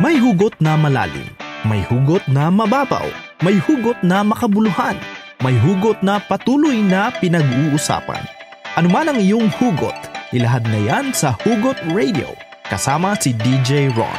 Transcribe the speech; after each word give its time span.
May 0.00 0.16
hugot 0.16 0.56
na 0.64 0.80
malalim, 0.80 1.28
may 1.68 1.84
hugot 1.84 2.24
na 2.24 2.48
mababaw, 2.48 3.04
may 3.44 3.60
hugot 3.60 4.00
na 4.00 4.24
makabuluhan, 4.24 4.96
may 5.44 5.52
hugot 5.60 6.00
na 6.00 6.16
patuloy 6.16 6.80
na 6.80 7.12
pinag-uusapan. 7.20 8.24
Ano 8.80 8.88
man 8.88 9.12
ang 9.12 9.20
iyong 9.20 9.52
hugot, 9.60 9.92
ilahad 10.32 10.64
na 10.72 10.80
yan 10.80 11.12
sa 11.12 11.36
Hugot 11.44 11.76
Radio 11.92 12.32
kasama 12.72 13.12
si 13.20 13.36
DJ 13.36 13.92
Ron. 13.92 14.16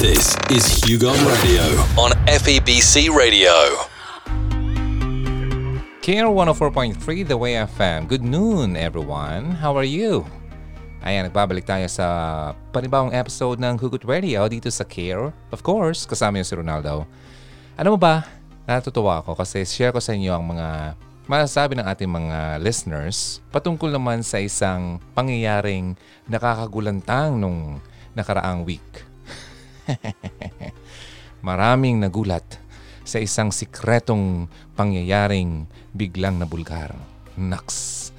This 0.00 0.40
is 0.48 0.64
Hugo 0.88 1.12
Radio 1.12 1.68
on 2.00 2.16
FEBC 2.24 3.12
Radio. 3.12 3.52
Care 6.00 6.32
104.3 6.32 7.28
The 7.28 7.36
Way 7.36 7.60
FM. 7.68 8.08
Good 8.08 8.24
noon, 8.24 8.72
everyone. 8.72 9.60
How 9.60 9.76
are 9.76 9.84
you? 9.84 10.39
Ayan, 11.00 11.24
nagbabalik 11.24 11.64
tayo 11.64 11.88
sa 11.88 12.06
panibawang 12.76 13.16
episode 13.16 13.56
ng 13.56 13.80
Hugot 13.80 14.04
Radio 14.04 14.44
dito 14.52 14.68
sa 14.68 14.84
Care. 14.84 15.32
Of 15.48 15.64
course, 15.64 16.04
kasama 16.04 16.36
yung 16.36 16.44
si 16.44 16.52
Ronaldo. 16.52 17.08
Ano 17.80 17.96
mo 17.96 17.98
ba? 17.98 18.28
Natutuwa 18.68 19.24
ako 19.24 19.32
kasi 19.32 19.64
share 19.64 19.96
ko 19.96 20.00
sa 20.04 20.12
inyo 20.12 20.28
ang 20.28 20.44
mga 20.52 20.92
masasabi 21.24 21.80
ng 21.80 21.88
ating 21.88 22.04
mga 22.04 22.60
listeners 22.60 23.40
patungkol 23.48 23.88
naman 23.88 24.20
sa 24.20 24.44
isang 24.44 25.00
pangyayaring 25.16 25.96
nakakagulantang 26.28 27.40
nung 27.40 27.80
nakaraang 28.12 28.68
week. 28.68 28.84
Maraming 31.48 31.96
nagulat 31.96 32.44
sa 33.08 33.16
isang 33.24 33.48
sikretong 33.48 34.52
pangyayaring 34.76 35.64
biglang 35.96 36.36
nabulgar. 36.36 36.92
Naks. 37.40 38.12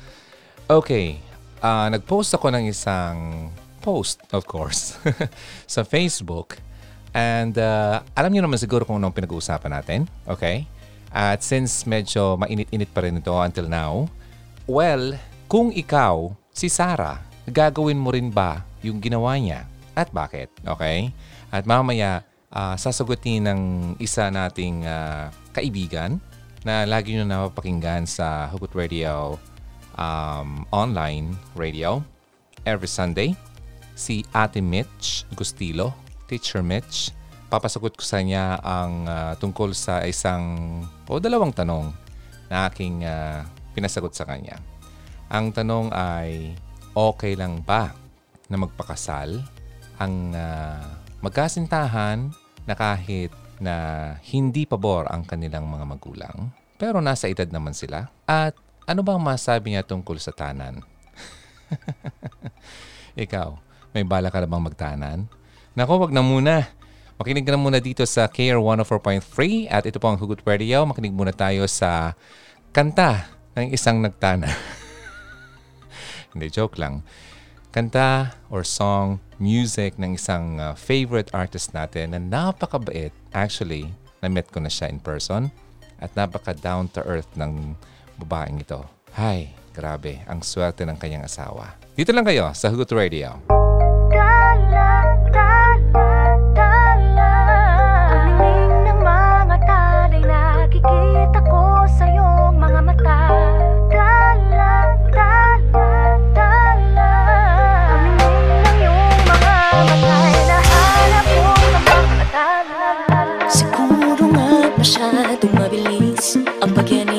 Okay, 0.65 1.21
uh, 1.61 1.87
nag-post 1.93 2.33
ako 2.35 2.49
ng 2.51 2.67
isang 2.67 3.49
post, 3.81 4.21
of 4.33 4.45
course, 4.45 4.97
sa 5.73 5.81
Facebook. 5.81 6.57
And 7.11 7.55
uh, 7.57 8.05
alam 8.13 8.31
niyo 8.31 8.43
naman 8.45 8.59
siguro 8.61 8.83
kung 8.83 9.01
anong 9.01 9.15
pinag-uusapan 9.15 9.71
natin. 9.71 9.99
Okay? 10.27 10.65
At 11.11 11.43
since 11.43 11.83
medyo 11.83 12.35
mainit-init 12.39 12.89
pa 12.91 13.03
rin 13.03 13.19
ito 13.19 13.33
until 13.35 13.67
now, 13.67 14.07
well, 14.65 15.17
kung 15.51 15.75
ikaw, 15.75 16.31
si 16.55 16.71
Sarah, 16.71 17.19
gagawin 17.49 17.99
mo 17.99 18.15
rin 18.15 18.31
ba 18.31 18.63
yung 18.79 19.03
ginawa 19.03 19.35
niya? 19.35 19.67
At 19.91 20.09
bakit? 20.15 20.47
Okay? 20.63 21.11
At 21.51 21.67
mamaya, 21.67 22.23
uh, 22.47 22.79
sasagutin 22.79 23.43
ng 23.43 23.61
isa 23.99 24.31
nating 24.31 24.87
uh, 24.87 25.27
kaibigan 25.51 26.15
na 26.63 26.87
lagi 26.87 27.17
nyo 27.17 27.25
napapakinggan 27.27 28.07
sa 28.07 28.47
Hugot 28.47 28.71
Radio 28.77 29.35
um, 30.01 30.65
online 30.73 31.37
radio 31.53 32.01
every 32.65 32.89
Sunday. 32.89 33.37
Si 33.93 34.25
Ate 34.33 34.65
Mitch 34.65 35.29
Gustilo, 35.37 35.93
Teacher 36.25 36.65
Mitch. 36.65 37.13
Papasagot 37.51 37.93
ko 37.93 38.03
sa 38.03 38.23
niya 38.23 38.57
ang 38.63 39.05
uh, 39.05 39.33
tungkol 39.37 39.75
sa 39.75 40.01
isang 40.07 40.81
o 41.05 41.19
dalawang 41.19 41.51
tanong 41.51 41.91
na 42.47 42.71
aking 42.71 43.03
uh, 43.03 43.43
pinasagot 43.75 44.15
sa 44.15 44.23
kanya. 44.23 44.57
Ang 45.27 45.51
tanong 45.51 45.91
ay, 45.91 46.55
okay 46.95 47.35
lang 47.35 47.59
ba 47.63 47.91
na 48.47 48.57
magpakasal 48.59 49.43
ang 49.99 50.35
uh, 50.35 50.83
magkasintahan 51.21 52.31
na 52.67 52.73
kahit 52.73 53.31
na 53.61 53.75
hindi 54.31 54.65
pabor 54.65 55.05
ang 55.11 55.27
kanilang 55.27 55.69
mga 55.69 55.85
magulang, 55.85 56.49
pero 56.81 56.97
nasa 57.03 57.29
edad 57.29 57.47
naman 57.51 57.77
sila. 57.77 58.09
At 58.25 58.57
ano 58.91 59.01
bang 59.07 59.21
masabi 59.23 59.71
niya 59.71 59.87
tungkol 59.87 60.19
sa 60.19 60.35
tanan? 60.35 60.83
Ikaw, 63.23 63.49
may 63.95 64.03
bala 64.03 64.27
ka 64.27 64.43
na 64.43 64.51
bang 64.51 64.67
magtanan? 64.67 65.19
Nako, 65.71 66.07
wag 66.07 66.11
na 66.11 66.19
muna. 66.19 66.67
Makinig 67.15 67.47
ka 67.47 67.55
na 67.55 67.61
muna 67.61 67.79
dito 67.79 68.03
sa 68.03 68.27
KR 68.27 68.59
104.3 68.59 69.71
at 69.71 69.87
ito 69.87 69.95
po 69.95 70.11
ang 70.11 70.19
Hugot 70.19 70.43
Radio. 70.43 70.83
Makinig 70.83 71.15
muna 71.15 71.31
tayo 71.31 71.63
sa 71.71 72.19
kanta 72.75 73.31
ng 73.55 73.71
isang 73.71 74.03
nagtana. 74.03 74.51
Hindi, 76.35 76.51
joke 76.51 76.75
lang 76.75 77.07
kanta 77.71 78.35
or 78.51 78.67
song, 78.67 79.23
music 79.39 79.95
ng 79.95 80.19
isang 80.19 80.59
uh, 80.59 80.75
favorite 80.75 81.31
artist 81.31 81.71
natin 81.71 82.11
na 82.11 82.19
napakabait. 82.19 83.15
Actually, 83.31 83.95
na-met 84.19 84.51
ko 84.51 84.59
na 84.59 84.67
siya 84.67 84.91
in 84.91 84.99
person 84.99 85.49
at 86.03 86.11
napaka 86.19 86.51
down 86.51 86.91
to 86.91 86.99
earth 87.07 87.31
ng 87.39 87.79
babaeng 88.21 88.61
ito. 88.61 88.85
Hay, 89.17 89.51
grabe, 89.73 90.21
ang 90.29 90.45
swerte 90.45 90.85
ng 90.85 90.95
kanyang 90.95 91.25
asawa. 91.25 91.75
Dito 91.91 92.15
lang 92.15 92.23
kayo 92.23 92.53
sa 92.55 92.71
Hugot 92.71 92.87
Radio. 92.95 93.35
Dala, 94.07 95.03
dala, 95.27 96.09
dala, 96.55 97.31
ang 98.15 98.39
ng 98.87 98.99
mga 99.03 99.57
talay 99.67 100.23
nakikita 100.23 101.39
ko 101.43 101.83
sa 101.91 102.05
iyong 102.07 102.55
mga 102.55 102.79
mata. 102.79 103.19
Dala, 103.91 104.73
dala, 105.11 105.31
dala, 106.31 107.11
Siguro 113.51 114.31
nga 114.31 114.71
masyadong 114.79 115.53
mabilis 115.59 116.39
ang 116.63 116.71
pagyanig 116.71 117.10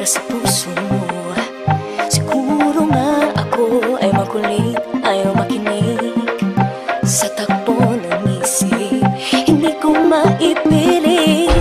para 0.00 0.16
sa 0.16 0.20
puso 0.32 0.72
mo. 0.88 1.36
Siguro 2.08 2.88
nga 2.88 3.28
ako 3.36 4.00
ay 4.00 4.08
makulit, 4.16 4.80
ayaw 5.04 5.36
makinig 5.36 6.16
sa 7.04 7.28
takbo 7.36 7.76
ng 7.76 8.40
isip. 8.40 9.04
Hindi 9.44 9.76
ko 9.76 9.92
maipilit, 9.92 11.52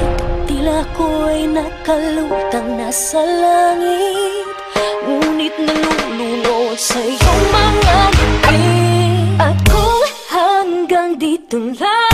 tila 0.47 0.87
ko'y 0.95 1.51
nakalutang 1.51 2.79
nasa 2.79 3.19
langit. 3.19 4.47
Ngunit 5.03 5.55
nalulunod 5.59 6.79
sa 6.79 6.95
iyong 6.95 7.43
mga 7.51 7.99
ngiti 8.15 8.63
kung 9.67 10.07
hanggang 10.31 11.19
dito 11.19 11.59
lang 11.75 12.08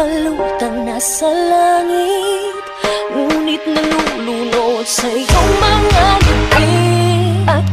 ko'y 0.00 0.24
nakalutang 0.24 0.88
nasa 0.88 1.28
langit 1.28 2.56
Ngunit 3.12 3.62
nalulunod 3.68 4.86
sa 4.88 5.08
iyong 5.12 5.52
mga 5.60 6.06
ngiti. 6.24 6.72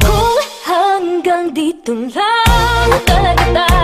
Kung 0.04 0.42
hanggang 0.68 1.46
dito 1.56 1.94
lang. 2.12 2.90
Talaga 3.06 3.46
tayo 3.56 3.77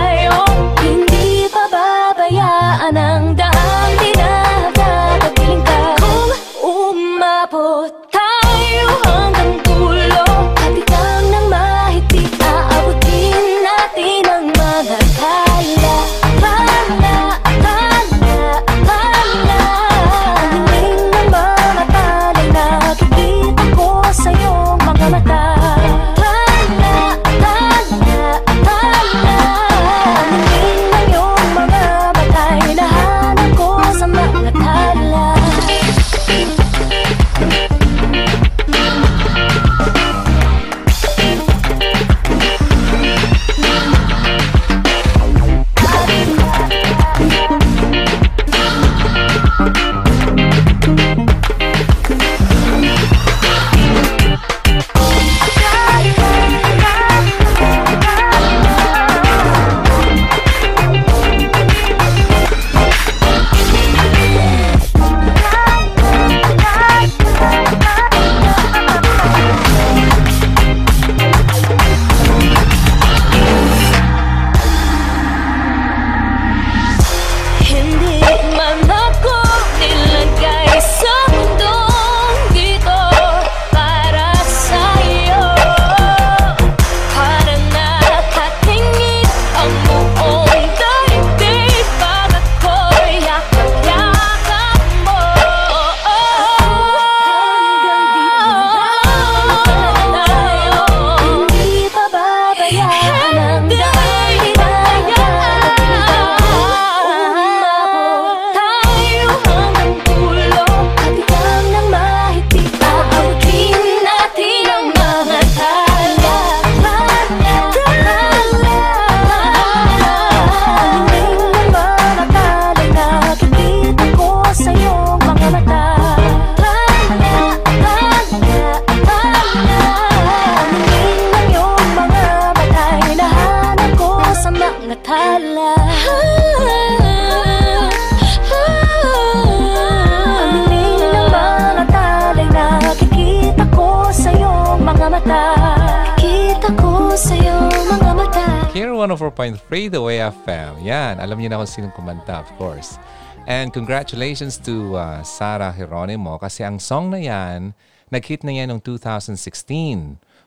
104.3 149.04 149.92
The 149.92 150.00
Way 150.00 150.24
FM. 150.32 150.80
Yan, 150.80 151.20
alam 151.20 151.36
niyo 151.36 151.52
na 151.52 151.60
kung 151.60 151.68
sinong 151.68 151.92
kumanta, 151.92 152.40
of 152.40 152.48
course. 152.56 152.96
And 153.44 153.68
congratulations 153.68 154.56
to 154.64 154.96
uh, 154.96 155.20
Sarah 155.20 155.76
Geronimo 155.76 156.40
kasi 156.40 156.64
ang 156.64 156.80
song 156.80 157.12
na 157.12 157.20
yan, 157.20 157.76
nag-hit 158.08 158.40
na 158.40 158.56
yan 158.56 158.72
noong 158.72 158.80
2016. 158.80 159.36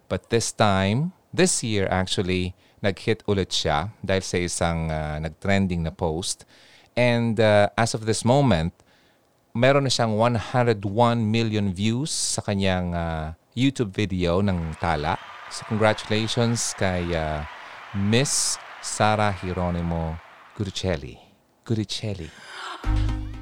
But 0.10 0.34
this 0.34 0.50
time, 0.50 1.14
this 1.30 1.62
year 1.62 1.86
actually, 1.94 2.58
nag-hit 2.82 3.22
ulit 3.30 3.54
siya 3.54 3.94
dahil 4.02 4.26
sa 4.26 4.38
isang 4.42 4.90
uh, 4.90 5.22
nag-trending 5.22 5.86
na 5.86 5.94
post. 5.94 6.42
And 6.98 7.38
uh, 7.38 7.70
as 7.78 7.94
of 7.94 8.10
this 8.10 8.26
moment, 8.26 8.74
meron 9.54 9.86
na 9.86 9.94
siyang 9.94 10.18
101 10.18 10.82
million 11.22 11.70
views 11.70 12.10
sa 12.10 12.42
kanyang 12.42 12.98
uh, 12.98 13.38
YouTube 13.54 13.94
video 13.94 14.42
ng 14.42 14.74
Tala. 14.82 15.22
So 15.54 15.62
congratulations 15.70 16.74
kay 16.74 17.14
uh, 17.14 17.46
Miss 17.98 18.62
Sara 18.78 19.34
Hieronimo 19.34 20.14
Guricelli. 20.54 21.18
Guricelli. 21.66 22.30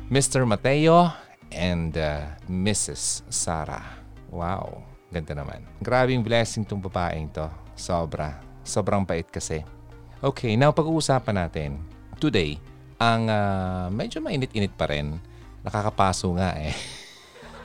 Mr. 0.07 0.47
Mateo 0.47 1.11
and 1.51 1.91
uh, 1.99 2.23
Mrs. 2.47 3.27
Sara. 3.27 3.83
Wow, 4.31 4.79
ganda 5.11 5.35
naman. 5.35 5.59
Grabing 5.83 6.23
blessing 6.23 6.63
tong 6.63 6.79
babaeng 6.79 7.27
to. 7.35 7.51
Sobra. 7.75 8.39
Sobrang 8.63 9.03
bait 9.03 9.27
kasi. 9.27 9.59
Okay, 10.23 10.55
now 10.55 10.71
pag-uusapan 10.71 11.35
natin. 11.35 11.83
Today, 12.15 12.55
ang 12.95 13.27
uh, 13.27 13.91
medyo 13.91 14.23
mainit-init 14.23 14.71
pa 14.71 14.87
rin 14.87 15.19
nakakapaso 15.67 16.31
nga 16.39 16.55
eh. 16.55 16.71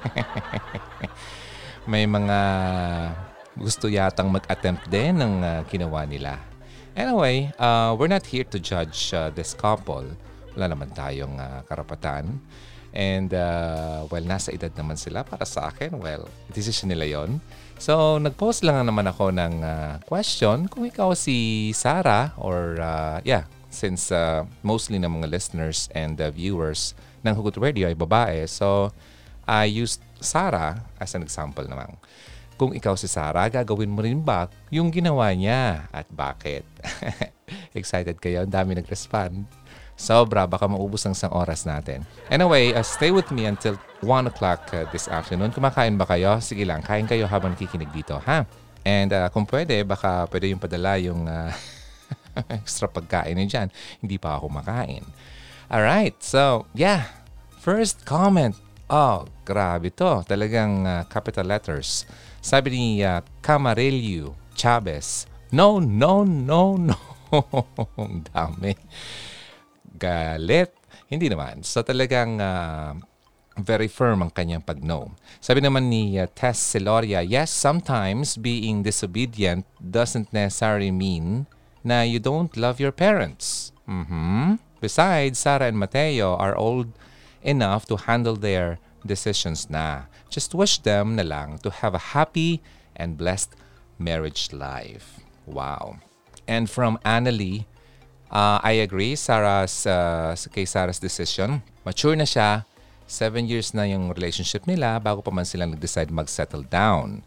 May 1.91 2.11
mga 2.11 2.39
gusto 3.55 3.87
yatang 3.87 4.27
mag-attempt 4.27 4.91
din 4.91 5.23
ng 5.23 5.35
uh, 5.39 5.63
ginawa 5.71 6.03
nila. 6.03 6.50
Anyway, 6.97 7.53
uh, 7.59 7.95
we're 7.95 8.11
not 8.11 8.27
here 8.27 8.45
to 8.45 8.59
judge 8.59 9.15
uh, 9.15 9.31
this 9.31 9.55
couple. 9.55 10.05
Wala 10.59 10.67
naman 10.67 10.91
tayong 10.91 11.39
uh, 11.39 11.63
karapatan. 11.67 12.43
And 12.91 13.31
uh, 13.31 14.11
well, 14.11 14.27
nasa 14.27 14.51
edad 14.51 14.75
naman 14.75 14.99
sila 14.99 15.23
para 15.23 15.47
sa 15.47 15.71
akin. 15.71 15.95
Well, 15.95 16.27
decision 16.51 16.91
nila 16.91 17.07
yon. 17.07 17.39
So, 17.79 18.19
nag-post 18.19 18.67
lang 18.67 18.83
naman 18.83 19.07
ako 19.07 19.31
ng 19.31 19.55
uh, 19.63 19.95
question 20.05 20.67
kung 20.67 20.85
ikaw 20.85 21.15
si 21.15 21.71
Sarah 21.71 22.35
or 22.35 22.83
uh, 22.83 23.23
yeah, 23.23 23.47
since 23.71 24.11
uh, 24.11 24.43
mostly 24.67 24.99
ng 24.99 25.23
mga 25.23 25.31
listeners 25.31 25.87
and 25.95 26.19
uh, 26.19 26.35
viewers 26.35 26.99
ng 27.23 27.33
Hugot 27.39 27.57
Radio 27.63 27.87
ay 27.87 27.95
babae. 27.95 28.51
So, 28.51 28.91
I 29.47 29.71
used 29.71 30.03
Sarah 30.19 30.83
as 30.99 31.15
an 31.15 31.23
example 31.23 31.65
naman. 31.65 31.95
Kung 32.61 32.77
ikaw 32.77 32.93
si 32.93 33.09
Sarah, 33.09 33.49
gagawin 33.49 33.89
mo 33.89 34.05
rin 34.05 34.21
ba 34.21 34.53
yung 34.69 34.93
ginawa 34.93 35.33
niya 35.33 35.89
at 35.89 36.05
bakit? 36.13 36.61
Excited 37.79 38.21
kayo? 38.21 38.45
Ang 38.45 38.53
dami 38.53 38.77
nag-respond. 38.77 39.49
Sobra, 39.97 40.45
baka 40.45 40.69
maubos 40.69 41.09
ang 41.09 41.17
isang 41.17 41.33
oras 41.33 41.65
natin. 41.65 42.05
Anyway, 42.29 42.77
uh, 42.77 42.85
stay 42.85 43.09
with 43.09 43.33
me 43.33 43.49
until 43.49 43.81
1 44.05 44.29
o'clock 44.29 44.69
uh, 44.77 44.85
this 44.93 45.09
afternoon. 45.09 45.57
Kumakain 45.57 45.97
ba 45.97 46.05
kayo? 46.05 46.37
Sige 46.45 46.69
lang, 46.69 46.85
kain 46.85 47.09
kayo 47.09 47.25
habang 47.25 47.57
nakikinig 47.57 47.89
dito, 47.97 48.21
ha? 48.29 48.45
And 48.85 49.09
uh, 49.09 49.33
kung 49.33 49.49
pwede, 49.49 49.81
baka 49.89 50.29
pwede 50.29 50.53
yung 50.53 50.61
padala 50.61 51.01
yung 51.01 51.29
uh, 51.33 51.53
extra 52.61 52.93
pagkain 52.93 53.41
niyo 53.41 53.57
dyan. 53.57 53.69
Hindi 54.05 54.21
pa 54.21 54.37
ako 54.37 54.53
makain. 54.53 55.05
All 55.73 55.81
right. 55.81 56.17
So, 56.21 56.69
yeah. 56.77 57.09
First 57.57 58.05
comment. 58.05 58.57
Oh, 58.89 59.29
grabe 59.49 59.93
to. 59.97 60.25
Talagang 60.29 60.85
uh, 60.85 61.09
capital 61.09 61.49
letters. 61.49 62.05
Sabi 62.41 62.73
ni 62.73 62.87
uh, 63.05 63.21
Camarillo 63.45 64.35
Chavez, 64.57 65.29
No, 65.53 65.83
no, 65.83 66.23
no, 66.25 66.79
no. 66.79 66.99
Ang 67.99 68.23
dami. 68.31 68.75
Galit. 69.99 70.71
Hindi 71.11 71.27
naman. 71.27 71.67
So 71.67 71.83
talagang 71.83 72.39
uh, 72.39 72.95
very 73.59 73.91
firm 73.91 74.23
ang 74.23 74.31
kanyang 74.31 74.63
pag-no. 74.63 75.13
Sabi 75.43 75.59
naman 75.61 75.91
ni 75.91 76.17
uh, 76.17 76.31
Tess 76.31 76.63
Celoria, 76.63 77.21
yes, 77.27 77.51
sometimes 77.51 78.39
being 78.39 78.87
disobedient 78.87 79.67
doesn't 79.83 80.31
necessarily 80.31 80.95
mean 80.95 81.51
na 81.83 82.07
you 82.07 82.23
don't 82.23 82.55
love 82.55 82.79
your 82.79 82.95
parents. 82.95 83.75
Mm-hmm. 83.91 84.63
Besides, 84.79 85.43
Sarah 85.43 85.67
and 85.67 85.77
Mateo 85.83 86.39
are 86.39 86.55
old 86.55 86.95
enough 87.43 87.91
to 87.91 87.99
handle 88.07 88.39
their 88.39 88.79
decisions 89.03 89.67
na. 89.69 90.07
Just 90.31 90.55
wish 90.55 90.79
them 90.79 91.19
na 91.19 91.27
lang 91.27 91.59
to 91.67 91.69
have 91.83 91.93
a 91.93 92.15
happy 92.15 92.63
and 92.95 93.19
blessed 93.19 93.59
marriage 93.99 94.55
life. 94.55 95.19
Wow. 95.45 95.99
And 96.47 96.71
from 96.71 97.03
Annalie, 97.03 97.67
uh, 98.31 98.63
I 98.63 98.79
agree 98.81 99.19
Sarah's, 99.19 99.85
uh, 99.85 100.39
kay 100.55 100.65
Sarah's 100.65 101.03
decision. 101.03 101.67
Mature 101.83 102.15
na 102.15 102.25
siya. 102.25 102.65
Seven 103.11 103.51
years 103.51 103.75
na 103.75 103.91
yung 103.91 104.15
relationship 104.15 104.71
nila 104.71 105.03
bago 105.03 105.19
pa 105.19 105.35
man 105.35 105.43
sila 105.43 105.67
nag-decide 105.67 106.15
mag-settle 106.15 106.63
down. 106.63 107.27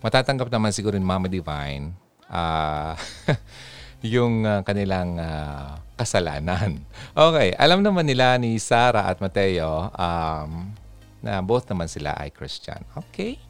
Matatanggap 0.00 0.48
naman 0.54 0.70
siguro 0.70 0.94
ni 0.94 1.02
Mama 1.02 1.26
Divine 1.26 1.92
uh, 2.30 2.94
yung 4.06 4.46
uh, 4.46 4.62
kanilang 4.62 5.18
uh, 5.18 5.76
kasalanan. 5.98 6.80
Okay, 7.10 7.52
alam 7.58 7.82
naman 7.82 8.06
nila 8.06 8.38
ni 8.38 8.56
Sarah 8.62 9.10
at 9.10 9.18
Mateo 9.18 9.90
um, 9.92 10.72
na 11.20 11.40
both 11.44 11.68
naman 11.68 11.88
sila 11.88 12.16
ay 12.16 12.32
Christian. 12.32 12.84
Okay. 12.96 13.40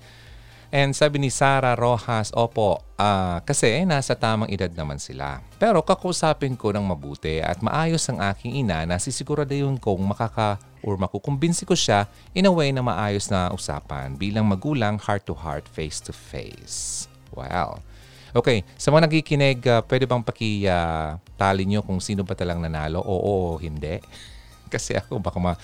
And 0.71 0.95
sabi 0.95 1.19
ni 1.19 1.35
Sarah 1.35 1.75
Rojas, 1.75 2.31
opo, 2.31 2.79
uh, 2.95 3.43
kasi 3.43 3.83
nasa 3.83 4.15
tamang 4.15 4.47
edad 4.55 4.71
naman 4.71 5.03
sila. 5.03 5.43
Pero 5.59 5.83
kakusapin 5.83 6.55
ko 6.55 6.71
ng 6.71 6.87
mabuti 6.87 7.43
at 7.43 7.59
maayos 7.59 8.07
ang 8.07 8.23
aking 8.23 8.63
ina 8.63 8.87
na 8.87 8.95
sisiguraduhin 9.03 9.83
kong 9.83 9.99
makaka 10.07 10.63
or 10.87 10.95
makukumbinsi 10.95 11.67
ko 11.67 11.75
siya 11.75 12.07
in 12.39 12.47
a 12.47 12.53
way 12.55 12.71
na 12.71 12.87
maayos 12.87 13.27
na 13.35 13.51
usapan 13.51 14.15
bilang 14.15 14.47
magulang 14.47 14.95
heart 15.03 15.27
to 15.27 15.35
heart, 15.35 15.67
face 15.67 15.99
to 15.99 16.15
face. 16.15 17.11
Wow. 17.35 17.83
Okay, 18.31 18.63
sa 18.79 18.95
mga 18.95 19.11
nagkikinig, 19.11 19.59
uh, 19.67 19.83
pwede 19.91 20.07
bang 20.07 20.23
paki-tally 20.23 21.65
uh, 21.67 21.69
nyo 21.69 21.81
kung 21.83 21.99
sino 21.99 22.23
ba 22.23 22.39
talang 22.39 22.63
nanalo? 22.63 23.03
Oo 23.03 23.59
o 23.59 23.59
hindi? 23.59 23.99
Kasi 24.73 24.95
ako 24.95 25.19
baka 25.19 25.43
ma 25.43 25.59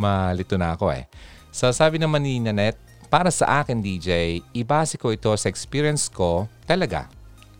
malito 0.00 0.56
na 0.56 0.72
ako 0.72 0.96
eh. 0.96 1.04
So 1.56 1.72
sabi 1.72 1.96
naman 1.96 2.20
ni 2.20 2.36
Nanette, 2.36 2.76
para 3.08 3.32
sa 3.32 3.64
akin 3.64 3.80
DJ, 3.80 4.44
ibase 4.52 5.00
ko 5.00 5.08
ito 5.08 5.32
sa 5.40 5.48
experience 5.48 6.12
ko 6.12 6.44
talaga. 6.68 7.08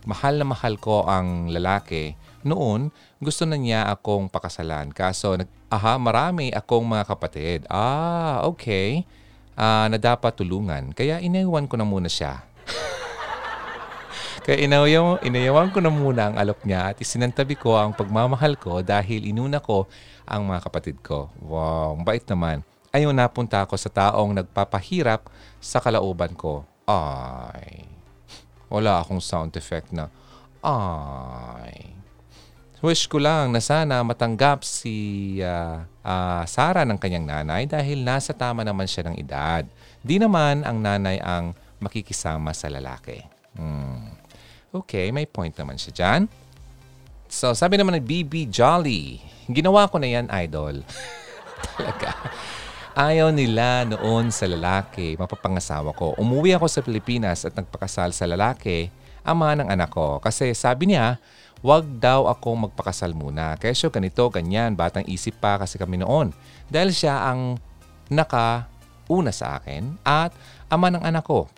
Mahal 0.05 0.37
na 0.37 0.45
mahal 0.45 0.77
ko 0.77 1.09
ang 1.09 1.49
lalaki. 1.49 2.13
Noon, 2.45 2.93
gusto 3.25 3.49
na 3.49 3.57
niya 3.57 3.89
akong 3.89 4.29
pakasalan. 4.29 4.93
Kaso, 4.93 5.41
nag, 5.41 5.49
aha, 5.73 5.97
marami 5.97 6.53
akong 6.53 6.85
mga 6.85 7.09
kapatid. 7.09 7.65
Ah, 7.73 8.45
okay. 8.45 9.09
Uh, 9.57 9.89
na 9.89 9.97
dapat 9.97 10.37
tulungan. 10.37 10.93
Kaya 10.93 11.17
inaiwan 11.25 11.65
ko 11.65 11.81
na 11.81 11.89
muna 11.89 12.13
siya. 12.13 12.45
Kaya 14.45 14.61
inayaw, 14.61 15.25
inayawan 15.25 15.73
ko 15.73 15.81
na 15.81 15.89
muna 15.89 16.23
ang 16.29 16.37
alok 16.37 16.69
niya 16.69 16.93
at 16.93 17.01
isinantabi 17.01 17.57
ko 17.57 17.81
ang 17.81 17.97
pagmamahal 17.97 18.61
ko 18.61 18.85
dahil 18.85 19.25
inuna 19.25 19.57
ko 19.57 19.89
ang 20.29 20.45
mga 20.45 20.69
kapatid 20.69 21.01
ko. 21.01 21.33
Wow, 21.41 21.97
bait 22.05 22.29
naman. 22.29 22.61
Ayaw 22.97 23.13
napunta 23.13 23.61
ako 23.61 23.77
sa 23.77 23.93
taong 23.93 24.33
nagpapahirap 24.41 25.29
sa 25.61 25.85
kalauban 25.85 26.33
ko. 26.33 26.65
Ay, 26.89 27.85
wala 28.73 29.05
akong 29.05 29.21
sound 29.21 29.53
effect 29.61 29.93
na 29.93 30.09
ay. 30.65 31.95
Wish 32.85 33.09
ko 33.09 33.17
lang 33.19 33.57
na 33.57 33.59
sana 33.59 34.05
matanggap 34.05 34.63
si 34.63 35.37
uh, 35.41 35.81
uh, 36.05 36.45
Sarah 36.45 36.85
ng 36.85 37.01
kanyang 37.01 37.25
nanay 37.25 37.65
dahil 37.65 38.05
nasa 38.05 38.37
tama 38.37 38.63
naman 38.63 38.85
siya 38.85 39.11
ng 39.11 39.17
edad. 39.17 39.65
Di 40.05 40.21
naman 40.21 40.63
ang 40.63 40.79
nanay 40.85 41.19
ang 41.19 41.57
makikisama 41.81 42.53
sa 42.53 42.69
lalaki. 42.69 43.21
Hmm. 43.57 44.13
Okay, 44.71 45.09
may 45.09 45.25
point 45.25 45.57
naman 45.57 45.81
siya 45.81 45.93
dyan. 45.93 46.23
So, 47.27 47.57
sabi 47.57 47.81
naman 47.81 47.97
ng 47.99 48.07
BB 48.07 48.53
Jolly, 48.53 49.19
ginawa 49.49 49.89
ko 49.89 49.97
na 49.97 50.13
yan, 50.13 50.29
idol. 50.31 50.85
Talaga. 51.75 52.13
Ayaw 52.97 53.29
nila 53.29 53.85
noon 53.85 54.33
sa 54.33 54.49
lalaki, 54.49 55.21
mapapangasawa 55.21 55.93
ko. 55.93 56.17
Umuwi 56.17 56.57
ako 56.57 56.65
sa 56.65 56.81
Pilipinas 56.81 57.45
at 57.45 57.53
nagpakasal 57.53 58.09
sa 58.17 58.25
lalaki, 58.25 58.89
ama 59.21 59.53
ng 59.53 59.69
anak 59.69 59.93
ko. 59.93 60.17
Kasi 60.17 60.57
sabi 60.57 60.89
niya, 60.89 61.21
wag 61.61 61.85
daw 62.01 62.25
ako 62.25 62.73
magpakasal 62.73 63.13
muna. 63.13 63.61
Kesyo 63.61 63.93
ganito, 63.93 64.25
ganyan, 64.33 64.73
batang 64.73 65.05
isip 65.13 65.37
pa 65.37 65.61
kasi 65.61 65.77
kami 65.77 66.01
noon. 66.01 66.33
Dahil 66.73 66.89
siya 66.89 67.21
ang 67.29 67.61
nakauna 68.09 69.29
sa 69.29 69.61
akin 69.61 70.01
at 70.01 70.33
ama 70.73 70.89
ng 70.89 71.05
anak 71.05 71.29
ko. 71.29 71.53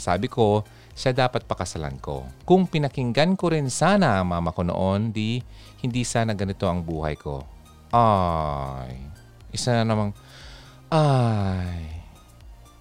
Sabi 0.00 0.32
ko, 0.32 0.64
siya 0.96 1.12
dapat 1.12 1.44
pakasalan 1.44 2.00
ko. 2.00 2.24
Kung 2.48 2.64
pinakinggan 2.64 3.36
ko 3.36 3.52
rin 3.52 3.68
sana 3.68 4.24
ang 4.24 4.32
mama 4.32 4.48
ko 4.48 4.64
noon, 4.64 5.12
di 5.12 5.44
hindi 5.84 6.08
sana 6.08 6.32
ganito 6.32 6.64
ang 6.64 6.80
buhay 6.80 7.20
ko. 7.20 7.44
Ay, 7.92 8.96
isa 9.52 9.76
na 9.76 9.84
namang, 9.84 10.16
ay. 10.90 12.02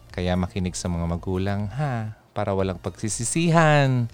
Kaya 0.10 0.36
makinig 0.36 0.76
sa 0.76 0.90
mga 0.92 1.06
magulang, 1.06 1.70
ha? 1.74 2.20
Para 2.34 2.52
walang 2.58 2.82
pagsisisihan. 2.82 4.10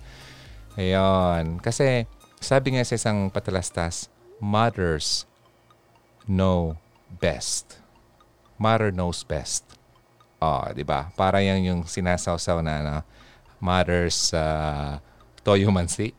Ayun. 0.76 1.64
Kasi 1.64 2.06
Sabi 2.46 2.78
nga 2.78 2.86
sa 2.86 2.94
isang 2.94 3.34
patalastas, 3.34 4.06
mothers 4.38 5.26
know 6.30 6.78
best. 7.18 7.82
Mother 8.62 8.94
knows 8.94 9.26
best. 9.26 9.66
Oh, 10.38 10.62
di 10.70 10.86
ba? 10.86 11.10
Para 11.18 11.42
yan 11.42 11.66
yung 11.66 11.82
sinasawsaw 11.90 12.62
na 12.62 12.74
ano, 12.86 12.96
mother's 13.58 14.30
uh, 14.30 15.02
toyo 15.42 15.74
mansi. 15.74 16.14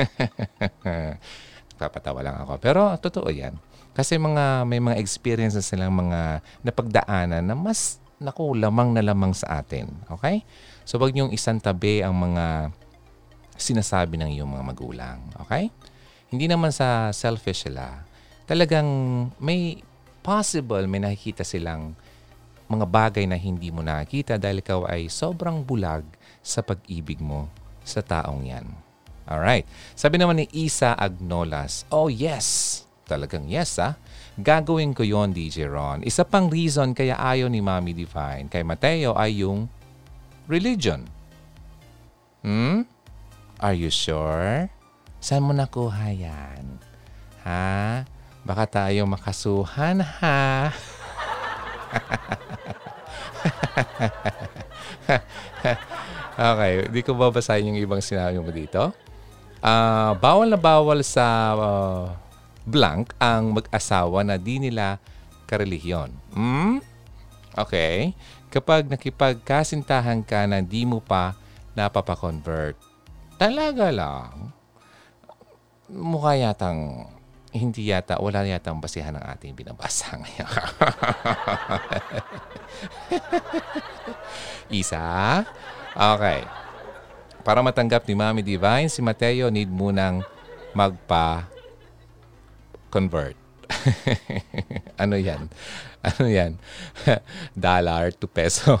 Papatawa 1.78 2.24
lang 2.24 2.40
ako. 2.40 2.56
Pero 2.56 2.96
totoo 2.96 3.28
yan. 3.28 3.60
Kasi 3.96 4.20
mga 4.20 4.68
may 4.68 4.76
mga 4.76 5.00
experiences 5.00 5.64
silang 5.64 5.96
mga 5.96 6.44
napagdaanan 6.60 7.40
na 7.40 7.56
mas 7.56 7.96
naku, 8.20 8.52
lamang 8.52 8.92
na 8.92 9.00
lamang 9.00 9.32
sa 9.32 9.64
atin. 9.64 9.88
Okay? 10.12 10.44
So 10.84 11.00
wag 11.00 11.16
niyong 11.16 11.32
isang 11.32 11.56
tabi 11.56 12.04
ang 12.04 12.12
mga 12.12 12.76
sinasabi 13.56 14.20
ng 14.20 14.36
iyong 14.36 14.52
mga 14.52 14.64
magulang. 14.68 15.18
Okay? 15.48 15.72
Hindi 16.28 16.44
naman 16.44 16.76
sa 16.76 17.08
selfish 17.16 17.68
sila. 17.68 18.04
Talagang 18.44 18.86
may 19.40 19.80
possible 20.26 20.82
may 20.90 20.98
nakikita 20.98 21.46
silang 21.46 21.94
mga 22.66 22.82
bagay 22.82 23.24
na 23.30 23.38
hindi 23.38 23.70
mo 23.70 23.78
nakikita 23.78 24.36
dahil 24.42 24.58
ikaw 24.58 24.90
ay 24.90 25.06
sobrang 25.06 25.62
bulag 25.62 26.02
sa 26.42 26.66
pag-ibig 26.66 27.22
mo 27.22 27.46
sa 27.86 28.02
taong 28.02 28.42
yan. 28.42 28.66
Alright. 29.26 29.66
Sabi 29.94 30.18
naman 30.18 30.42
ni 30.42 30.46
Isa 30.50 30.94
Agnolas, 30.94 31.86
Oh 31.94 32.10
yes! 32.10 32.85
Talagang 33.06 33.46
yes 33.46 33.78
ah. 33.78 33.94
Gagawin 34.34 34.90
ko 34.90 35.06
yon 35.06 35.30
DJ 35.30 35.70
Ron. 35.70 36.02
Isa 36.02 36.26
pang 36.26 36.50
reason 36.50 36.90
kaya 36.90 37.14
ayaw 37.14 37.46
ni 37.46 37.62
Mommy 37.62 37.94
Divine 37.94 38.50
kay 38.50 38.66
Mateo 38.66 39.14
ay 39.14 39.46
yung 39.46 39.70
religion. 40.50 41.06
Hmm? 42.42 42.82
Are 43.62 43.78
you 43.78 43.88
sure? 43.88 44.68
Saan 45.22 45.46
mo 45.46 45.54
nakuha 45.54 46.12
yan? 46.12 46.82
Ha? 47.46 48.02
Baka 48.42 48.66
tayo 48.66 49.06
makasuhan 49.06 50.02
ha? 50.02 50.70
okay, 56.36 56.90
di 56.90 57.00
ko 57.02 57.14
babasahin 57.14 57.70
yung 57.70 57.78
ibang 57.80 58.02
sinabi 58.02 58.38
mo 58.42 58.50
dito. 58.50 58.90
Uh, 59.62 60.12
bawal 60.20 60.46
na 60.46 60.58
bawal 60.60 61.00
sa 61.02 61.56
uh, 61.56 62.12
blank 62.66 63.14
ang 63.22 63.54
mag-asawa 63.54 64.26
na 64.26 64.36
di 64.36 64.58
nila 64.58 64.98
karelihiyon. 65.46 66.10
Hmm? 66.34 66.82
Okay. 67.54 68.12
Kapag 68.50 68.90
nakipagkasintahan 68.90 70.26
ka 70.26 70.44
na 70.50 70.60
di 70.60 70.82
mo 70.82 70.98
pa 70.98 71.38
napapakonvert, 71.78 72.76
talaga 73.38 73.88
lang, 73.94 74.50
mukha 75.88 76.34
yatang 76.34 77.06
hindi 77.56 77.88
yata, 77.88 78.20
wala 78.20 78.44
yata 78.44 78.68
ang 78.68 78.84
basihan 78.84 79.16
ng 79.16 79.24
ating 79.32 79.56
binabasa 79.56 80.12
ngayon. 80.20 80.52
Isa? 84.68 85.40
Okay. 85.96 86.44
Para 87.40 87.64
matanggap 87.64 88.04
ni 88.04 88.12
Mami 88.12 88.42
Divine, 88.44 88.92
si 88.92 89.00
Mateo 89.00 89.48
need 89.48 89.72
munang 89.72 90.20
magpa-convert. 92.96 93.36
ano 95.02 95.16
yan? 95.20 95.52
Ano 96.00 96.24
yan? 96.24 96.56
Dollar 97.52 98.08
to 98.16 98.24
peso. 98.24 98.80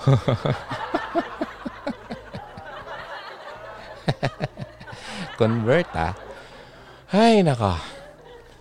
Convert 5.36 5.92
ah. 5.92 6.16
Ay, 7.12 7.44
nako. 7.44 7.76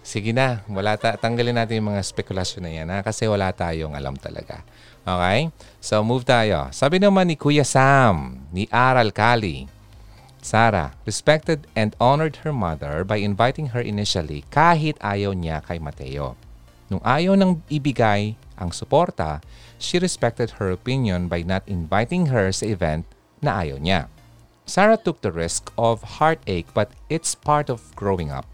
Sige 0.06 0.36
na, 0.36 0.62
wala 0.70 1.00
ta 1.00 1.16
tanggalin 1.18 1.56
natin 1.56 1.82
yung 1.82 1.96
mga 1.96 2.04
spekulasyon 2.04 2.62
na 2.62 2.70
yan 2.70 2.92
ha? 2.94 3.02
kasi 3.02 3.26
wala 3.26 3.50
tayong 3.56 3.96
alam 3.98 4.14
talaga. 4.20 4.62
Okay? 5.02 5.50
So 5.82 6.04
move 6.04 6.28
tayo. 6.28 6.68
Sabi 6.76 7.00
naman 7.02 7.26
ni 7.32 7.40
Kuya 7.40 7.66
Sam, 7.66 8.46
ni 8.54 8.68
Aral 8.70 9.10
Kali, 9.10 9.66
Sarah 10.46 10.94
respected 11.10 11.66
and 11.74 11.98
honored 11.98 12.46
her 12.46 12.54
mother 12.54 13.02
by 13.02 13.18
inviting 13.18 13.74
her 13.74 13.82
initially 13.82 14.46
kahit 14.54 14.94
ayaw 15.02 15.34
niya 15.34 15.66
kay 15.66 15.82
Mateo. 15.82 16.38
Nung 16.86 17.02
ayaw 17.02 17.34
nang 17.34 17.66
ibigay 17.66 18.38
ang 18.54 18.70
suporta, 18.70 19.42
she 19.82 19.98
respected 19.98 20.62
her 20.62 20.70
opinion 20.70 21.26
by 21.26 21.42
not 21.42 21.66
inviting 21.66 22.30
her 22.30 22.54
sa 22.54 22.70
event 22.70 23.10
na 23.42 23.66
ayaw 23.66 23.82
niya. 23.82 24.06
Sarah 24.70 25.02
took 25.02 25.26
the 25.26 25.34
risk 25.34 25.74
of 25.82 26.22
heartache 26.22 26.70
but 26.78 26.94
it's 27.10 27.34
part 27.34 27.66
of 27.66 27.90
growing 27.98 28.30
up 28.30 28.46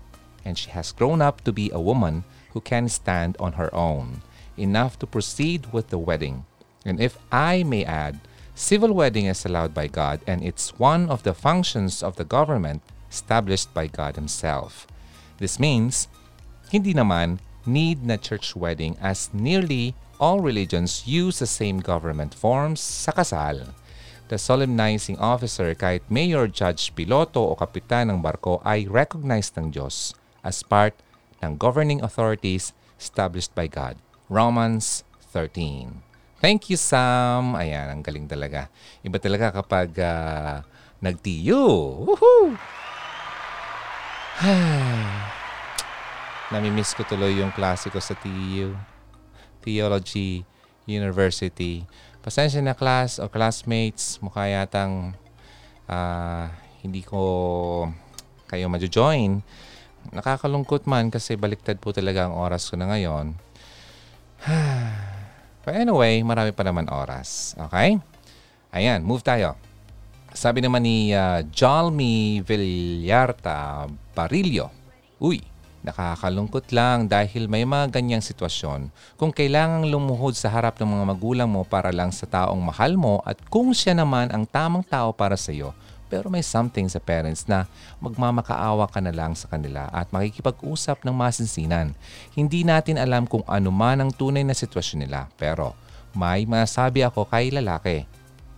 and 0.48 0.55
she 0.55 0.71
has 0.71 0.95
grown 0.95 1.19
up 1.19 1.43
to 1.43 1.51
be 1.51 1.67
a 1.75 1.83
woman 1.83 2.24
who 2.55 2.63
can 2.63 2.88
stand 2.88 3.36
on 3.36 3.60
her 3.60 3.67
own, 3.75 4.24
enough 4.55 4.95
to 4.95 5.03
proceed 5.03 5.75
with 5.75 5.91
the 5.91 6.00
wedding. 6.00 6.48
And 6.88 7.03
if 7.03 7.19
I 7.36 7.67
may 7.67 7.83
add, 7.83 8.24
civil 8.55 8.93
wedding 8.93 9.25
is 9.25 9.46
allowed 9.46 9.74
by 9.74 9.88
God 9.88 10.22
and 10.27 10.43
it's 10.43 10.77
one 10.79 11.10
of 11.10 11.24
the 11.24 11.34
functions 11.34 12.03
of 12.03 12.15
the 12.15 12.25
government 12.25 12.81
established 13.10 13.74
by 13.74 13.88
God 13.88 14.15
Himself. 14.15 14.88
This 15.38 15.60
means, 15.60 16.08
hindi 16.72 16.93
naman 16.93 17.39
need 17.65 18.05
na 18.05 18.15
church 18.15 18.55
wedding 18.55 18.96
as 19.01 19.29
nearly 19.34 19.93
all 20.22 20.39
religions 20.39 21.08
use 21.10 21.39
the 21.39 21.50
same 21.50 21.81
government 21.81 22.34
forms 22.34 22.79
sa 22.79 23.12
kasal. 23.12 23.74
The 24.31 24.39
solemnizing 24.39 25.20
officer 25.20 25.75
kahit 25.75 26.08
mayor, 26.08 26.48
judge, 26.48 26.96
piloto 26.96 27.43
o 27.43 27.58
kapitan 27.60 28.08
ng 28.08 28.24
barko 28.24 28.63
ay 28.63 28.88
recognized 28.88 29.60
ng 29.60 29.75
Diyos 29.75 30.15
as 30.46 30.63
part 30.63 30.96
ng 31.43 31.60
governing 31.60 32.00
authorities 32.00 32.72
established 32.96 33.51
by 33.58 33.67
God. 33.67 34.00
Romans 34.31 35.03
13. 35.34 36.11
Thank 36.41 36.74
you, 36.74 36.77
Sam. 36.81 37.53
Ayan, 37.53 37.86
ang 37.86 38.01
galing 38.01 38.25
talaga. 38.25 38.65
Iba 39.05 39.21
talaga 39.21 39.53
kapag 39.53 39.93
uh, 40.01 40.65
nag-TU. 40.98 41.62
Woohoo! 42.01 42.57
Namimiss 46.51 46.98
ko 46.98 47.05
tuloy 47.05 47.38
yung 47.38 47.53
klase 47.53 47.93
ko 47.93 48.01
sa 48.01 48.17
TU. 48.17 48.74
Theology 49.62 50.41
University. 50.89 51.86
Pasensya 52.25 52.65
na 52.65 52.74
class 52.74 53.21
o 53.21 53.29
classmates, 53.29 54.17
mukha 54.17 54.50
yatang 54.50 55.13
uh, 55.86 56.50
hindi 56.81 57.05
ko 57.05 57.86
kayo 58.50 58.65
majo-join. 58.65 59.45
Nakakalungkot 60.10 60.89
man 60.89 61.13
kasi 61.13 61.38
baliktad 61.38 61.77
po 61.77 61.93
talaga 61.93 62.25
ang 62.25 62.33
oras 62.33 62.65
ko 62.65 62.81
na 62.81 62.89
ngayon. 62.89 63.38
But 65.62 65.77
anyway, 65.77 66.25
marami 66.25 66.51
pa 66.53 66.65
naman 66.65 66.89
oras. 66.89 67.53
Okay? 67.70 68.01
Ayan, 68.74 69.06
move 69.06 69.22
tayo. 69.22 69.53
Sabi 70.32 70.63
naman 70.63 70.82
ni 70.82 71.12
uh, 71.12 71.44
Jalmi 71.51 72.39
Villarta 72.41 73.86
Barillo, 74.15 74.72
Uy, 75.22 75.44
nakakalungkot 75.86 76.72
lang 76.74 77.06
dahil 77.06 77.46
may 77.46 77.62
mga 77.62 77.94
ganyang 77.94 78.24
sitwasyon. 78.25 78.89
Kung 79.18 79.30
kailangang 79.30 79.89
lumuhod 79.89 80.34
sa 80.34 80.50
harap 80.50 80.82
ng 80.82 80.88
mga 80.88 81.06
magulang 81.13 81.50
mo 81.50 81.62
para 81.62 81.94
lang 81.94 82.10
sa 82.10 82.25
taong 82.25 82.58
mahal 82.58 82.98
mo 82.98 83.22
at 83.22 83.38
kung 83.50 83.74
siya 83.74 83.98
naman 83.98 84.30
ang 84.34 84.50
tamang 84.50 84.86
tao 84.86 85.13
para 85.13 85.38
sa 85.38 85.53
iyo, 85.53 85.77
pero 86.12 86.27
may 86.27 86.44
something 86.44 86.91
sa 86.91 87.00
parents 87.00 87.48
na 87.48 87.63
magmamakaawa 88.03 88.91
ka 88.91 89.00
na 89.00 89.15
lang 89.15 89.32
sa 89.32 89.48
kanila 89.48 89.88
at 89.96 90.12
makikipag-usap 90.12 91.08
ng 91.08 91.15
masinsinan. 91.15 91.96
Hindi 92.36 92.68
natin 92.68 93.00
alam 93.00 93.24
kung 93.24 93.48
ano 93.48 93.72
man 93.72 94.03
ang 94.03 94.12
tunay 94.12 94.44
na 94.44 94.51
sitwasyon 94.51 95.08
nila. 95.08 95.32
Pero 95.39 95.72
may 96.12 96.44
masabi 96.44 97.08
ako 97.08 97.32
kay 97.32 97.56
lalaki. 97.56 98.03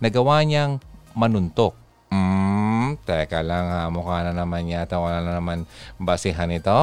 Nagawa 0.02 0.42
niyang 0.42 0.82
manuntok. 1.14 1.78
Hmm, 2.10 2.98
teka 3.06 3.46
lang 3.46 3.70
ha. 3.70 3.86
Mukha 3.86 4.26
na 4.26 4.34
naman 4.34 4.66
yata. 4.66 4.98
Wala 4.98 5.22
na 5.22 5.38
naman 5.38 5.62
basihan 5.94 6.50
ito. 6.50 6.74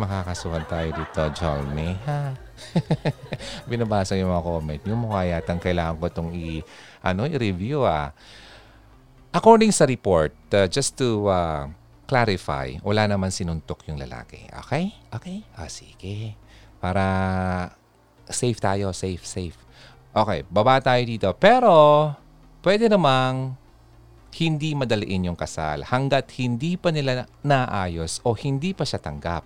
Makakasuhan 0.00 0.64
tayo 0.64 0.88
dito, 0.96 1.20
Jolme, 1.36 2.00
ha? 2.08 2.47
Binabasa 3.70 4.18
yung 4.18 4.30
mga 4.30 4.44
comment. 4.44 4.82
Yung 4.86 5.00
mukha 5.06 5.22
yatang 5.26 5.62
kailangan 5.62 5.96
ko 5.98 6.04
itong 6.10 6.30
i, 6.34 6.62
ano, 7.02 7.24
i-review, 7.26 7.86
ah. 7.86 8.12
According 9.32 9.70
sa 9.70 9.84
report, 9.84 10.32
uh, 10.56 10.66
just 10.66 10.96
to 10.96 11.28
uh, 11.28 11.68
clarify, 12.08 12.72
wala 12.80 13.04
naman 13.04 13.28
sinuntok 13.28 13.84
yung 13.86 14.00
lalaki. 14.00 14.48
Okay? 14.66 14.96
Okay? 15.12 15.44
Ah, 15.52 15.68
sige. 15.68 16.34
Para 16.80 17.04
safe 18.28 18.56
tayo. 18.56 18.90
Safe, 18.96 19.20
safe. 19.22 19.58
Okay, 20.16 20.42
baba 20.48 20.80
tayo 20.80 21.04
dito. 21.04 21.28
Pero, 21.36 22.10
pwede 22.64 22.88
namang 22.88 23.54
hindi 24.38 24.76
madaliin 24.76 25.32
yung 25.32 25.38
kasal 25.38 25.82
hanggat 25.88 26.30
hindi 26.36 26.76
pa 26.76 26.92
nila 26.92 27.24
naayos 27.40 28.20
o 28.24 28.32
hindi 28.36 28.72
pa 28.72 28.84
siya 28.88 29.00
tanggap. 29.00 29.44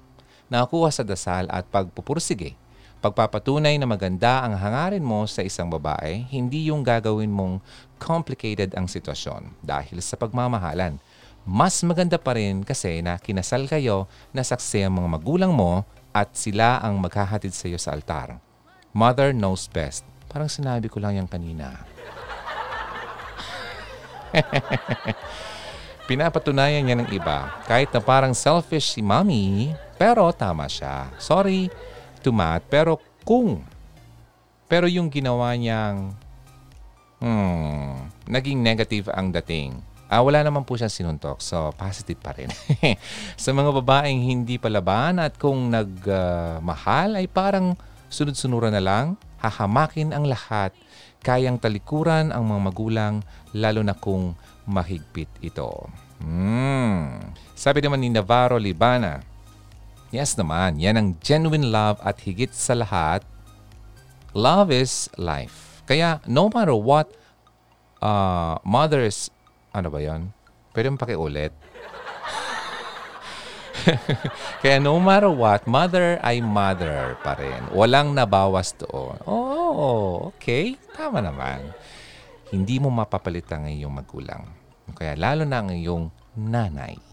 Nakuha 0.53 0.93
sa 0.93 1.03
dasal 1.03 1.49
at 1.49 1.65
pagpupursige 1.71 2.59
Pagpapatunay 3.03 3.83
na 3.83 3.87
maganda 3.91 4.47
ang 4.47 4.55
hangarin 4.55 5.03
mo 5.03 5.27
sa 5.27 5.43
isang 5.43 5.67
babae, 5.67 6.23
hindi 6.31 6.71
yung 6.71 6.87
gagawin 6.87 7.35
mong 7.35 7.59
complicated 7.99 8.79
ang 8.79 8.87
sitwasyon 8.87 9.59
dahil 9.59 9.99
sa 9.99 10.15
pagmamahalan. 10.15 11.03
Mas 11.43 11.83
maganda 11.83 12.15
pa 12.15 12.39
rin 12.39 12.63
kasi 12.63 13.03
na 13.03 13.19
kinasal 13.19 13.67
kayo 13.67 14.07
na 14.31 14.47
saksi 14.47 14.87
ang 14.87 15.03
mga 15.03 15.19
magulang 15.19 15.51
mo 15.51 15.83
at 16.15 16.31
sila 16.39 16.79
ang 16.79 17.03
maghahatid 17.03 17.51
sa 17.51 17.67
iyo 17.67 17.75
sa 17.75 17.91
altar. 17.91 18.39
Mother 18.95 19.35
knows 19.35 19.67
best. 19.67 20.07
Parang 20.31 20.47
sinabi 20.47 20.87
ko 20.87 21.03
lang 21.03 21.19
yan 21.19 21.27
kanina. 21.27 21.83
Pinapatunayan 26.07 26.87
niya 26.87 27.03
ng 27.03 27.11
iba. 27.11 27.51
Kahit 27.67 27.91
na 27.91 27.99
parang 27.99 28.31
selfish 28.31 28.95
si 28.95 29.03
mommy, 29.03 29.75
pero 29.99 30.31
tama 30.31 30.71
siya. 30.71 31.11
Sorry 31.19 31.67
to 32.23 32.33
pero 32.71 33.03
kung 33.27 33.67
pero 34.71 34.89
yung 34.89 35.13
ginawa 35.13 35.53
niyang 35.53 36.17
hmm, 37.21 38.27
naging 38.33 38.65
negative 38.65 39.13
ang 39.13 39.29
dating. 39.29 39.77
Ah, 40.13 40.21
wala 40.21 40.45
naman 40.45 40.65
po 40.69 40.77
siyang 40.77 40.93
sinuntok. 40.93 41.41
So, 41.41 41.73
positive 41.73 42.21
pa 42.21 42.37
rin. 42.37 42.53
sa 43.41 43.51
mga 43.57 43.73
babaeng 43.81 44.21
hindi 44.21 44.61
palaban 44.61 45.17
at 45.17 45.41
kung 45.41 45.73
nagmahal 45.73 47.17
uh, 47.17 47.21
ay 47.21 47.29
parang 47.33 47.73
sunod-sunuran 48.13 48.77
na 48.77 48.85
lang, 48.85 49.17
hahamakin 49.41 50.13
ang 50.13 50.29
lahat. 50.29 50.77
Kayang 51.25 51.57
talikuran 51.57 52.29
ang 52.29 52.45
mga 52.45 52.61
magulang 52.61 53.15
lalo 53.57 53.81
na 53.81 53.97
kung 53.97 54.37
mahigpit 54.69 55.33
ito. 55.41 55.89
Hmm. 56.21 57.33
Sabi 57.57 57.81
naman 57.81 58.05
ni 58.05 58.13
Navarro 58.13 58.61
Libana, 58.61 59.25
Yes 60.13 60.37
naman, 60.37 60.77
yan 60.77 61.01
ang 61.01 61.09
genuine 61.25 61.73
love 61.73 61.97
at 62.05 62.21
higit 62.21 62.53
sa 62.53 62.77
lahat, 62.77 63.25
love 64.37 64.69
is 64.69 65.09
life. 65.17 65.81
Kaya 65.89 66.21
no 66.29 66.53
matter 66.53 66.77
what, 66.77 67.09
uh, 68.05 68.61
mothers, 68.61 69.33
ano 69.73 69.89
ba 69.89 70.05
yon? 70.05 70.37
Pwede 70.77 70.93
mo 70.93 71.01
pakiulit. 71.01 71.57
Kaya 74.63 74.77
no 74.85 75.01
matter 75.01 75.33
what, 75.33 75.65
mother 75.65 76.21
ay 76.21 76.45
mother 76.45 77.17
pa 77.25 77.33
rin. 77.41 77.73
Walang 77.73 78.13
nabawas 78.13 78.77
doon. 78.77 79.17
Oh, 79.25 80.29
okay. 80.37 80.77
Tama 80.93 81.25
naman. 81.25 81.73
Hindi 82.53 82.77
mo 82.77 82.93
mapapalit 82.93 83.49
ang 83.49 83.65
iyong 83.65 83.97
magulang. 83.97 84.45
Kaya 84.93 85.17
lalo 85.17 85.49
na 85.49 85.65
ang 85.65 85.73
iyong 85.73 86.13
nanay. 86.37 87.12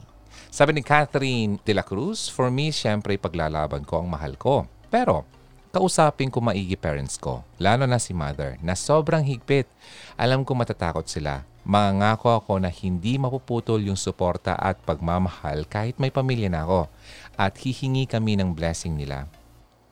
Sabi 0.50 0.74
ni 0.74 0.82
Catherine 0.82 1.62
de 1.62 1.74
la 1.78 1.86
Cruz, 1.86 2.26
for 2.26 2.50
me, 2.50 2.74
syempre 2.74 3.22
paglalaban 3.22 3.86
ko 3.86 4.02
ang 4.02 4.10
mahal 4.10 4.34
ko. 4.34 4.66
Pero, 4.90 5.22
kausapin 5.70 6.34
ko 6.34 6.42
maigi 6.42 6.74
parents 6.74 7.22
ko, 7.22 7.46
lalo 7.62 7.86
na 7.86 8.02
si 8.02 8.18
mother, 8.18 8.58
na 8.66 8.74
sobrang 8.74 9.22
higpit. 9.22 9.70
Alam 10.18 10.42
ko 10.42 10.58
matatakot 10.58 11.06
sila. 11.06 11.46
Mangako 11.62 12.34
ako 12.34 12.58
na 12.58 12.74
hindi 12.74 13.22
mapuputol 13.22 13.78
yung 13.78 13.94
suporta 13.94 14.58
at 14.58 14.82
pagmamahal 14.82 15.70
kahit 15.70 16.02
may 16.02 16.10
pamilya 16.10 16.50
na 16.50 16.66
ako. 16.66 16.90
At 17.38 17.54
hihingi 17.62 18.10
kami 18.10 18.34
ng 18.42 18.58
blessing 18.58 18.98
nila. 18.98 19.30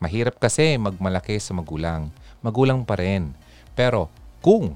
Mahirap 0.01 0.41
kasi 0.41 0.73
magmalaki 0.81 1.37
sa 1.37 1.53
magulang. 1.53 2.09
Magulang 2.41 2.81
pa 2.81 2.97
rin. 2.97 3.37
Pero 3.77 4.09
kung 4.41 4.73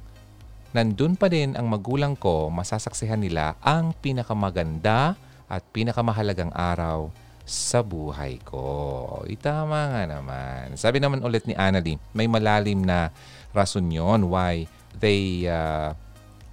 nandun 0.77 1.17
pa 1.17 1.25
din 1.25 1.57
ang 1.57 1.65
magulang 1.65 2.13
ko, 2.13 2.53
masasaksihan 2.53 3.17
nila 3.17 3.57
ang 3.65 3.97
pinakamaganda 3.97 5.17
at 5.51 5.67
pinakamahalagang 5.75 6.55
araw 6.55 7.11
sa 7.43 7.83
buhay 7.83 8.39
ko. 8.47 9.19
Itama 9.27 9.91
nga 9.91 10.03
naman. 10.07 10.79
Sabi 10.79 11.03
naman 11.03 11.19
ulit 11.19 11.43
ni 11.43 11.51
Annalie, 11.59 11.99
may 12.15 12.31
malalim 12.31 12.87
na 12.87 13.11
rason 13.51 13.83
yon 13.91 14.31
why 14.31 14.63
they 14.95 15.51
uh, 15.51 15.91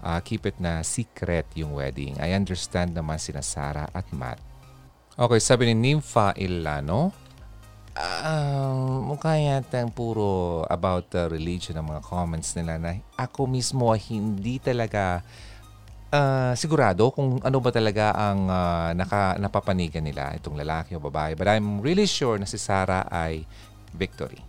uh, 0.03 0.21
keep 0.27 0.43
it 0.43 0.59
na 0.59 0.83
secret 0.83 1.47
yung 1.55 1.79
wedding. 1.79 2.19
I 2.19 2.35
understand 2.35 2.99
naman 2.99 3.23
sina 3.23 3.47
Sarah 3.47 3.87
at 3.95 4.11
Matt. 4.11 4.43
Okay, 5.15 5.39
sabi 5.39 5.71
ni 5.71 5.75
Nympha 5.75 6.35
Ilano, 6.35 7.15
uh, 7.99 9.03
mukha 9.03 9.35
yata 9.35 9.83
puro 9.91 10.63
about 10.71 11.11
the 11.11 11.27
religion 11.27 11.79
ng 11.79 11.87
mga 11.91 12.03
comments 12.07 12.55
nila 12.55 12.79
na 12.79 12.99
ako 13.19 13.51
mismo 13.51 13.91
hindi 13.99 14.63
talaga 14.63 15.27
uh, 16.13 16.53
sigurado 16.57 17.13
kung 17.13 17.41
ano 17.45 17.59
ba 17.61 17.71
talaga 17.73 18.13
ang 18.17 18.49
uh, 18.49 18.91
naka, 18.97 19.37
napapanigan 19.37 20.05
nila, 20.05 20.33
itong 20.37 20.57
lalaki 20.57 20.97
o 20.97 21.03
babae. 21.03 21.37
But 21.37 21.53
I'm 21.53 21.81
really 21.85 22.09
sure 22.09 22.41
na 22.41 22.49
si 22.49 22.57
Sarah 22.57 23.05
ay 23.09 23.45
victory. 23.93 24.41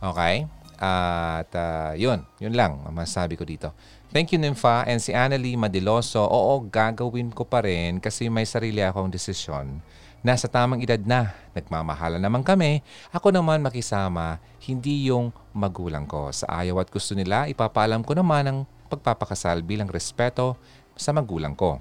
Okay? 0.00 0.46
Uh, 0.80 1.44
at 1.44 1.52
uh, 1.52 1.92
yun, 1.92 2.24
yun 2.40 2.56
lang 2.56 2.80
ang 2.86 2.94
masasabi 2.94 3.36
ko 3.36 3.44
dito. 3.44 3.68
Thank 4.10 4.34
you, 4.34 4.40
Nympha. 4.42 4.88
And 4.90 4.98
si 4.98 5.14
Annalie 5.14 5.54
Madiloso, 5.54 6.24
oo, 6.24 6.66
gagawin 6.66 7.30
ko 7.30 7.46
pa 7.46 7.62
rin 7.62 8.02
kasi 8.02 8.26
may 8.26 8.42
sarili 8.42 8.82
akong 8.82 9.12
desisyon. 9.12 9.78
Nasa 10.20 10.50
tamang 10.50 10.82
edad 10.84 11.00
na, 11.00 11.32
nagmamahala 11.56 12.20
naman 12.20 12.44
kami. 12.44 12.84
Ako 13.14 13.32
naman 13.32 13.62
makisama, 13.64 14.36
hindi 14.66 15.08
yung 15.08 15.32
magulang 15.54 16.04
ko. 16.04 16.28
Sa 16.34 16.44
ayaw 16.50 16.82
at 16.82 16.92
gusto 16.92 17.16
nila, 17.16 17.48
ipapaalam 17.48 18.04
ko 18.04 18.12
naman 18.18 18.44
ang 18.44 18.58
pagpapakasal 18.90 19.62
bilang 19.62 19.86
respeto 19.86 20.58
sa 21.00 21.16
magulang 21.16 21.56
ko. 21.56 21.80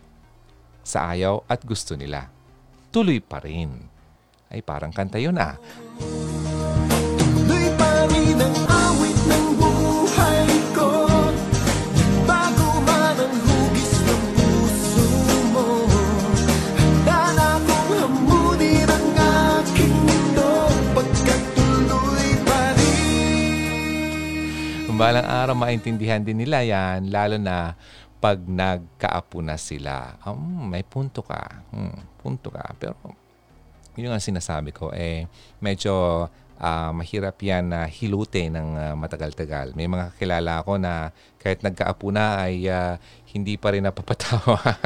Sa 0.79 1.11
ayaw 1.11 1.43
at 1.51 1.59
gusto 1.67 1.99
nila. 1.99 2.31
Tuloy 2.87 3.19
pa 3.19 3.43
rin. 3.43 3.75
Ay 4.47 4.63
parang 4.63 4.95
kanta 4.95 5.19
yun 5.19 5.35
ah. 5.35 5.59
Tuloy 7.19 7.67
pa 7.75 8.07
rin 8.09 8.39
ang 8.39 8.57
awit 8.65 9.19
ng 9.29 9.47
buhay 9.61 10.49
ko 10.73 11.05
Bago 12.25 12.81
man 12.81 13.13
ang 13.13 13.37
hugis 13.45 13.93
ng 14.09 14.23
puso 14.33 15.05
mo 15.53 15.85
Handa 16.81 17.21
na 17.37 17.61
akong 17.61 17.93
hamunin 17.93 18.89
ang 18.89 19.07
aking 19.61 19.93
mundo 20.01 20.49
Pagkatuloy 20.97 22.31
pa 22.41 22.73
rin 22.73 24.97
Balang 24.97 25.29
araw 25.29 25.53
maintindihan 25.53 26.25
din 26.25 26.41
nila 26.41 26.65
yan 26.65 27.13
Lalo 27.13 27.37
na 27.37 27.77
pag 28.19 28.43
nagkaapo 28.43 29.39
na 29.39 29.55
sila, 29.55 30.19
um, 30.27 30.67
may 30.67 30.83
punto 30.83 31.23
ka. 31.23 31.63
Hmm, 31.71 32.03
punto 32.19 32.51
ka. 32.51 32.75
Pero 32.75 32.95
yun 33.95 34.11
ang 34.11 34.23
sinasabi 34.23 34.75
ko, 34.75 34.91
eh, 34.91 35.27
medyo 35.63 36.27
uh, 36.59 36.91
mahirap 36.91 37.39
yan 37.39 37.71
na 37.71 37.87
uh, 37.87 37.89
hilute 37.89 38.51
ng 38.51 38.67
uh, 38.75 38.93
matagal-tagal. 38.99 39.71
May 39.73 39.87
mga 39.87 40.13
kakilala 40.13 40.61
ako 40.61 40.77
na 40.77 41.15
kahit 41.39 41.63
nagkaapo 41.63 42.11
na 42.11 42.43
ay 42.43 42.67
uh, 42.67 42.99
hindi 43.31 43.55
pa 43.55 43.71
rin 43.71 43.87
napapatawa. 43.87 44.59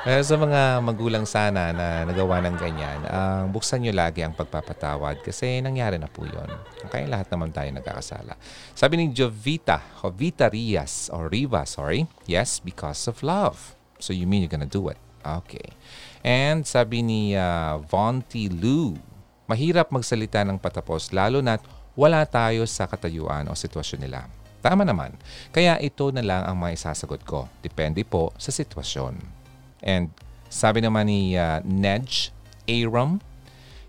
Pero 0.00 0.24
sa 0.24 0.32
mga 0.40 0.80
magulang 0.80 1.28
sana 1.28 1.76
na 1.76 2.08
nagawa 2.08 2.40
ng 2.48 2.56
ganyan, 2.56 3.04
uh, 3.04 3.44
buksan 3.52 3.84
nyo 3.84 3.92
lagi 3.92 4.24
ang 4.24 4.32
pagpapatawad 4.32 5.20
kasi 5.20 5.60
nangyari 5.60 6.00
na 6.00 6.08
po 6.08 6.24
yun. 6.24 6.48
Okay, 6.88 7.04
lahat 7.04 7.28
naman 7.28 7.52
tayo 7.52 7.68
nagkakasala. 7.68 8.32
Sabi 8.72 8.96
ni 8.96 9.12
Jovita, 9.12 9.84
Jovita 10.00 10.48
Rias, 10.48 11.12
or 11.12 11.28
Riva, 11.28 11.68
sorry, 11.68 12.08
yes, 12.24 12.64
because 12.64 13.04
of 13.12 13.20
love. 13.20 13.76
So 14.00 14.16
you 14.16 14.24
mean 14.24 14.40
you're 14.40 14.48
gonna 14.48 14.64
do 14.64 14.88
it. 14.88 14.96
Okay. 15.20 15.76
And 16.24 16.64
sabi 16.64 17.04
ni 17.04 17.36
uh, 17.36 17.84
Vonti 17.84 18.48
Lou, 18.48 18.96
mahirap 19.44 19.92
magsalita 19.92 20.40
ng 20.48 20.56
patapos 20.56 21.12
lalo 21.12 21.44
na't 21.44 21.60
wala 21.92 22.24
tayo 22.24 22.64
sa 22.64 22.88
katayuan 22.88 23.44
o 23.48 23.52
sitwasyon 23.52 24.00
nila. 24.00 24.24
Tama 24.64 24.88
naman. 24.88 25.12
Kaya 25.52 25.76
ito 25.76 26.08
na 26.08 26.24
lang 26.24 26.48
ang 26.48 26.56
mga 26.56 26.72
isasagot 26.72 27.20
ko. 27.28 27.52
Depende 27.60 28.00
po 28.08 28.32
sa 28.40 28.48
sitwasyon. 28.48 29.39
And 29.80 30.12
sabi 30.52 30.84
naman 30.84 31.08
ni 31.08 31.36
uh, 31.36 31.64
Nedge 31.64 32.32
Aram, 32.68 33.20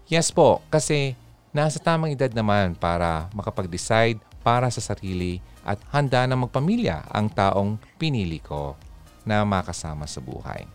yes 0.08 0.32
po, 0.32 0.64
kasi 0.72 1.16
nasa 1.52 1.80
tamang 1.80 2.16
edad 2.16 2.32
naman 2.32 2.76
para 2.76 3.28
makapag-decide 3.36 4.20
para 4.42 4.72
sa 4.72 4.82
sarili 4.82 5.44
at 5.62 5.78
handa 5.94 6.26
na 6.26 6.40
magpamilya 6.40 7.06
ang 7.12 7.30
taong 7.30 7.78
pinili 8.02 8.42
ko 8.42 8.74
na 9.22 9.46
makasama 9.46 10.10
sa 10.10 10.18
buhay. 10.18 10.66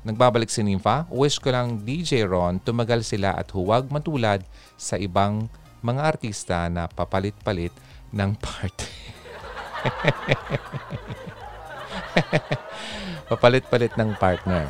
Nagbabalik 0.00 0.48
si 0.48 0.64
Nympha, 0.64 1.04
wish 1.12 1.36
ko 1.36 1.52
lang 1.52 1.84
DJ 1.84 2.24
Ron 2.24 2.56
tumagal 2.60 3.04
sila 3.04 3.36
at 3.36 3.52
huwag 3.52 3.92
matulad 3.92 4.40
sa 4.80 4.96
ibang 4.96 5.52
mga 5.84 6.00
artista 6.00 6.64
na 6.72 6.88
papalit-palit 6.88 7.72
ng 8.12 8.32
part. 8.44 8.76
Papalit-palit 13.30 13.94
ng 13.94 14.18
partner. 14.18 14.66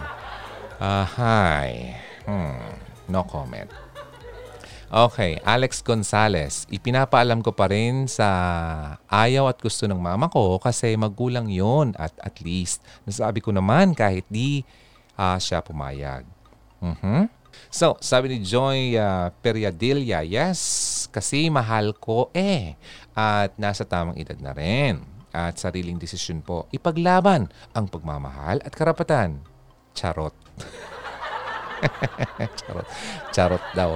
Uh, 0.77 1.09
hi. 1.17 1.97
Hmm, 2.29 2.77
no 3.09 3.25
comment. 3.25 3.73
Okay, 4.91 5.41
Alex 5.47 5.81
Gonzalez. 5.81 6.69
Ipinapaalam 6.69 7.41
ko 7.41 7.57
pa 7.57 7.73
rin 7.73 8.05
sa 8.05 8.29
ayaw 9.09 9.49
at 9.49 9.57
gusto 9.65 9.89
ng 9.89 9.97
mama 9.97 10.29
ko 10.29 10.61
kasi 10.61 10.93
magulang 10.99 11.49
yon 11.49 11.97
at 11.97 12.13
at 12.21 12.37
least 12.45 12.85
nasabi 13.09 13.41
ko 13.41 13.49
naman 13.49 13.97
kahit 13.97 14.29
di 14.29 14.61
uh, 15.17 15.41
siya 15.41 15.65
pumayag. 15.65 16.29
Mm-hmm. 16.85 17.33
So, 17.71 17.97
sabi 18.03 18.35
ni 18.35 18.39
Joy 18.43 18.99
uh, 18.99 19.31
Periadilla, 19.41 20.21
yes, 20.27 21.07
kasi 21.09 21.49
mahal 21.49 21.95
ko 21.95 22.29
eh. 22.35 22.75
At 23.17 23.55
nasa 23.57 23.87
tamang 23.87 24.19
edad 24.19 24.37
na 24.43 24.53
rin. 24.53 25.20
At 25.31 25.63
sariling 25.63 25.99
desisyon 25.99 26.43
po, 26.43 26.67
ipaglaban 26.75 27.47
ang 27.75 27.87
pagmamahal 27.87 28.59
at 28.67 28.75
karapatan. 28.75 29.47
Charot. 29.95 30.35
Charot. 32.61 32.87
Charot 33.31 33.65
daw. 33.73 33.95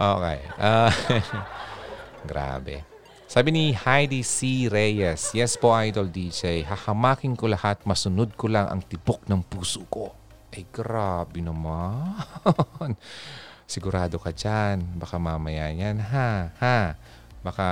Okay. 0.00 0.38
Uh, 0.56 0.90
grabe. 2.30 2.88
Sabi 3.30 3.54
ni 3.54 3.64
Heidi 3.70 4.26
C. 4.26 4.66
Reyes, 4.66 5.30
Yes 5.36 5.54
po, 5.54 5.70
Idol 5.76 6.10
DJ. 6.10 6.66
Hahamakin 6.66 7.38
ko 7.38 7.46
lahat, 7.46 7.86
masunod 7.86 8.34
ko 8.34 8.50
lang 8.50 8.66
ang 8.66 8.82
tibok 8.82 9.22
ng 9.30 9.46
puso 9.46 9.86
ko. 9.86 10.10
Ay, 10.50 10.66
grabe 10.66 11.38
naman. 11.38 12.18
Sigurado 13.70 14.18
ka 14.18 14.34
dyan. 14.34 14.98
Baka 14.98 15.22
mamaya 15.22 15.70
yan, 15.70 16.02
ha? 16.02 16.50
Ha? 16.58 16.98
Baka 17.46 17.68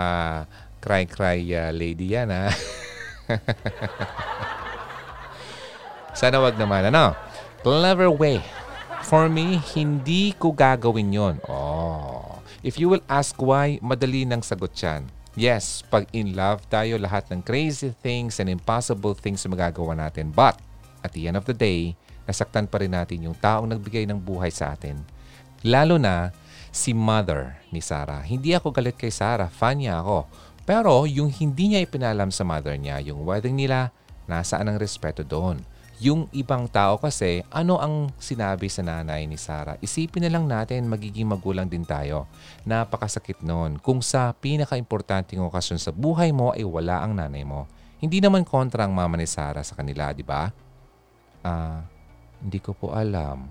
cry-cry 0.79 1.43
uh, 1.55 1.71
lady 1.75 2.15
yan, 2.15 2.31
ha? 2.31 2.51
Sana 6.19 6.43
wag 6.43 6.59
naman, 6.59 6.89
ano? 6.91 7.15
Clever 7.63 8.11
way. 8.11 8.43
For 9.07 9.31
me, 9.31 9.63
hindi 9.77 10.35
ko 10.35 10.51
gagawin 10.51 11.15
yon. 11.15 11.37
Oh. 11.47 12.43
If 12.67 12.77
you 12.77 12.91
will 12.91 13.05
ask 13.07 13.39
why, 13.39 13.79
madali 13.79 14.27
nang 14.27 14.43
sagot 14.43 14.75
yan. 14.75 15.07
Yes, 15.39 15.87
pag 15.87 16.11
in 16.11 16.35
love 16.35 16.67
tayo, 16.67 16.99
lahat 16.99 17.31
ng 17.31 17.47
crazy 17.47 17.95
things 18.03 18.43
and 18.43 18.51
impossible 18.51 19.15
things 19.15 19.47
magagawa 19.47 19.95
natin. 19.95 20.35
But, 20.35 20.59
at 21.07 21.15
the 21.15 21.31
end 21.31 21.39
of 21.39 21.47
the 21.47 21.55
day, 21.55 21.95
nasaktan 22.27 22.67
pa 22.67 22.83
rin 22.83 22.91
natin 22.91 23.23
yung 23.23 23.39
taong 23.39 23.71
nagbigay 23.71 24.03
ng 24.11 24.19
buhay 24.19 24.51
sa 24.51 24.75
atin. 24.75 24.99
Lalo 25.63 25.95
na 25.95 26.35
si 26.75 26.91
mother 26.91 27.57
ni 27.71 27.79
Sarah. 27.79 28.21
Hindi 28.27 28.53
ako 28.53 28.75
galit 28.75 28.99
kay 28.99 29.15
Sarah, 29.15 29.47
fan 29.47 29.79
niya 29.79 30.03
ako. 30.03 30.27
Pero 30.69 31.09
yung 31.09 31.33
hindi 31.33 31.73
niya 31.73 31.81
ipinalam 31.81 32.29
sa 32.29 32.45
mother 32.45 32.77
niya, 32.77 33.01
yung 33.01 33.25
wedding 33.25 33.57
nila, 33.57 33.89
nasaan 34.29 34.69
ang 34.69 34.77
respeto 34.77 35.25
doon. 35.25 35.65
Yung 35.97 36.29
ibang 36.31 36.69
tao 36.69 37.01
kasi, 37.01 37.41
ano 37.49 37.81
ang 37.81 38.13
sinabi 38.21 38.69
sa 38.69 38.85
nanay 38.85 39.25
ni 39.25 39.41
Sarah? 39.41 39.81
Isipin 39.81 40.29
na 40.29 40.31
lang 40.37 40.45
natin, 40.45 40.85
magiging 40.85 41.25
magulang 41.25 41.73
din 41.73 41.89
tayo. 41.89 42.29
Napakasakit 42.69 43.41
noon. 43.41 43.81
Kung 43.81 44.05
sa 44.05 44.37
pinaka-importanting 44.37 45.41
okasyon 45.41 45.81
sa 45.81 45.89
buhay 45.89 46.37
mo 46.37 46.53
ay 46.53 46.69
wala 46.69 47.01
ang 47.01 47.17
nanay 47.17 47.49
mo. 47.49 47.65
Hindi 47.97 48.21
naman 48.21 48.45
kontra 48.45 48.85
ang 48.85 48.93
mama 48.93 49.17
ni 49.17 49.25
Sarah 49.25 49.65
sa 49.65 49.73
kanila, 49.73 50.13
di 50.13 50.23
ba? 50.23 50.53
Ah, 51.43 51.83
hindi 52.45 52.61
ko 52.61 52.77
po 52.77 52.93
alam. 52.93 53.51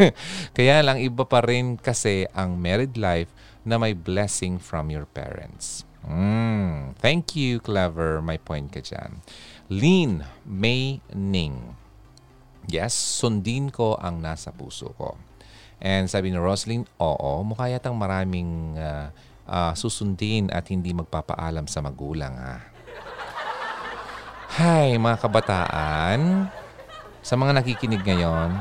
Kaya 0.56 0.80
lang 0.80 0.96
iba 0.96 1.28
pa 1.28 1.44
rin 1.44 1.76
kasi 1.76 2.24
ang 2.32 2.56
married 2.56 2.96
life 2.96 3.28
na 3.62 3.76
may 3.76 3.92
blessing 3.92 4.56
from 4.56 4.88
your 4.88 5.04
parents. 5.04 5.84
Mm, 6.04 6.92
thank 7.00 7.32
you, 7.32 7.64
Clever. 7.64 8.20
May 8.20 8.36
point 8.36 8.68
ka 8.68 8.84
dyan. 8.84 9.24
Lean 9.72 10.28
May 10.44 11.00
Ning. 11.16 11.76
Yes, 12.68 12.92
sundin 12.92 13.72
ko 13.72 13.96
ang 13.96 14.20
nasa 14.20 14.52
puso 14.52 14.92
ko. 14.96 15.16
And 15.80 16.08
sabi 16.08 16.32
ni 16.32 16.40
Roslyn, 16.40 16.88
oo, 16.96 17.44
mukha 17.44 17.68
yatang 17.68 17.96
maraming 17.96 18.76
uh, 18.80 19.12
uh, 19.48 19.72
susundin 19.76 20.48
at 20.48 20.68
hindi 20.72 20.96
magpapaalam 20.96 21.68
sa 21.68 21.84
magulang 21.84 22.32
ha. 22.36 22.56
Hay, 24.54 24.96
mga 24.96 25.18
kabataan, 25.18 26.46
sa 27.18 27.34
mga 27.34 27.58
nakikinig 27.58 28.06
ngayon, 28.06 28.54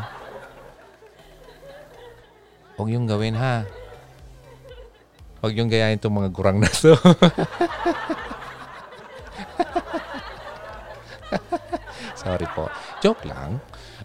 huwag 2.75 2.89
yung 2.89 3.05
gawin 3.05 3.37
ha. 3.37 3.67
Huwag 5.43 5.59
yung 5.59 5.67
gayahin 5.67 5.99
itong 5.99 6.23
mga 6.23 6.31
gurang 6.31 6.55
na 6.63 6.71
to. 6.71 6.95
Sorry 12.23 12.47
po. 12.55 12.71
Joke 13.03 13.27
lang. 13.27 13.59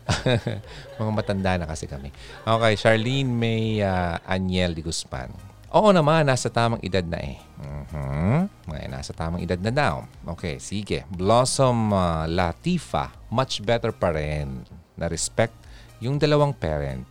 mga 0.98 1.12
matanda 1.14 1.54
na 1.54 1.70
kasi 1.70 1.86
kami. 1.86 2.10
Okay, 2.42 2.74
Charlene 2.74 3.30
May 3.30 3.78
uh, 3.86 4.18
Aniel 4.26 4.74
de 4.74 4.82
Guzman. 4.82 5.30
Oo 5.70 5.94
naman, 5.94 6.26
nasa 6.26 6.50
tamang 6.50 6.82
edad 6.82 7.06
na 7.06 7.22
eh. 7.22 7.38
Uh-huh. 7.62 8.50
May 8.66 8.90
nasa 8.90 9.14
tamang 9.14 9.38
edad 9.38 9.62
na 9.62 9.70
daw. 9.70 10.10
Okay, 10.34 10.58
sige. 10.58 11.06
Blossom 11.06 11.94
uh, 11.94 12.26
Latifa, 12.26 13.14
much 13.30 13.62
better 13.62 13.94
pa 13.94 14.10
rin. 14.10 14.66
Na-respect 14.98 15.54
yung 16.02 16.18
dalawang 16.18 16.50
parents. 16.50 17.06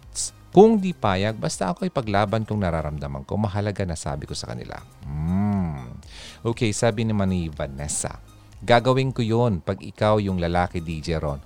Kung 0.52 0.80
di 0.80 0.96
payag, 0.96 1.38
basta 1.38 1.70
ako 1.70 1.86
ipaglaban 1.86 2.48
kung 2.48 2.64
nararamdaman 2.64 3.28
ko. 3.28 3.36
Mahalaga 3.38 3.84
na 3.84 4.00
sabi 4.00 4.26
ko 4.26 4.34
sa 4.34 4.52
kanila. 4.56 4.80
Hmm. 5.06 6.00
Okay, 6.42 6.72
sabi 6.72 7.04
naman 7.04 7.30
ni 7.30 7.52
Vanessa. 7.52 8.18
Gagawin 8.64 9.14
ko 9.14 9.22
yon 9.22 9.62
pag 9.62 9.78
ikaw 9.84 10.18
yung 10.18 10.42
lalaki 10.42 10.82
DJ 10.82 11.22
Ron. 11.22 11.38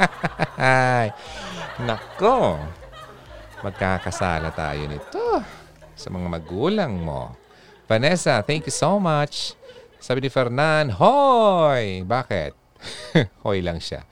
Nako, 1.88 2.60
magkakasala 3.64 4.52
tayo 4.52 4.84
nito 4.84 5.40
sa 5.96 6.08
mga 6.12 6.28
magulang 6.28 6.92
mo. 7.00 7.32
Vanessa, 7.88 8.44
thank 8.44 8.68
you 8.68 8.74
so 8.74 9.00
much. 9.00 9.56
Sabi 10.00 10.24
ni 10.24 10.30
Fernan, 10.32 10.96
Hoy! 10.96 12.04
Bakit? 12.04 12.52
Hoy 13.44 13.60
lang 13.60 13.80
siya. 13.80 14.04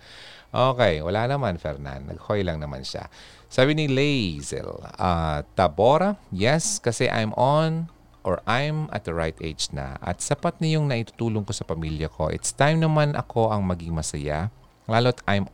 Okay, 0.49 1.05
wala 1.05 1.29
naman, 1.29 1.61
Fernan. 1.61 2.09
Nag-hoy 2.09 2.41
lang 2.41 2.61
naman 2.61 2.81
siya. 2.81 3.09
Sabi 3.49 3.73
ni 3.73 3.89
Lazel, 3.89 4.69
uh, 5.01 5.41
Tabora, 5.57 6.21
yes, 6.29 6.77
kasi 6.77 7.09
I'm 7.09 7.33
on 7.33 7.89
or 8.21 8.45
I'm 8.45 8.93
at 8.93 9.09
the 9.09 9.17
right 9.17 9.37
age 9.41 9.73
na 9.73 9.97
at 10.05 10.21
sapat 10.21 10.61
na 10.61 10.69
yung 10.69 10.93
naitutulong 10.93 11.49
ko 11.49 11.57
sa 11.57 11.65
pamilya 11.65 12.13
ko. 12.13 12.29
It's 12.29 12.53
time 12.53 12.85
naman 12.85 13.17
ako 13.17 13.49
ang 13.49 13.65
maging 13.65 13.97
masaya, 13.97 14.53
lalo't 14.85 15.25
I'm 15.25 15.49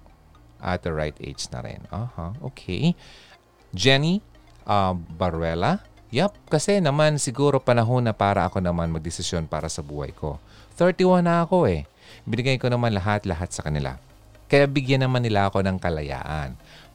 at 0.59 0.83
the 0.83 0.91
right 0.91 1.15
age 1.23 1.47
na 1.55 1.63
rin. 1.63 1.87
Uh-huh, 1.95 2.35
okay. 2.51 2.99
Jenny 3.71 4.19
uh, 4.67 4.95
Baruela, 4.95 5.87
Yep, 6.15 6.47
kasi 6.47 6.79
naman 6.79 7.19
siguro 7.19 7.59
panahon 7.59 8.07
na 8.07 8.15
para 8.15 8.47
ako 8.47 8.63
naman 8.63 8.87
magdesisyon 8.87 9.51
para 9.51 9.67
sa 9.67 9.83
buhay 9.83 10.15
ko. 10.15 10.39
31 10.79 11.27
na 11.27 11.43
ako 11.43 11.67
eh. 11.67 11.91
Binigay 12.23 12.55
ko 12.55 12.71
naman 12.71 12.95
lahat-lahat 12.95 13.51
sa 13.51 13.67
kanila. 13.67 13.99
Kaya 14.47 14.71
bigyan 14.71 15.03
naman 15.03 15.27
nila 15.27 15.51
ako 15.51 15.67
ng 15.67 15.75
kalayaan. 15.83 16.55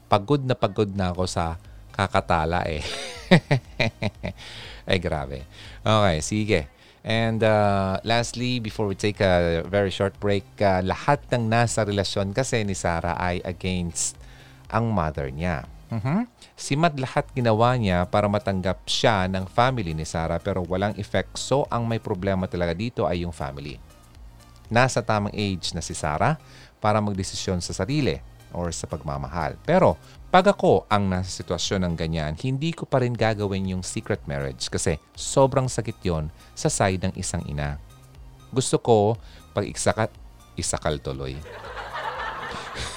Pagod 0.10 0.42
na 0.42 0.58
pagod 0.58 0.90
na 0.90 1.14
ako 1.14 1.30
sa 1.30 1.62
kakatala 1.94 2.66
eh. 2.66 2.82
Ay 4.90 4.98
grabe. 4.98 5.46
Okay, 5.86 6.18
sige. 6.26 6.62
And 7.06 7.40
uh, 7.46 8.02
lastly, 8.04 8.60
before 8.60 8.90
we 8.90 8.98
take 8.98 9.24
a 9.24 9.64
very 9.64 9.94
short 9.94 10.18
break, 10.20 10.44
uh, 10.60 10.84
lahat 10.84 11.24
ng 11.32 11.48
nasa 11.48 11.88
relasyon 11.88 12.36
kasi 12.36 12.66
ni 12.68 12.76
Sarah 12.76 13.16
ay 13.16 13.40
against 13.48 14.20
ang 14.68 14.92
mother 14.92 15.32
niya. 15.32 15.64
Mm-hmm. 15.90 16.20
Si 16.54 16.78
Mad 16.78 17.00
lahat 17.02 17.26
ginawa 17.34 17.74
niya 17.80 18.06
para 18.06 18.30
matanggap 18.30 18.84
siya 18.86 19.26
ng 19.26 19.48
family 19.50 19.96
ni 19.96 20.06
Sarah 20.06 20.38
pero 20.38 20.62
walang 20.68 20.94
effect. 21.00 21.40
So, 21.40 21.66
ang 21.72 21.88
may 21.88 21.98
problema 21.98 22.46
talaga 22.46 22.76
dito 22.76 23.08
ay 23.10 23.24
yung 23.26 23.34
family. 23.34 23.82
Nasa 24.70 25.02
tamang 25.02 25.34
age 25.34 25.74
na 25.74 25.82
si 25.82 25.98
Sarah 25.98 26.38
para 26.78 27.02
magdesisyon 27.02 27.58
sa 27.64 27.74
sarili 27.74 28.22
or 28.54 28.74
sa 28.74 28.90
pagmamahal. 28.90 29.58
Pero 29.66 30.00
pag 30.30 30.46
ako 30.46 30.86
ang 30.86 31.10
nasa 31.10 31.42
sitwasyon 31.42 31.90
ng 31.90 31.96
ganyan, 31.98 32.34
hindi 32.46 32.70
ko 32.70 32.86
pa 32.86 33.02
rin 33.02 33.18
gagawin 33.18 33.74
yung 33.74 33.82
secret 33.82 34.22
marriage 34.30 34.70
kasi 34.70 35.02
sobrang 35.18 35.66
sakit 35.66 35.98
yon 36.06 36.30
sa 36.54 36.70
side 36.70 37.02
ng 37.10 37.14
isang 37.18 37.42
ina. 37.50 37.82
Gusto 38.54 38.78
ko 38.78 38.98
pag 39.58 39.66
iksakat, 39.66 40.14
isakal 40.54 41.02
tuloy. 41.02 41.34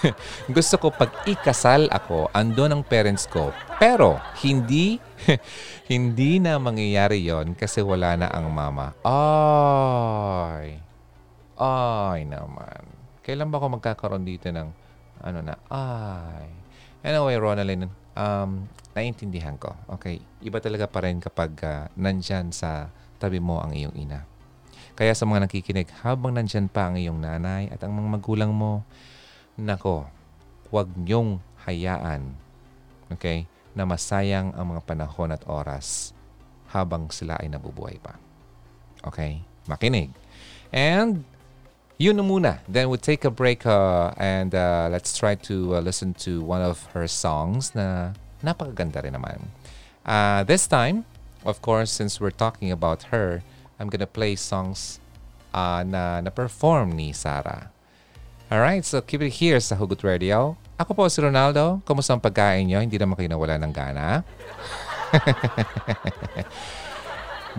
Gusto 0.57 0.77
ko 0.77 0.89
pag 0.93 1.09
ikasal 1.25 1.89
ako, 1.89 2.29
ando 2.37 2.69
ng 2.69 2.83
parents 2.85 3.25
ko. 3.25 3.55
Pero 3.81 4.19
hindi 4.45 5.01
hindi 5.93 6.43
na 6.43 6.59
mangyayari 6.59 7.23
yon 7.23 7.55
kasi 7.55 7.81
wala 7.81 8.19
na 8.19 8.29
ang 8.29 8.51
mama. 8.51 8.93
Ay. 9.07 10.83
Ay 11.57 12.27
naman. 12.27 12.83
Kailan 13.23 13.49
ba 13.49 13.63
ako 13.63 13.79
magkakaroon 13.79 14.27
dito 14.27 14.51
ng 14.51 14.82
ano 15.23 15.41
na? 15.41 15.55
Ay 15.71 16.63
Anyway, 17.03 17.35
Ronaldin, 17.35 17.91
um, 18.15 18.51
naiintindihan 18.95 19.59
ko. 19.59 19.75
Okay, 19.99 20.23
iba 20.39 20.63
talaga 20.63 20.87
pa 20.87 21.03
rin 21.03 21.19
kapag 21.19 21.51
uh, 21.67 21.91
nandyan 21.99 22.55
sa 22.55 22.95
tabi 23.19 23.43
mo 23.43 23.59
ang 23.59 23.75
iyong 23.75 23.95
ina. 23.99 24.23
Kaya 24.95 25.11
sa 25.11 25.27
mga 25.27 25.51
nakikinig, 25.51 25.91
habang 26.07 26.31
nandyan 26.39 26.71
pa 26.71 26.87
ang 26.87 26.95
iyong 26.95 27.19
nanay 27.19 27.67
at 27.75 27.83
ang 27.83 27.91
mga 27.91 28.09
magulang 28.15 28.55
mo, 28.55 28.87
nako, 29.59 30.07
huwag 30.71 30.95
niyong 30.95 31.43
hayaan, 31.67 32.39
okay, 33.11 33.51
na 33.75 33.83
masayang 33.83 34.55
ang 34.55 34.79
mga 34.79 34.87
panahon 34.87 35.35
at 35.35 35.43
oras 35.51 36.15
habang 36.71 37.11
sila 37.11 37.35
ay 37.43 37.51
nabubuhay 37.51 37.99
pa. 37.99 38.15
Okay? 39.03 39.43
Makinig. 39.67 40.15
And 40.71 41.27
yun 42.03 42.19
na 42.19 42.27
muna. 42.27 42.59
Then 42.67 42.91
we'll 42.91 42.99
take 42.99 43.23
a 43.23 43.31
break 43.31 43.63
uh, 43.63 44.11
and 44.19 44.51
uh, 44.55 44.91
let's 44.91 45.17
try 45.17 45.39
to 45.47 45.77
uh, 45.77 45.81
listen 45.81 46.15
to 46.27 46.43
one 46.43 46.59
of 46.59 46.91
her 46.99 47.07
songs 47.07 47.79
na 47.79 48.19
napakaganda 48.43 49.07
rin 49.07 49.15
naman. 49.15 49.55
Uh, 50.03 50.43
this 50.43 50.67
time, 50.67 51.07
of 51.47 51.63
course, 51.63 51.95
since 51.95 52.19
we're 52.19 52.35
talking 52.35 52.75
about 52.75 53.15
her, 53.15 53.47
I'm 53.79 53.87
gonna 53.87 54.11
play 54.11 54.35
songs 54.35 54.99
uh, 55.55 55.87
na 55.87 56.19
na-perform 56.27 56.99
ni 56.99 57.15
Sarah. 57.15 57.71
Alright, 58.51 58.83
so 58.83 58.99
keep 58.99 59.23
it 59.23 59.39
here 59.39 59.63
sa 59.63 59.79
Hugot 59.79 60.03
Radio. 60.03 60.59
Ako 60.83 60.99
po 60.99 61.07
si 61.07 61.23
Ronaldo. 61.23 61.87
Kumusta 61.87 62.19
ang 62.19 62.21
pagkain 62.21 62.67
nyo? 62.67 62.83
Hindi 62.83 62.99
naman 62.99 63.15
kayo 63.15 63.31
nawala 63.31 63.63
ng 63.63 63.73
gana. 63.73 64.27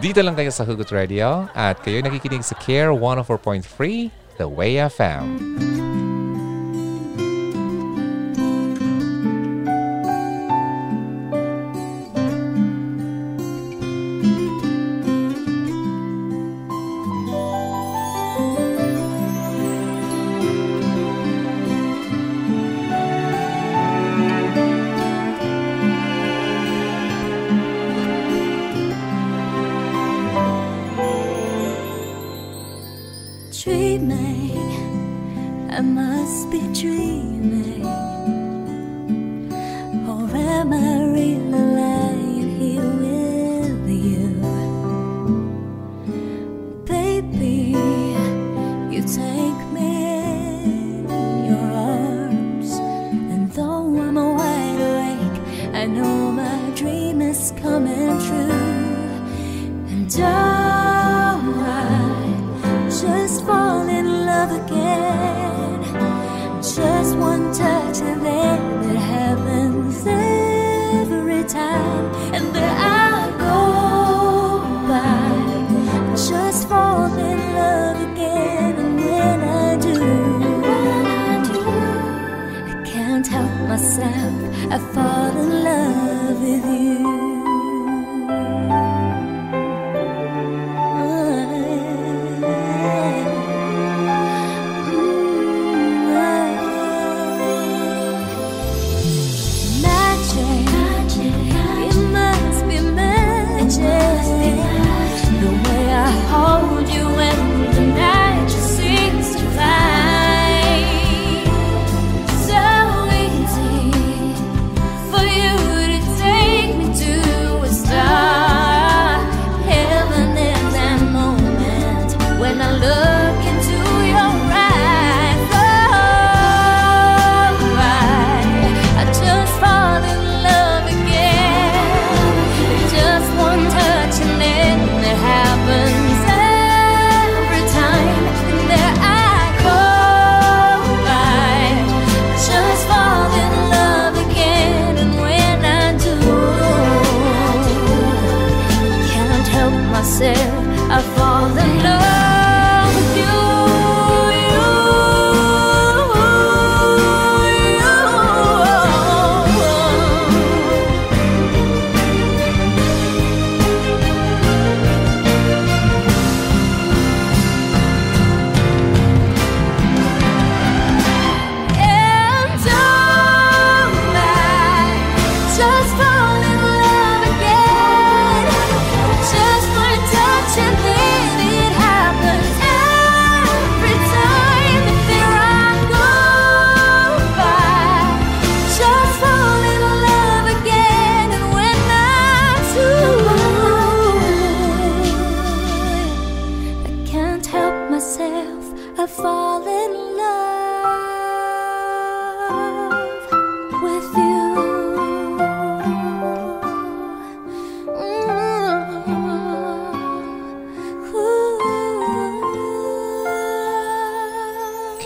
Dito 0.03 0.19
lang 0.19 0.35
kayo 0.35 0.51
sa 0.51 0.67
Hugot 0.67 0.91
Radio 0.91 1.47
at 1.55 1.79
kayo 1.79 2.03
nakikinig 2.03 2.43
sa 2.43 2.59
Care 2.59 2.91
104.3 2.91 4.22
The 4.37 4.47
Way 4.47 4.75
FM. 4.75 5.37
Dreaming, 5.37 5.92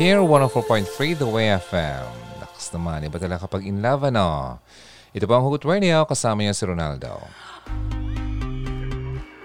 Care 0.08 0.24
104.3 0.24 1.20
The 1.20 1.28
Way 1.28 1.52
FM. 1.68 2.08
Lakas 2.40 2.72
naman, 2.72 3.04
iba 3.04 3.20
talaga 3.20 3.44
kapag 3.44 3.68
in 3.68 3.84
love, 3.84 4.08
ano? 4.08 4.56
Ito 5.12 5.28
po 5.28 5.36
ang 5.36 5.44
Hugot 5.44 5.68
Radio, 5.68 6.08
kasama 6.08 6.48
niya 6.48 6.56
si 6.56 6.64
Ronaldo. 6.64 7.28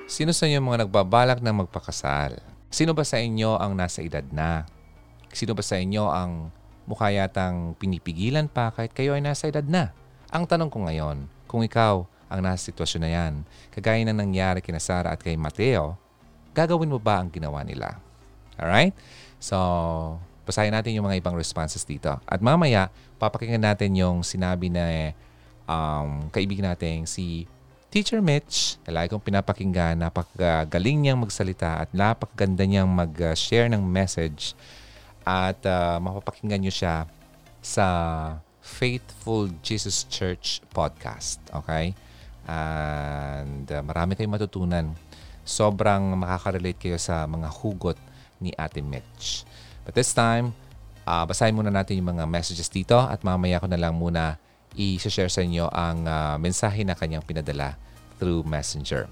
Sino 0.06 0.30
sa 0.30 0.46
inyo 0.46 0.62
mga 0.62 0.86
nagbabalak 0.86 1.42
na 1.42 1.50
magpakasal? 1.50 2.38
Sino 2.70 2.94
ba 2.94 3.02
sa 3.02 3.18
inyo 3.18 3.58
ang 3.58 3.74
nasa 3.74 4.06
edad 4.06 4.22
na? 4.30 4.62
Sino 5.34 5.50
ba 5.58 5.66
sa 5.66 5.82
inyo 5.82 6.06
ang 6.06 6.54
mukha 6.86 7.10
yatang 7.10 7.74
pinipigilan 7.82 8.46
pa 8.46 8.70
kahit 8.70 8.94
kayo 8.94 9.18
ay 9.18 9.22
nasa 9.26 9.50
edad 9.50 9.66
na? 9.66 9.90
Ang 10.30 10.46
tanong 10.46 10.70
ko 10.70 10.86
ngayon, 10.86 11.26
kung 11.50 11.66
ikaw 11.66 12.06
ang 12.30 12.38
nasa 12.38 12.70
sitwasyon 12.70 13.02
na 13.02 13.10
yan, 13.10 13.32
kagaya 13.74 13.98
na 14.06 14.14
nangyari 14.14 14.62
kina 14.62 14.78
Sarah 14.78 15.10
at 15.10 15.26
kay 15.26 15.34
Mateo, 15.34 15.98
gagawin 16.54 16.94
mo 16.94 17.02
ba 17.02 17.18
ang 17.18 17.34
ginawa 17.34 17.66
nila? 17.66 17.98
Alright? 18.62 18.94
So, 19.42 19.58
basahin 20.42 20.74
natin 20.74 20.94
yung 20.98 21.06
mga 21.06 21.22
ibang 21.22 21.36
responses 21.38 21.82
dito. 21.86 22.10
At 22.26 22.42
mamaya, 22.42 22.90
papakinggan 23.18 23.62
natin 23.62 23.94
yung 23.94 24.26
sinabi 24.26 24.68
na 24.68 25.14
um, 25.66 26.26
kaibigan 26.34 26.70
natin 26.70 27.06
si 27.06 27.46
Teacher 27.92 28.24
Mitch, 28.24 28.80
na 28.88 29.04
lagi 29.04 29.12
kong 29.12 29.20
pinapakinggan, 29.20 30.00
napakagaling 30.00 30.96
niyang 30.96 31.20
magsalita 31.20 31.84
at 31.84 31.92
napakaganda 31.92 32.64
niyang 32.64 32.88
mag-share 32.88 33.68
ng 33.68 33.84
message 33.84 34.56
at 35.28 35.60
uh, 35.68 36.00
mapapakinggan 36.00 36.64
niyo 36.64 36.72
siya 36.72 37.04
sa 37.60 37.86
Faithful 38.64 39.52
Jesus 39.60 40.08
Church 40.08 40.64
podcast. 40.72 41.36
Okay? 41.52 41.92
And 42.48 43.68
uh, 43.68 43.84
marami 43.84 44.16
kayong 44.16 44.40
matutunan. 44.40 44.96
Sobrang 45.44 46.16
makaka-relate 46.16 46.80
kayo 46.80 46.96
sa 46.96 47.28
mga 47.28 47.52
hugot 47.60 48.00
ni 48.40 48.56
Ate 48.56 48.80
Mitch. 48.80 49.44
But 49.82 49.98
this 49.98 50.14
time, 50.14 50.54
uh, 51.06 51.24
basahin 51.26 51.54
muna 51.54 51.70
natin 51.70 51.98
yung 51.98 52.14
mga 52.14 52.24
messages 52.26 52.70
dito 52.70 52.98
at 52.98 53.22
mamaya 53.26 53.58
ko 53.58 53.66
na 53.66 53.78
lang 53.78 53.98
muna 53.98 54.38
i-share 54.72 55.28
sa 55.28 55.44
inyo 55.44 55.68
ang 55.68 56.08
ah, 56.08 56.40
mensahe 56.40 56.80
na 56.80 56.96
kanyang 56.96 57.20
pinadala 57.20 57.76
through 58.16 58.40
Messenger. 58.46 59.04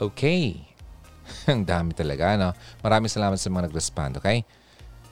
Okay. 0.00 0.70
ang 1.52 1.62
dami 1.62 1.92
talaga, 1.92 2.34
no? 2.40 2.50
Maraming 2.80 3.12
salamat 3.12 3.36
sa 3.36 3.52
mga 3.52 3.68
nag-respond, 3.68 4.18
okay? 4.18 4.42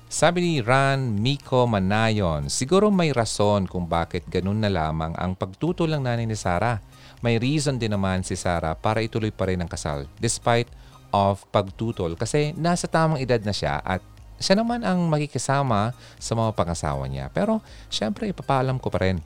Sabi 0.08 0.40
ni 0.40 0.54
Ran 0.64 1.20
Miko 1.20 1.68
Manayon, 1.68 2.48
siguro 2.48 2.88
may 2.88 3.12
rason 3.12 3.68
kung 3.68 3.84
bakit 3.84 4.24
ganun 4.24 4.56
na 4.56 4.72
lamang 4.72 5.12
ang 5.20 5.36
pagtutol 5.36 5.92
ng 5.92 6.00
nanay 6.00 6.24
ni 6.24 6.32
Sarah. 6.32 6.80
May 7.20 7.36
reason 7.36 7.76
din 7.76 7.92
naman 7.92 8.24
si 8.24 8.32
Sarah 8.32 8.72
para 8.72 9.04
ituloy 9.04 9.28
pa 9.28 9.52
rin 9.52 9.60
ang 9.60 9.68
kasal 9.68 10.08
despite 10.16 10.72
of 11.12 11.44
pagtutol 11.52 12.16
kasi 12.16 12.56
nasa 12.56 12.88
tamang 12.88 13.20
edad 13.20 13.40
na 13.44 13.52
siya 13.52 13.84
at 13.84 14.00
siya 14.38 14.54
naman 14.58 14.86
ang 14.86 15.10
makikisama 15.10 15.92
sa 16.18 16.32
mga 16.38 16.54
pangasawa 16.54 17.10
niya. 17.10 17.26
Pero 17.34 17.58
syempre, 17.90 18.30
ipapaalam 18.30 18.78
ko 18.78 18.90
pa 18.90 19.02
rin, 19.02 19.18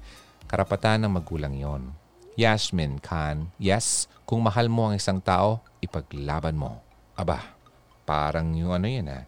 karapatan 0.49 1.05
ng 1.05 1.13
magulang 1.13 1.53
yon. 1.53 1.93
Yasmin 2.41 2.97
Khan, 2.97 3.53
yes, 3.61 4.09
kung 4.25 4.41
mahal 4.41 4.73
mo 4.73 4.89
ang 4.89 4.97
isang 4.97 5.21
tao, 5.21 5.61
ipaglaban 5.85 6.57
mo. 6.57 6.81
Aba, 7.13 7.45
parang 8.09 8.57
yung 8.57 8.73
ano 8.73 8.89
yan 8.89 9.13
ah. 9.13 9.25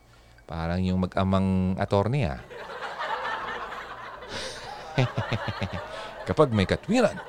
Parang 0.48 0.80
yung 0.80 1.04
mag-amang 1.04 1.76
attorney 1.76 2.24
ah. 2.24 2.40
Kapag 6.28 6.48
may 6.56 6.64
katwiran, 6.64 7.20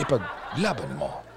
ipaglaban 0.00 0.96
mo. 0.96 1.27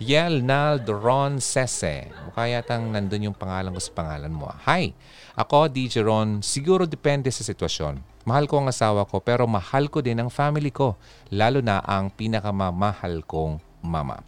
Yel 0.00 0.40
Nal 0.40 0.80
Doron 0.80 1.44
Sese. 1.44 2.08
Mukha 2.24 2.48
yatang 2.48 2.88
nandun 2.88 3.28
yung 3.28 3.36
pangalan 3.36 3.68
ko 3.76 3.84
sa 3.84 3.92
pangalan 3.92 4.32
mo. 4.32 4.48
Hi! 4.64 4.96
Ako, 5.36 5.68
DJ 5.68 6.00
Ron, 6.00 6.40
siguro 6.40 6.88
depende 6.88 7.28
sa 7.28 7.44
sitwasyon. 7.44 8.00
Mahal 8.24 8.48
ko 8.48 8.64
ang 8.64 8.72
asawa 8.72 9.04
ko 9.04 9.20
pero 9.20 9.44
mahal 9.44 9.92
ko 9.92 10.00
din 10.00 10.16
ang 10.16 10.32
family 10.32 10.72
ko. 10.72 10.96
Lalo 11.28 11.60
na 11.60 11.84
ang 11.84 12.08
pinakamamahal 12.08 13.28
kong 13.28 13.60
mama. 13.84 14.24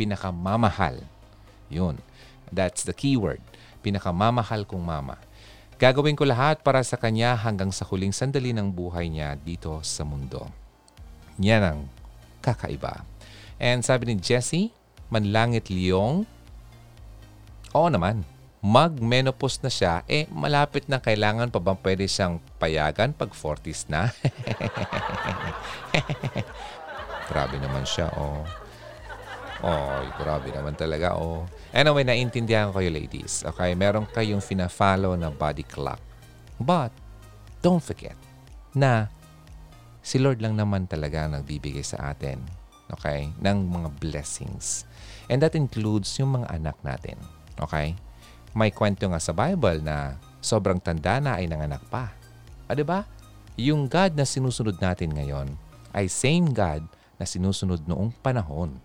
Pinakamamahal. 0.00 1.04
Yun. 1.68 2.00
That's 2.48 2.88
the 2.88 2.96
keyword. 2.96 3.44
Pinakamamahal 3.84 4.64
kong 4.64 4.80
mama. 4.80 5.20
Gagawin 5.76 6.16
ko 6.16 6.24
lahat 6.24 6.64
para 6.64 6.80
sa 6.80 6.96
kanya 6.96 7.36
hanggang 7.36 7.68
sa 7.76 7.84
huling 7.84 8.16
sandali 8.16 8.56
ng 8.56 8.72
buhay 8.72 9.12
niya 9.12 9.36
dito 9.36 9.84
sa 9.84 10.00
mundo. 10.08 10.48
Yan 11.36 11.60
ang 11.60 11.80
kakaiba. 12.40 13.17
And 13.58 13.82
sabi 13.82 14.10
ni 14.10 14.14
Jessie, 14.18 14.70
Manlangit 15.10 15.70
Leong, 15.70 16.26
oo 17.74 17.88
naman, 17.90 18.22
mag-menopause 18.58 19.62
na 19.62 19.70
siya, 19.70 20.02
eh 20.10 20.26
malapit 20.34 20.90
na 20.90 20.98
kailangan 20.98 21.48
pa 21.48 21.62
bang 21.62 21.78
pwede 21.78 22.10
siyang 22.10 22.42
payagan 22.58 23.14
pag 23.14 23.30
40s 23.30 23.86
na? 23.86 24.10
grabe 27.30 27.56
naman 27.62 27.86
siya, 27.86 28.10
oh. 28.18 28.42
Oh, 29.58 29.98
grabe 30.22 30.54
naman 30.54 30.78
talaga, 30.78 31.18
oh. 31.18 31.46
Anyway, 31.74 32.06
naintindihan 32.06 32.70
ko 32.70 32.78
kayo, 32.78 32.94
ladies. 32.94 33.42
Okay, 33.42 33.74
meron 33.74 34.06
kayong 34.06 34.42
fina-follow 34.42 35.18
na 35.18 35.34
body 35.34 35.66
clock. 35.66 35.98
But, 36.58 36.94
don't 37.58 37.82
forget 37.82 38.14
na 38.76 39.10
si 40.02 40.22
Lord 40.22 40.38
lang 40.38 40.54
naman 40.54 40.86
talaga 40.86 41.26
nagbibigay 41.26 41.82
sa 41.82 42.14
atin, 42.14 42.38
okay, 42.92 43.32
ng 43.40 43.58
mga 43.68 43.88
blessings. 44.00 44.88
And 45.28 45.44
that 45.44 45.56
includes 45.56 46.12
yung 46.16 46.40
mga 46.40 46.48
anak 46.56 46.76
natin, 46.80 47.16
okay? 47.60 47.96
May 48.56 48.72
kwento 48.72 49.06
nga 49.08 49.20
sa 49.20 49.36
Bible 49.36 49.84
na 49.84 50.16
sobrang 50.40 50.80
tanda 50.80 51.20
na 51.20 51.36
ay 51.36 51.46
nanganak 51.46 51.84
pa. 51.92 52.10
Ah, 52.68 52.74
di 52.76 52.84
ba? 52.84 53.04
Yung 53.58 53.90
God 53.90 54.14
na 54.14 54.24
sinusunod 54.24 54.78
natin 54.78 55.12
ngayon 55.12 55.52
ay 55.92 56.06
same 56.06 56.52
God 56.54 56.86
na 57.18 57.24
sinusunod 57.26 57.84
noong 57.84 58.14
panahon. 58.22 58.78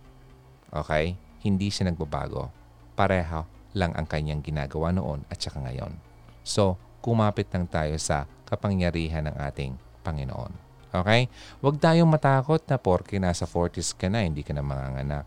Okay? 0.74 1.16
Hindi 1.46 1.70
siya 1.70 1.92
nagbabago. 1.92 2.50
Pareho 2.98 3.46
lang 3.78 3.94
ang 3.94 4.08
kanyang 4.10 4.42
ginagawa 4.42 4.94
noon 4.94 5.26
at 5.30 5.38
saka 5.38 5.62
ngayon. 5.62 5.94
So, 6.42 6.78
kumapit 7.04 7.52
lang 7.54 7.70
tayo 7.70 7.98
sa 8.00 8.26
kapangyarihan 8.48 9.30
ng 9.30 9.36
ating 9.38 9.76
Panginoon. 10.02 10.62
Okay? 10.94 11.26
Huwag 11.60 11.82
tayong 11.82 12.08
matakot 12.08 12.62
na 12.70 12.78
porke 12.78 13.18
nasa 13.18 13.50
40s 13.50 13.98
ka 13.98 14.08
na, 14.14 14.22
hindi 14.22 14.46
ka 14.46 14.54
na 14.54 14.62
manganganak. 14.62 15.26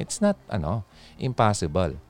It's 0.00 0.24
not, 0.24 0.40
ano, 0.48 0.88
impossible. 1.20 2.00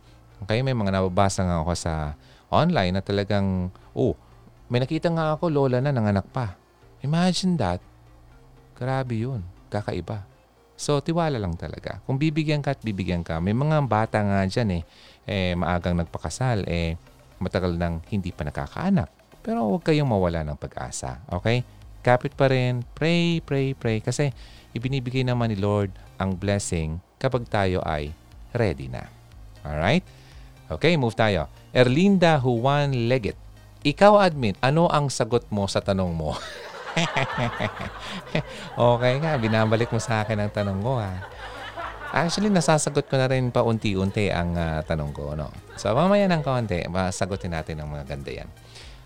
Okay? 0.47 0.63
May 0.63 0.79
mga 0.79 0.95
nababasa 0.95 1.43
nga 1.43 1.59
ako 1.59 1.75
sa 1.75 2.15
online 2.47 2.95
na 2.95 3.03
talagang, 3.03 3.75
oh, 3.93 4.15
may 4.71 4.79
nakita 4.79 5.11
nga 5.11 5.35
ako, 5.35 5.51
lola 5.51 5.83
na, 5.83 5.91
nanganak 5.91 6.31
pa. 6.31 6.55
Imagine 7.03 7.59
that. 7.59 7.83
Grabe 8.79 9.19
yun. 9.19 9.43
Kakaiba. 9.67 10.31
So, 10.79 11.03
tiwala 11.03 11.37
lang 11.37 11.59
talaga. 11.59 12.01
Kung 12.09 12.17
bibigyan 12.17 12.65
ka 12.65 12.73
at 12.73 12.81
bibigyan 12.81 13.21
ka, 13.21 13.37
may 13.43 13.53
mga 13.53 13.85
bata 13.85 14.23
nga 14.25 14.47
dyan 14.49 14.81
eh, 14.81 14.83
eh 15.29 15.53
maagang 15.53 15.99
nagpakasal, 15.99 16.65
eh, 16.65 16.97
matagal 17.37 17.77
nang 17.77 18.01
hindi 18.09 18.33
pa 18.33 18.49
nakakaanak. 18.49 19.11
Pero 19.45 19.69
huwag 19.69 19.85
kayong 19.85 20.09
mawala 20.09 20.41
ng 20.45 20.57
pag-asa. 20.57 21.21
Okay? 21.29 21.65
Kapit 22.01 22.33
pa 22.33 22.49
rin. 22.49 22.85
Pray, 22.97 23.45
pray, 23.45 23.77
pray. 23.77 24.01
Kasi 24.01 24.33
ibinibigay 24.73 25.25
naman 25.25 25.53
ni 25.53 25.59
Lord 25.61 25.93
ang 26.17 26.37
blessing 26.37 27.01
kapag 27.21 27.45
tayo 27.49 27.85
ay 27.85 28.13
ready 28.57 28.89
na. 28.89 29.09
Alright? 29.61 30.05
Okay, 30.71 30.97
move 30.97 31.19
tayo. 31.19 31.51
Erlinda 31.75 32.41
Juan 32.41 33.11
Leggett. 33.11 33.37
Ikaw, 33.81 34.21
admin, 34.21 34.57
ano 34.61 34.93
ang 34.93 35.09
sagot 35.09 35.49
mo 35.49 35.65
sa 35.65 35.81
tanong 35.81 36.13
mo? 36.13 36.37
okay 38.95 39.15
nga, 39.23 39.41
binabalik 39.41 39.89
mo 39.89 39.97
sa 39.97 40.21
akin 40.21 40.37
ang 40.37 40.53
tanong 40.53 40.79
ko 40.85 41.01
ha. 41.01 41.13
Actually, 42.11 42.51
nasasagot 42.51 43.07
ko 43.07 43.15
na 43.15 43.31
rin 43.31 43.55
pa 43.55 43.63
unti-unti 43.63 44.35
ang 44.35 44.59
ah, 44.59 44.83
tanong 44.83 45.15
ko. 45.15 45.39
No? 45.39 45.55
So, 45.79 45.95
mamaya 45.95 46.27
ng 46.27 46.43
kaunti, 46.43 46.83
masagutin 46.91 47.55
natin 47.55 47.79
ang 47.79 47.95
mga 47.95 48.05
ganda 48.05 48.31
yan. 48.35 48.51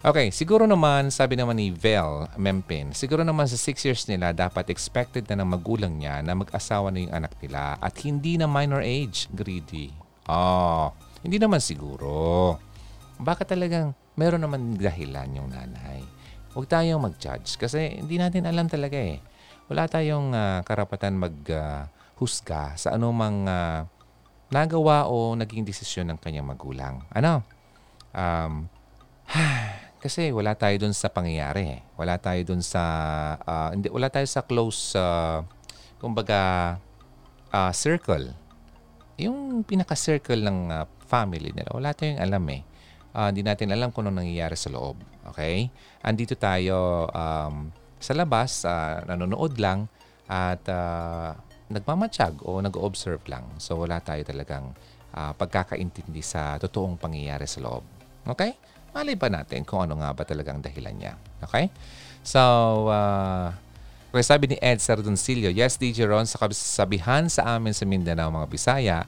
Okay, 0.04 0.28
siguro 0.28 0.68
naman, 0.68 1.08
sabi 1.08 1.32
naman 1.32 1.56
ni 1.56 1.72
Vel 1.72 2.28
Mempin, 2.36 2.92
siguro 2.92 3.24
naman 3.24 3.48
sa 3.48 3.56
6 3.56 3.88
years 3.88 4.04
nila, 4.04 4.36
dapat 4.36 4.68
expected 4.68 5.24
na 5.32 5.40
ng 5.40 5.56
magulang 5.56 5.96
niya 5.96 6.20
na 6.20 6.36
mag-asawa 6.36 6.92
na 6.92 7.08
yung 7.08 7.14
anak 7.16 7.32
nila 7.40 7.80
at 7.80 7.96
hindi 8.04 8.36
na 8.36 8.44
minor 8.44 8.84
age, 8.84 9.32
greedy. 9.32 9.96
Oh, 10.28 10.92
hindi 11.24 11.40
naman 11.40 11.56
siguro. 11.64 12.60
Baka 13.16 13.48
talagang 13.48 13.96
meron 14.12 14.44
naman 14.44 14.76
dahilan 14.76 15.24
yung 15.40 15.48
nanay. 15.48 16.04
Huwag 16.52 16.68
tayong 16.68 17.00
mag-judge 17.00 17.56
kasi 17.56 17.96
hindi 17.96 18.20
natin 18.20 18.44
alam 18.44 18.68
talaga 18.68 19.00
eh. 19.00 19.24
Wala 19.72 19.88
tayong 19.88 20.36
ah, 20.36 20.60
karapatan 20.68 21.16
mag-husga 21.16 22.76
sa 22.76 22.92
anumang 22.92 23.48
ah, 23.48 23.88
nagawa 24.52 25.08
o 25.08 25.32
naging 25.32 25.64
desisyon 25.64 26.12
ng 26.12 26.20
kanyang 26.20 26.44
magulang. 26.44 27.08
Ano? 27.08 27.40
Um, 28.12 28.68
kasi 30.04 30.28
wala 30.36 30.52
tayo 30.52 30.76
dun 30.76 30.92
sa 30.92 31.08
pangyayari. 31.08 31.80
eh. 31.80 31.80
Wala 31.96 32.20
tayo 32.20 32.44
dun 32.44 32.60
sa 32.60 32.84
ah, 33.40 33.72
hindi 33.72 33.88
wala 33.88 34.12
tayo 34.12 34.28
sa 34.28 34.44
close 34.44 34.92
uh, 35.00 35.40
kumbaga 35.96 36.76
ah, 37.48 37.72
circle. 37.72 38.36
Yung 39.16 39.64
pinaka-circle 39.64 40.44
ng 40.44 40.58
ah, 40.68 40.84
family 41.08 41.56
nila. 41.56 41.72
Wala 41.72 41.96
tayong 41.96 42.20
alam 42.20 42.44
eh. 42.52 42.60
Ah, 43.16 43.32
hindi 43.32 43.40
natin 43.46 43.72
alam 43.72 43.88
kung 43.94 44.04
ano 44.04 44.20
nangyayari 44.20 44.58
sa 44.58 44.68
loob. 44.68 45.00
Okay? 45.32 45.70
Andito 46.04 46.36
tayo 46.36 47.08
um, 47.08 47.72
sa 47.96 48.12
labas, 48.12 48.66
ah, 48.68 49.00
nanonood 49.08 49.56
lang 49.56 49.88
at 50.28 50.60
ah, 50.68 51.38
nagmamatsyag 51.72 52.44
o 52.44 52.60
nag-observe 52.60 53.24
lang. 53.30 53.46
So 53.56 53.80
wala 53.80 54.02
tayo 54.04 54.20
talagang 54.26 54.74
ah, 55.14 55.32
pagkakaintindi 55.32 56.20
sa 56.20 56.60
totoong 56.60 57.00
pangyayari 57.00 57.48
sa 57.48 57.62
loob. 57.64 57.86
Okay? 58.28 58.58
Malay 58.94 59.18
pa 59.18 59.26
natin 59.26 59.66
kung 59.66 59.82
ano 59.82 59.98
nga 59.98 60.14
ba 60.14 60.22
talagang 60.22 60.62
dahilan 60.62 60.94
niya. 60.94 61.12
Okay? 61.42 61.66
So, 62.22 62.38
uh, 62.88 63.50
sabi 64.22 64.54
ni 64.54 64.56
Ed 64.62 64.78
Sardoncillo, 64.78 65.50
yes, 65.50 65.74
DJ 65.74 66.06
Ron, 66.06 66.30
sa 66.30 66.38
kasabihan 66.38 67.26
sa 67.26 67.58
amin 67.58 67.74
sa 67.74 67.82
Mindanao, 67.82 68.30
mga 68.30 68.46
Bisaya, 68.46 68.98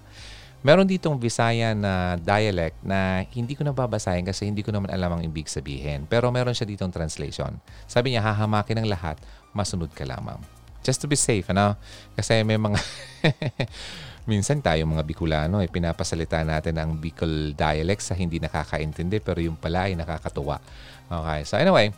meron 0.66 0.91
ditong 0.91 1.14
Bisaya 1.14 1.70
na 1.78 2.18
dialect 2.18 2.74
na 2.82 3.22
hindi 3.30 3.55
ko 3.55 3.62
nababasahin 3.62 4.26
kasi 4.26 4.51
hindi 4.51 4.66
ko 4.66 4.74
naman 4.74 4.91
alam 4.91 5.14
ang 5.14 5.22
ibig 5.22 5.47
sabihin. 5.47 6.11
Pero 6.11 6.34
meron 6.34 6.59
siya 6.59 6.66
ditong 6.66 6.91
translation. 6.91 7.55
Sabi 7.87 8.18
niya, 8.18 8.26
hahamakin 8.26 8.82
ng 8.82 8.91
lahat, 8.91 9.14
masunod 9.55 9.95
ka 9.95 10.03
lamang. 10.03 10.43
Just 10.82 10.99
to 10.99 11.07
be 11.07 11.14
safe, 11.14 11.47
ano? 11.55 11.78
Kasi 12.18 12.43
may 12.43 12.59
mga... 12.59 12.78
Minsan 14.27 14.59
tayo 14.59 14.83
mga 14.91 15.07
Bicolano, 15.07 15.62
eh, 15.62 15.70
pinapasalita 15.70 16.43
natin 16.43 16.74
ang 16.83 16.99
Bicol 16.99 17.55
dialect 17.55 18.03
sa 18.03 18.18
hindi 18.18 18.43
nakakaintindi 18.43 19.22
pero 19.22 19.39
yung 19.39 19.55
pala 19.55 19.87
ay 19.87 19.95
nakakatuwa. 19.95 20.59
Okay, 21.07 21.47
so 21.47 21.55
anyway, 21.55 21.95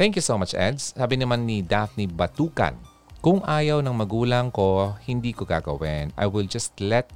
thank 0.00 0.16
you 0.16 0.24
so 0.24 0.40
much 0.40 0.56
Eds. 0.56 0.96
Sabi 0.96 1.20
naman 1.20 1.44
ni 1.44 1.60
Daphne 1.60 2.08
Batukan, 2.08 2.72
kung 3.20 3.44
ayaw 3.44 3.84
ng 3.84 3.92
magulang 3.92 4.48
ko, 4.48 4.96
hindi 5.04 5.36
ko 5.36 5.44
gagawin. 5.44 6.08
I 6.16 6.24
will 6.24 6.48
just 6.48 6.72
let 6.80 7.12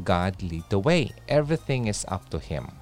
God 0.00 0.40
lead 0.40 0.64
the 0.72 0.80
way. 0.80 1.12
Everything 1.28 1.84
is 1.84 2.08
up 2.08 2.32
to 2.32 2.40
Him. 2.40 2.72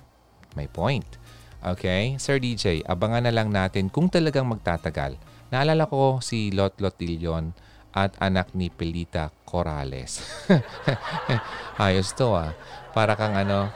May 0.55 0.71
point. 0.71 1.19
Okay? 1.59 2.15
Sir 2.23 2.39
DJ, 2.39 2.87
abangan 2.87 3.27
na 3.27 3.35
lang 3.35 3.51
natin 3.51 3.91
kung 3.91 4.07
talagang 4.07 4.47
magtatagal. 4.47 5.19
Naalala 5.51 5.91
ko 5.91 6.23
si 6.23 6.55
Lot 6.55 6.79
Lot 6.79 6.95
Dillon 7.03 7.51
at 7.91 8.15
anak 8.23 8.55
ni 8.55 8.71
Pelita 8.71 9.35
Corrales. 9.43 10.23
Ayos 11.83 12.15
to 12.15 12.35
ah. 12.35 12.55
Para 12.95 13.15
kang 13.19 13.35
ano, 13.35 13.71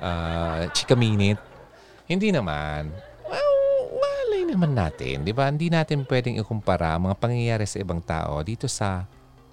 uh, 0.00 0.68
chika 0.72 0.96
minute. 0.96 1.40
Hindi 2.06 2.30
naman. 2.32 2.92
Well, 3.26 3.52
malay 3.98 4.42
naman 4.48 4.72
natin. 4.72 5.24
Di 5.26 5.32
ba? 5.32 5.48
Hindi 5.50 5.68
natin 5.68 6.06
pwedeng 6.06 6.38
ikumpara 6.40 6.96
mga 6.96 7.16
pangyayari 7.18 7.66
sa 7.68 7.80
ibang 7.82 8.00
tao 8.00 8.40
dito 8.46 8.70
sa 8.70 9.04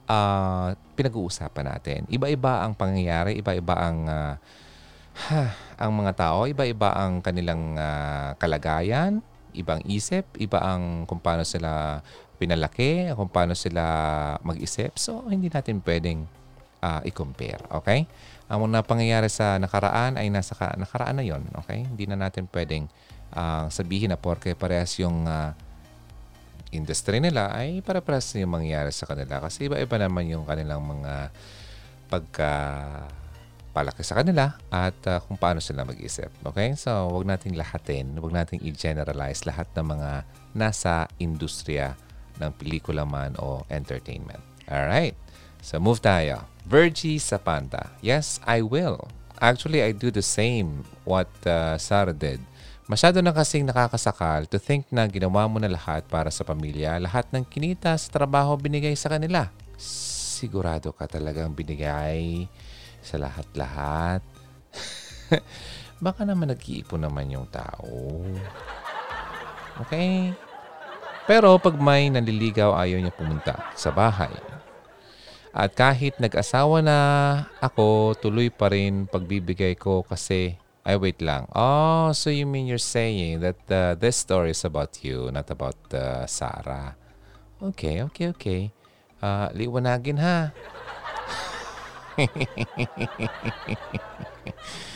uh, 0.08 0.76
pinag-uusapan 0.95 1.66
natin. 1.66 1.99
Iba-iba 2.08 2.64
ang 2.64 2.76
pangyayari, 2.76 3.39
iba-iba 3.39 3.76
ang 3.76 3.97
uh, 4.08 4.36
ha, 5.30 5.41
ang 5.84 5.91
mga 5.93 6.12
tao, 6.16 6.45
iba-iba 6.45 6.93
ang 6.93 7.20
kanilang 7.24 7.76
uh, 7.78 8.36
kalagayan, 8.38 9.24
ibang 9.54 9.82
isip, 9.86 10.26
iba 10.41 10.60
ang 10.60 11.06
kung 11.06 11.22
paano 11.22 11.45
sila 11.45 12.01
pinalaki, 12.38 13.13
kung 13.13 13.29
paano 13.29 13.53
sila 13.53 13.84
mag-isip. 14.41 14.97
So, 14.97 15.23
hindi 15.29 15.47
natin 15.47 15.79
pwedeng 15.86 16.25
uh, 16.84 17.01
i-compare. 17.07 17.63
Okay? 17.81 18.03
Ang 18.51 18.69
mga 18.69 18.84
pangyayari 18.84 19.31
sa 19.31 19.55
nakaraan 19.55 20.19
ay 20.19 20.27
nasa 20.27 20.53
ka- 20.53 20.75
nakaraan 20.75 21.17
na 21.17 21.25
yon. 21.25 21.47
Okay? 21.63 21.88
Hindi 21.88 22.03
na 22.11 22.19
natin 22.19 22.51
pwedeng 22.51 22.91
uh, 23.31 23.71
sabihin 23.71 24.11
na 24.11 24.19
porke 24.19 24.51
parehas 24.53 24.91
yung 24.99 25.23
uh, 25.23 25.55
industry 26.75 27.21
nila 27.23 27.53
ay 27.53 27.79
para-parehas 27.86 28.36
yung 28.36 28.51
mangyayari 28.51 28.91
sa 28.91 29.07
kanila. 29.07 29.39
Kasi 29.39 29.71
iba-iba 29.71 29.95
naman 29.95 30.27
yung 30.27 30.43
kanilang 30.43 30.84
mga 30.84 31.31
pagka 32.11 32.51
palaki 33.73 34.05
sa 34.05 34.21
kanila 34.21 34.53
at 34.69 34.93
uh, 35.09 35.17
kung 35.25 35.34
paano 35.34 35.57
sila 35.57 35.81
mag-isip. 35.81 36.29
Okay? 36.45 36.77
So, 36.77 37.09
wag 37.09 37.25
nating 37.25 37.57
lahatin, 37.57 38.13
wag 38.21 38.34
nating 38.34 38.61
i-generalize 38.61 39.49
lahat 39.49 39.65
ng 39.73 39.97
mga 39.97 40.11
nasa 40.53 41.09
industriya 41.17 41.97
ng 42.44 42.52
pelikula 42.60 43.08
man 43.08 43.39
o 43.39 43.64
entertainment. 43.72 44.44
Alright? 44.68 45.16
So, 45.64 45.80
move 45.80 46.04
tayo. 46.04 46.44
Virgie 46.68 47.24
Sapanta. 47.24 47.96
Yes, 48.04 48.44
I 48.44 48.60
will. 48.60 49.08
Actually, 49.39 49.80
I 49.80 49.96
do 49.96 50.12
the 50.12 50.24
same 50.24 50.84
what 51.08 51.32
uh, 51.48 51.80
Sarah 51.80 52.16
did. 52.16 52.44
Masyado 52.84 53.24
na 53.24 53.32
kasing 53.32 53.64
nakakasakal 53.64 54.44
to 54.52 54.60
think 54.60 54.84
na 54.91 55.08
ginawa 55.08 55.48
mo 55.48 55.56
na 55.56 55.72
lahat 55.72 56.04
para 56.12 56.28
sa 56.28 56.44
pamilya, 56.44 57.00
lahat 57.00 57.24
ng 57.32 57.48
kinita 57.48 57.96
sa 57.96 58.12
trabaho 58.12 58.60
binigay 58.60 58.91
sa 59.00 59.08
kanila. 59.08 59.48
Sigurado 59.80 60.91
ka 60.91 61.08
talagang 61.08 61.56
binigay 61.56 62.52
sa 63.00 63.16
lahat-lahat. 63.16 64.20
Baka 66.04 66.28
naman 66.28 66.52
nag-iipon 66.52 67.08
naman 67.08 67.32
yung 67.32 67.48
tao. 67.48 68.20
Okay? 69.88 70.36
Pero 71.24 71.55
pag 71.55 71.80
may 71.80 72.11
nanliligaw, 72.11 72.76
ayaw 72.76 72.99
niya 72.99 73.15
pumunta 73.15 73.71
sa 73.80 73.95
bahay. 73.95 74.36
At 75.55 75.71
kahit 75.78 76.19
nag-asawa 76.19 76.84
na 76.84 76.97
ako, 77.63 78.17
tuloy 78.19 78.51
pa 78.51 78.67
rin 78.74 79.07
pagbibigay 79.07 79.80
ko 79.80 80.03
kasi, 80.03 80.59
ay 80.84 80.99
wait 80.99 81.24
lang. 81.24 81.47
Oh, 81.55 82.11
so 82.11 82.28
you 82.28 82.43
mean 82.43 82.67
you're 82.67 82.82
saying 82.82 83.39
that 83.39 83.61
uh, 83.71 83.95
this 83.95 84.19
story 84.19 84.51
is 84.51 84.67
about 84.67 84.99
you, 85.05 85.32
not 85.32 85.47
about 85.47 85.80
uh, 85.95 86.28
Sarah. 86.28 86.99
Okay, 87.63 88.03
okay, 88.03 88.28
okay. 88.36 88.61
Uh, 89.24 89.47
liwanagin 89.55 90.19
ha. 90.19 90.51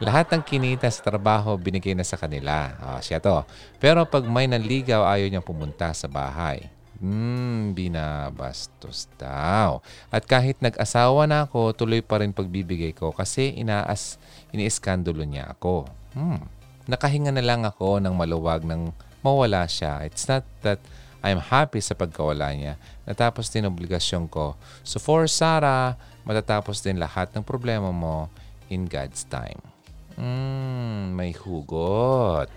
Lahat 0.00 0.32
ng 0.32 0.40
kinita 0.40 0.88
sa 0.88 1.04
trabaho 1.04 1.60
binigay 1.60 1.92
na 1.92 2.08
sa 2.08 2.16
kanila. 2.16 2.72
Oh, 2.80 3.00
siya 3.04 3.20
to. 3.20 3.44
Pero 3.76 4.08
pag 4.08 4.24
may 4.24 4.48
nanligaw, 4.48 5.04
ayaw 5.04 5.28
niyang 5.28 5.44
pumunta 5.44 5.92
sa 5.92 6.08
bahay. 6.08 6.72
Hmm, 7.00 7.76
binabastos 7.76 9.12
daw. 9.20 9.84
At 10.08 10.24
kahit 10.24 10.56
nag-asawa 10.64 11.28
na 11.28 11.44
ako, 11.44 11.76
tuloy 11.76 12.00
pa 12.00 12.24
rin 12.24 12.32
pagbibigay 12.32 12.96
ko 12.96 13.12
kasi 13.12 13.52
inaas, 13.60 14.16
iniiskandalo 14.56 15.20
niya 15.20 15.52
ako. 15.52 15.84
Hmm. 16.16 16.48
Nakahinga 16.88 17.36
na 17.36 17.44
lang 17.44 17.68
ako 17.68 18.00
ng 18.00 18.16
maluwag 18.16 18.64
nang 18.64 18.96
mawala 19.20 19.68
siya. 19.68 20.00
It's 20.08 20.24
not 20.24 20.48
that 20.64 20.80
I'm 21.20 21.44
happy 21.44 21.84
sa 21.84 21.92
pagkawala 21.92 22.56
niya. 22.56 22.80
Natapos 23.04 23.52
din 23.52 23.68
obligasyon 23.68 24.32
ko. 24.32 24.56
So 24.80 24.96
for 24.96 25.28
Sarah, 25.28 26.00
matatapos 26.24 26.80
din 26.80 26.96
lahat 26.96 27.36
ng 27.36 27.44
problema 27.44 27.92
mo 27.92 28.32
in 28.72 28.88
God's 28.88 29.28
time. 29.28 29.60
Hmm, 30.20 31.16
may 31.16 31.32
hugot. 31.32 32.44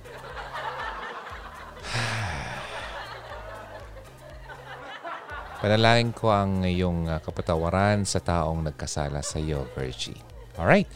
Panalangin 5.63 6.11
ko 6.11 6.27
ang 6.27 6.67
iyong 6.67 7.07
uh, 7.07 7.23
kapatawaran 7.23 8.03
sa 8.03 8.19
taong 8.19 8.67
nagkasala 8.67 9.23
sa 9.23 9.39
iyo, 9.39 9.63
Virgie. 9.79 10.19
Alright. 10.59 10.91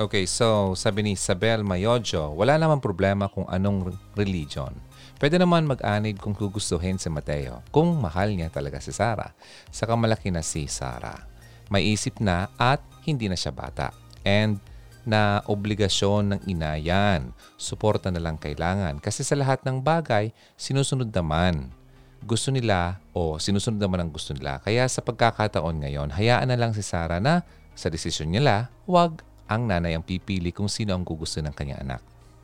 Okay, 0.00 0.24
so 0.24 0.72
sabi 0.72 1.04
ni 1.04 1.20
Isabel 1.20 1.60
Mayojo, 1.60 2.32
wala 2.32 2.56
naman 2.56 2.80
problema 2.80 3.28
kung 3.28 3.44
anong 3.44 3.92
religion. 4.16 4.72
Pwede 5.20 5.36
naman 5.36 5.68
mag-anid 5.68 6.16
kung 6.16 6.32
gugustuhin 6.32 6.96
si 6.96 7.12
Mateo, 7.12 7.60
kung 7.68 8.00
mahal 8.00 8.32
niya 8.32 8.48
talaga 8.48 8.80
si 8.80 8.88
Sarah. 8.88 9.36
Saka 9.68 9.92
malaki 10.00 10.32
na 10.32 10.40
si 10.40 10.64
Sarah. 10.64 11.28
May 11.68 11.92
isip 11.92 12.24
na 12.24 12.48
at 12.56 12.80
hindi 13.04 13.28
na 13.28 13.36
siya 13.36 13.52
bata. 13.52 13.92
And 14.24 14.69
na 15.06 15.40
obligasyon 15.46 16.36
ng 16.36 16.40
ina 16.50 16.76
yan. 16.76 17.32
Suporta 17.56 18.08
na 18.12 18.20
lang 18.20 18.36
kailangan. 18.36 18.98
Kasi 18.98 19.22
sa 19.22 19.36
lahat 19.36 19.64
ng 19.64 19.80
bagay, 19.80 20.32
sinusunod 20.56 21.08
naman 21.12 21.72
gusto 22.20 22.52
nila 22.52 23.00
o 23.16 23.40
sinusunod 23.40 23.80
naman 23.80 24.04
ang 24.04 24.10
gusto 24.12 24.36
nila. 24.36 24.60
Kaya 24.60 24.84
sa 24.86 25.00
pagkakataon 25.00 25.84
ngayon, 25.84 26.12
hayaan 26.12 26.52
na 26.52 26.58
lang 26.60 26.76
si 26.76 26.84
Sarah 26.84 27.20
na 27.20 27.44
sa 27.72 27.88
desisyon 27.88 28.28
nila, 28.28 28.68
wag 28.84 29.24
ang 29.48 29.66
nanay 29.66 29.96
ang 29.96 30.04
pipili 30.04 30.52
kung 30.52 30.68
sino 30.68 30.92
ang 30.92 31.02
gugusto 31.02 31.40
ng 31.40 31.54
kanyang 31.56 31.82
anak. 31.82 32.02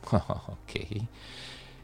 okay. 0.57 1.05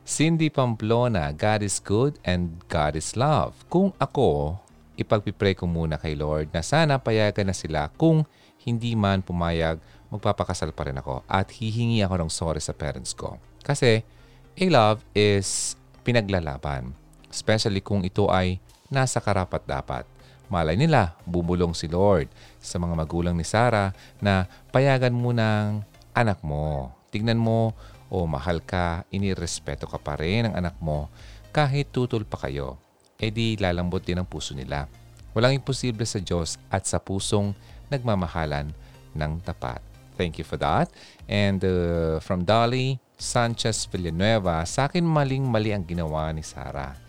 Cindy 0.03 0.51
Pamplona, 0.51 1.31
God 1.31 1.63
is 1.63 1.79
good 1.79 2.19
and 2.27 2.59
God 2.67 2.99
is 2.99 3.15
love. 3.15 3.55
Kung 3.71 3.95
ako, 3.95 4.59
ipagpipray 4.99 5.55
ko 5.55 5.63
muna 5.63 5.95
kay 5.95 6.17
Lord 6.17 6.51
na 6.51 6.59
sana 6.59 6.99
payagan 6.99 7.47
na 7.47 7.55
sila 7.55 7.87
kung 7.95 8.27
hindi 8.63 8.95
man 8.99 9.23
pumayag, 9.23 9.79
magpapakasal 10.13 10.69
pa 10.77 10.85
rin 10.85 11.01
ako 11.01 11.25
at 11.25 11.49
hihingi 11.49 12.05
ako 12.05 12.21
ng 12.21 12.31
sorry 12.31 12.61
sa 12.61 12.77
parents 12.77 13.17
ko. 13.17 13.41
Kasi 13.65 14.05
a 14.53 14.65
love 14.69 15.01
is 15.17 15.73
pinaglalaban 16.05 16.93
especially 17.33 17.81
kung 17.81 18.05
ito 18.05 18.29
ay 18.29 18.61
nasa 18.93 19.17
karapat-dapat. 19.17 20.05
Malay 20.53 20.77
nila, 20.77 21.17
bubulong 21.25 21.73
si 21.73 21.89
Lord 21.89 22.29
sa 22.61 22.77
mga 22.77 22.93
magulang 22.93 23.33
ni 23.33 23.41
Sarah 23.41 23.89
na 24.21 24.45
payagan 24.69 25.09
mo 25.09 25.33
ng 25.33 25.81
anak 26.13 26.45
mo. 26.45 26.93
Tignan 27.09 27.41
mo, 27.41 27.73
o 28.13 28.23
oh, 28.23 28.27
mahal 28.29 28.61
ka, 28.61 29.09
inirespeto 29.09 29.89
ka 29.89 29.97
pa 29.97 30.13
rin 30.21 30.45
ng 30.45 30.53
anak 30.53 30.77
mo 30.77 31.09
kahit 31.49 31.89
tutol 31.89 32.21
pa 32.21 32.37
kayo. 32.45 32.77
E 33.17 33.33
di 33.33 33.57
lalambot 33.57 34.05
din 34.05 34.21
ang 34.21 34.29
puso 34.29 34.53
nila. 34.53 34.85
Walang 35.33 35.57
imposible 35.57 36.05
sa 36.05 36.21
Diyos 36.21 36.61
at 36.69 36.85
sa 36.85 37.01
pusong 37.01 37.57
nagmamahalan 37.89 38.69
ng 39.17 39.31
tapat. 39.41 39.92
Thank 40.13 40.37
you 40.41 40.45
for 40.45 40.57
that. 40.61 40.93
And 41.25 41.59
uh, 41.63 42.21
from 42.21 42.45
Dolly 42.45 43.01
Sanchez 43.17 43.89
Villanueva, 43.89 44.65
sa 44.69 44.89
akin 44.89 45.01
maling-mali 45.01 45.73
ang 45.73 45.85
ginawa 45.85 46.29
ni 46.31 46.45
Sarah 46.45 47.03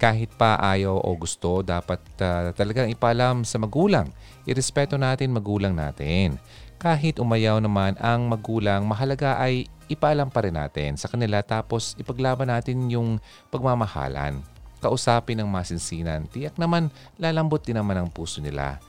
kahit 0.00 0.32
pa 0.32 0.56
ayaw 0.56 0.96
o 0.96 1.12
gusto, 1.12 1.60
dapat 1.60 2.00
uh, 2.24 2.56
talagang 2.56 2.88
ipalam 2.88 3.44
sa 3.44 3.60
magulang. 3.60 4.08
Irespeto 4.48 4.96
natin 4.96 5.36
magulang 5.36 5.76
natin. 5.76 6.40
Kahit 6.80 7.20
umayaw 7.20 7.60
naman 7.60 8.00
ang 8.00 8.24
magulang, 8.24 8.88
mahalaga 8.88 9.36
ay 9.36 9.68
ipaalam 9.92 10.32
pa 10.32 10.40
rin 10.40 10.56
natin 10.56 10.96
sa 10.96 11.12
kanila 11.12 11.44
tapos 11.44 11.92
ipaglaban 12.00 12.48
natin 12.48 12.88
yung 12.88 13.20
pagmamahalan. 13.52 14.40
Kausapin 14.80 15.44
ng 15.44 15.50
masinsinan. 15.52 16.24
Tiyak 16.32 16.56
naman 16.56 16.88
lalambot 17.20 17.60
din 17.60 17.76
naman 17.76 18.00
ang 18.00 18.08
puso 18.08 18.40
nila 18.40 18.80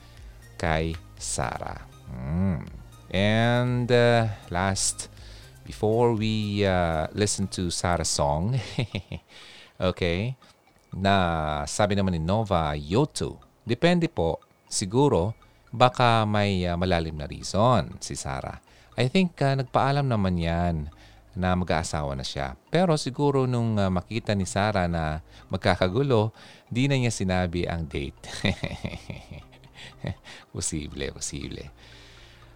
kay 0.56 0.96
Sarah. 1.20 1.84
Mm. 2.08 2.81
And 3.12 3.92
uh, 3.92 4.32
last, 4.48 5.12
before 5.68 6.16
we 6.16 6.64
uh, 6.64 7.12
listen 7.12 7.52
to 7.60 7.68
Sarah's 7.68 8.08
song, 8.08 8.56
okay, 9.92 10.40
na 10.96 11.16
sabi 11.68 12.00
naman 12.00 12.16
ni 12.16 12.24
Nova, 12.24 12.72
Yoto. 12.72 13.44
Depende 13.68 14.08
po, 14.08 14.40
siguro, 14.72 15.36
baka 15.76 16.24
may 16.24 16.64
uh, 16.64 16.80
malalim 16.80 17.20
na 17.20 17.28
reason 17.28 18.00
si 18.00 18.16
Sarah. 18.16 18.64
I 18.96 19.12
think 19.12 19.36
uh, 19.44 19.60
nagpaalam 19.60 20.08
naman 20.08 20.40
yan 20.40 20.88
na 21.36 21.52
mag-aasawa 21.52 22.16
na 22.16 22.24
siya. 22.24 22.56
Pero 22.72 22.96
siguro 22.96 23.44
nung 23.44 23.76
uh, 23.76 23.92
makita 23.92 24.32
ni 24.32 24.48
Sarah 24.48 24.88
na 24.88 25.20
magkakagulo, 25.52 26.32
di 26.72 26.88
na 26.88 26.96
niya 26.96 27.12
sinabi 27.12 27.68
ang 27.68 27.92
date. 27.92 28.24
posible, 30.56 31.12
posible. 31.12 31.68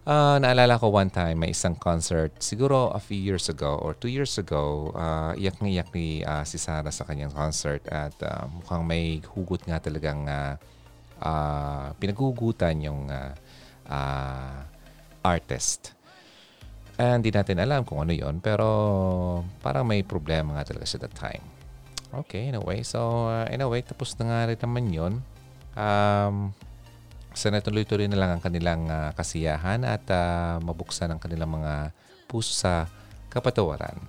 Ah, 0.06 0.38
naalala 0.38 0.78
ko 0.78 0.94
one 0.94 1.10
time 1.10 1.42
may 1.42 1.50
isang 1.50 1.74
concert, 1.74 2.38
siguro 2.38 2.94
a 2.94 3.02
few 3.02 3.18
years 3.18 3.50
ago 3.50 3.74
or 3.82 3.98
two 3.98 4.14
years 4.14 4.38
ago, 4.38 4.94
uh, 4.94 5.34
iyak 5.34 5.58
na 5.66 5.68
iyak 5.74 5.90
ni 5.98 6.22
ah, 6.22 6.46
si 6.46 6.62
Sarah 6.62 6.94
sa 6.94 7.10
kanyang 7.10 7.34
concert 7.34 7.82
at 7.90 8.14
ah, 8.22 8.46
mukhang 8.46 8.86
may 8.86 9.18
hugot 9.34 9.66
nga 9.66 9.82
talagang 9.82 10.30
uh, 10.30 11.90
pinaghugutan 11.98 12.86
yung 12.86 13.10
ah, 13.10 13.34
ah, 13.90 14.70
artist. 15.26 15.98
And 17.02 17.26
hindi 17.26 17.34
natin 17.34 17.58
alam 17.58 17.82
kung 17.82 18.06
ano 18.06 18.14
yon 18.14 18.46
pero 18.46 19.42
parang 19.66 19.90
may 19.90 20.06
problema 20.06 20.54
nga 20.54 20.70
talaga 20.70 20.86
siya 20.86 21.02
that 21.10 21.18
time. 21.18 21.42
Okay, 22.14 22.54
anyway. 22.54 22.86
So, 22.86 23.26
uh, 23.26 23.50
anyway, 23.50 23.82
tapos 23.82 24.14
na 24.22 24.30
nga 24.30 24.40
rin 24.54 24.60
naman 24.62 24.86
yun. 24.94 25.14
Um, 25.74 26.54
sana 27.36 27.62
tuloy-tuloy 27.62 28.08
na 28.10 28.18
lang 28.20 28.32
ang 28.36 28.42
kanilang 28.42 28.88
uh, 28.88 29.12
kasiyahan 29.16 29.84
at 29.84 30.04
uh, 30.10 30.58
mabuksan 30.64 31.12
ang 31.12 31.20
kanilang 31.20 31.52
mga 31.52 31.92
puso 32.26 32.56
sa 32.56 32.90
kapatawaran. 33.30 34.00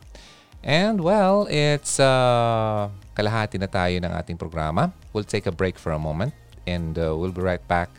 And 0.66 0.98
well, 0.98 1.46
it's 1.46 2.02
uh, 2.02 2.90
kalahati 3.14 3.58
na 3.60 3.70
tayo 3.70 3.94
ng 4.02 4.10
ating 4.10 4.34
programa. 4.34 4.90
We'll 5.14 5.28
take 5.28 5.46
a 5.46 5.54
break 5.54 5.78
for 5.78 5.94
a 5.94 6.00
moment 6.00 6.34
and 6.66 6.98
uh, 6.98 7.14
we'll 7.14 7.34
be 7.34 7.42
right 7.42 7.62
back 7.70 7.90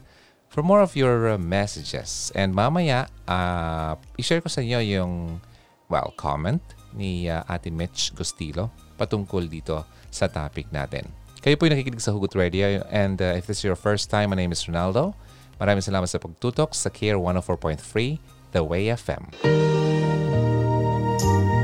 for 0.52 0.64
more 0.64 0.84
of 0.84 0.96
your 0.96 1.36
uh, 1.36 1.40
messages. 1.40 2.32
And 2.36 2.52
mamaya, 2.52 3.08
uh, 3.24 3.96
i-share 4.20 4.44
ko 4.44 4.52
sa 4.52 4.60
inyo 4.60 4.80
yung, 4.84 5.40
well, 5.88 6.12
comment 6.20 6.60
ni 6.92 7.32
uh, 7.32 7.48
Ate 7.48 7.72
Mitch 7.72 8.12
Gustilo 8.12 8.68
patungkol 8.98 9.48
dito 9.48 9.88
sa 10.12 10.28
topic 10.28 10.68
natin. 10.74 11.17
Kayo 11.48 11.56
po 11.56 11.72
nakikinig 11.72 12.04
sa 12.04 12.12
Hugot 12.12 12.36
Radio 12.36 12.84
and 12.92 13.24
uh, 13.24 13.40
if 13.40 13.48
this 13.48 13.64
is 13.64 13.64
your 13.64 13.80
first 13.80 14.12
time, 14.12 14.32
my 14.32 14.36
name 14.36 14.52
is 14.52 14.68
Ronaldo. 14.68 15.16
Maraming 15.64 15.80
salamat 15.80 16.12
sa 16.12 16.20
pagtutok 16.20 16.76
sa 16.76 16.92
Care 16.92 17.16
104.3 17.16 18.20
The 18.52 18.68
Way 18.68 18.92
FM. 18.92 19.32
I 19.48 21.57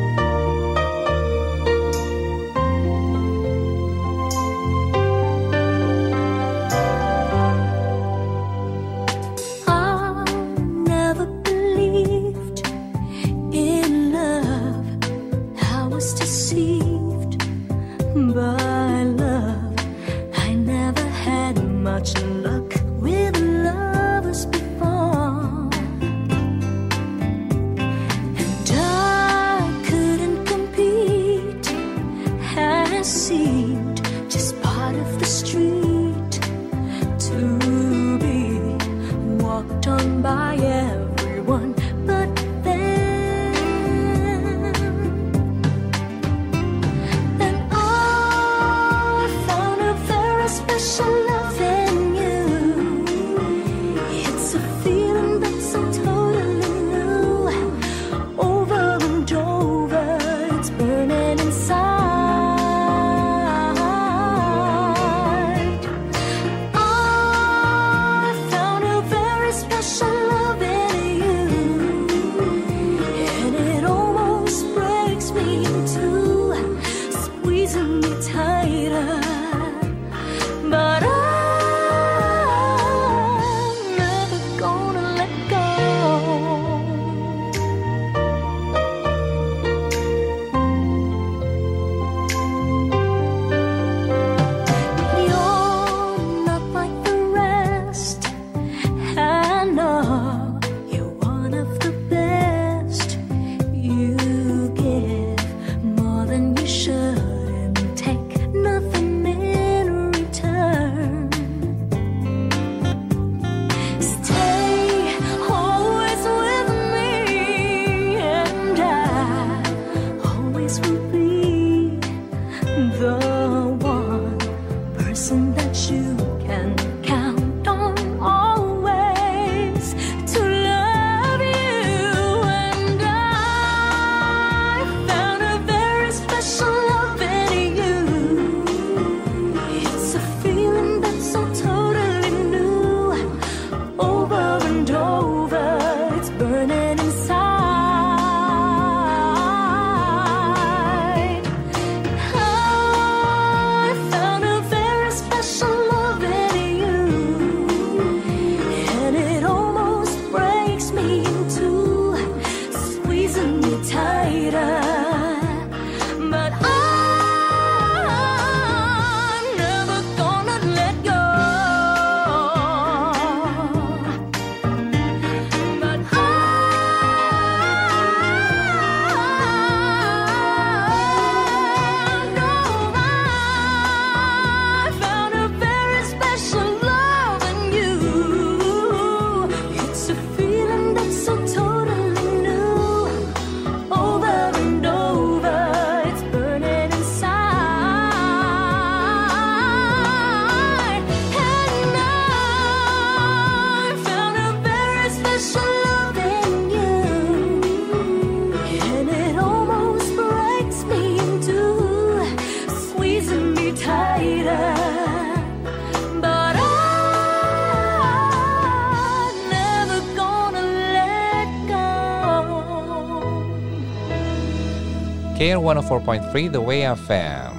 104.3 225.73 226.53
The 226.53 226.61
Way 226.61 226.85
FM. 226.85 227.49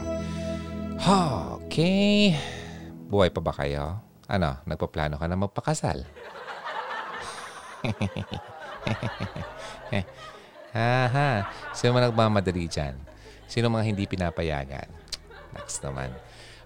Okay. 1.66 2.38
Buhay 3.10 3.26
pa 3.34 3.42
ba 3.42 3.50
kayo? 3.50 3.98
Ano, 4.30 4.54
nagpaplano 4.70 5.18
ka 5.18 5.26
na 5.26 5.34
magpakasal? 5.34 6.06
Aha. 10.78 11.50
Sino 11.74 11.98
mga 11.98 12.14
nagmamadali 12.14 12.70
dyan? 12.70 12.94
Sino 13.50 13.66
mga 13.66 13.82
hindi 13.82 14.06
pinapayagan? 14.06 14.86
Next 15.50 15.82
naman. 15.82 16.14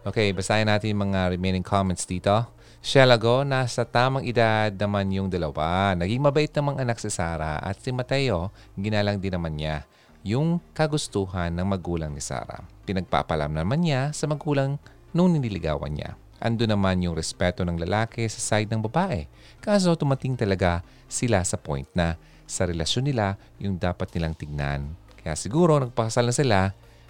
Okay, 0.04 0.36
basahin 0.36 0.68
natin 0.68 0.92
yung 0.92 1.08
mga 1.08 1.32
remaining 1.32 1.64
comments 1.64 2.04
dito. 2.04 2.44
Shelago, 2.84 3.40
nasa 3.48 3.88
tamang 3.88 4.28
edad 4.28 4.68
naman 4.76 5.08
yung 5.16 5.32
dalawa. 5.32 5.96
Naging 5.96 6.20
mabait 6.20 6.52
namang 6.52 6.76
anak 6.76 7.00
si 7.00 7.08
Sarah 7.08 7.56
at 7.56 7.80
si 7.80 7.88
Mateo, 7.88 8.52
ginalang 8.76 9.16
din 9.16 9.32
naman 9.32 9.56
niya 9.56 9.88
yung 10.26 10.58
kagustuhan 10.74 11.54
ng 11.54 11.66
magulang 11.66 12.14
ni 12.14 12.22
Sarah. 12.22 12.64
Pinagpapalam 12.88 13.52
naman 13.52 13.84
niya 13.84 14.10
sa 14.14 14.26
magulang 14.26 14.80
nung 15.14 15.32
nililigawan 15.34 15.94
niya. 15.94 16.14
Ando 16.38 16.66
naman 16.70 17.02
yung 17.02 17.18
respeto 17.18 17.66
ng 17.66 17.78
lalaki 17.82 18.22
sa 18.30 18.38
side 18.38 18.70
ng 18.70 18.82
babae. 18.86 19.26
Kaso 19.58 19.94
tumating 19.98 20.38
talaga 20.38 20.86
sila 21.10 21.42
sa 21.42 21.58
point 21.58 21.88
na 21.98 22.14
sa 22.46 22.64
relasyon 22.64 23.10
nila 23.10 23.34
yung 23.58 23.74
dapat 23.76 24.14
nilang 24.14 24.38
tignan. 24.38 24.94
Kaya 25.18 25.34
siguro 25.34 25.82
nagpakasal 25.82 26.30
na 26.30 26.34
sila, 26.34 26.58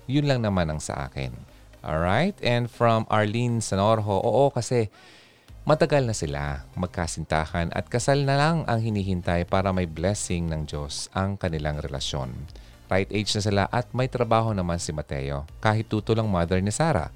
yun 0.08 0.24
lang 0.24 0.40
naman 0.40 0.72
ang 0.72 0.80
sa 0.80 1.06
akin. 1.06 1.30
Alright? 1.84 2.40
And 2.40 2.66
from 2.66 3.04
Arlene 3.12 3.60
Sanorho, 3.60 4.18
oo 4.18 4.48
kasi 4.50 4.88
matagal 5.68 6.08
na 6.08 6.16
sila 6.16 6.42
magkasintahan 6.74 7.68
at 7.76 7.86
kasal 7.92 8.24
na 8.24 8.40
lang 8.40 8.56
ang 8.64 8.80
hinihintay 8.80 9.44
para 9.44 9.70
may 9.70 9.84
blessing 9.84 10.48
ng 10.48 10.64
Diyos 10.64 11.12
ang 11.12 11.36
kanilang 11.36 11.84
relasyon. 11.84 12.32
Right 12.88 13.12
age 13.12 13.36
na 13.36 13.42
sila 13.44 13.62
at 13.68 13.92
may 13.92 14.08
trabaho 14.08 14.56
naman 14.56 14.80
si 14.80 14.96
Mateo 14.96 15.44
kahit 15.60 15.92
tuto 15.92 16.16
lang 16.16 16.24
mother 16.24 16.56
ni 16.64 16.72
Sarah. 16.72 17.12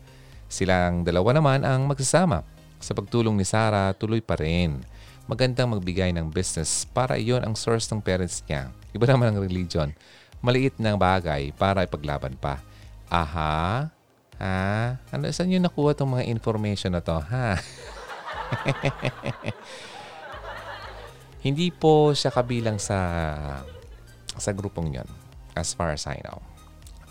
Silang 0.52 1.00
dalawa 1.00 1.32
naman 1.32 1.64
ang 1.64 1.88
magsasama. 1.88 2.44
Sa 2.76 2.92
pagtulong 2.92 3.32
ni 3.32 3.48
Sarah, 3.48 3.96
tuloy 3.96 4.20
pa 4.20 4.36
rin. 4.36 4.84
Magandang 5.24 5.72
magbigay 5.72 6.12
ng 6.12 6.28
business 6.28 6.84
para 6.92 7.16
iyon 7.16 7.40
ang 7.40 7.56
source 7.56 7.88
ng 7.88 8.04
parents 8.04 8.44
niya. 8.44 8.68
Iba 8.92 9.08
naman 9.08 9.32
ang 9.32 9.40
religion. 9.40 9.96
Maliit 10.44 10.76
na 10.76 10.92
bagay 10.92 11.56
para 11.56 11.88
ipaglaban 11.88 12.36
pa. 12.36 12.60
Aha? 13.08 13.88
Ha? 14.36 15.00
Ano, 15.08 15.24
saan 15.32 15.48
nyo 15.48 15.62
nakuha 15.62 15.96
itong 15.96 16.20
mga 16.20 16.28
information 16.28 16.92
na 16.92 17.00
to? 17.00 17.16
Ha? 17.16 17.56
Hindi 21.46 21.72
po 21.72 22.12
siya 22.12 22.28
kabilang 22.28 22.76
sa 22.76 23.00
sa 24.36 24.50
grupong 24.52 25.00
yon 25.00 25.21
as 25.56 25.74
far 25.74 25.90
as 25.92 26.06
I 26.06 26.20
know. 26.24 26.40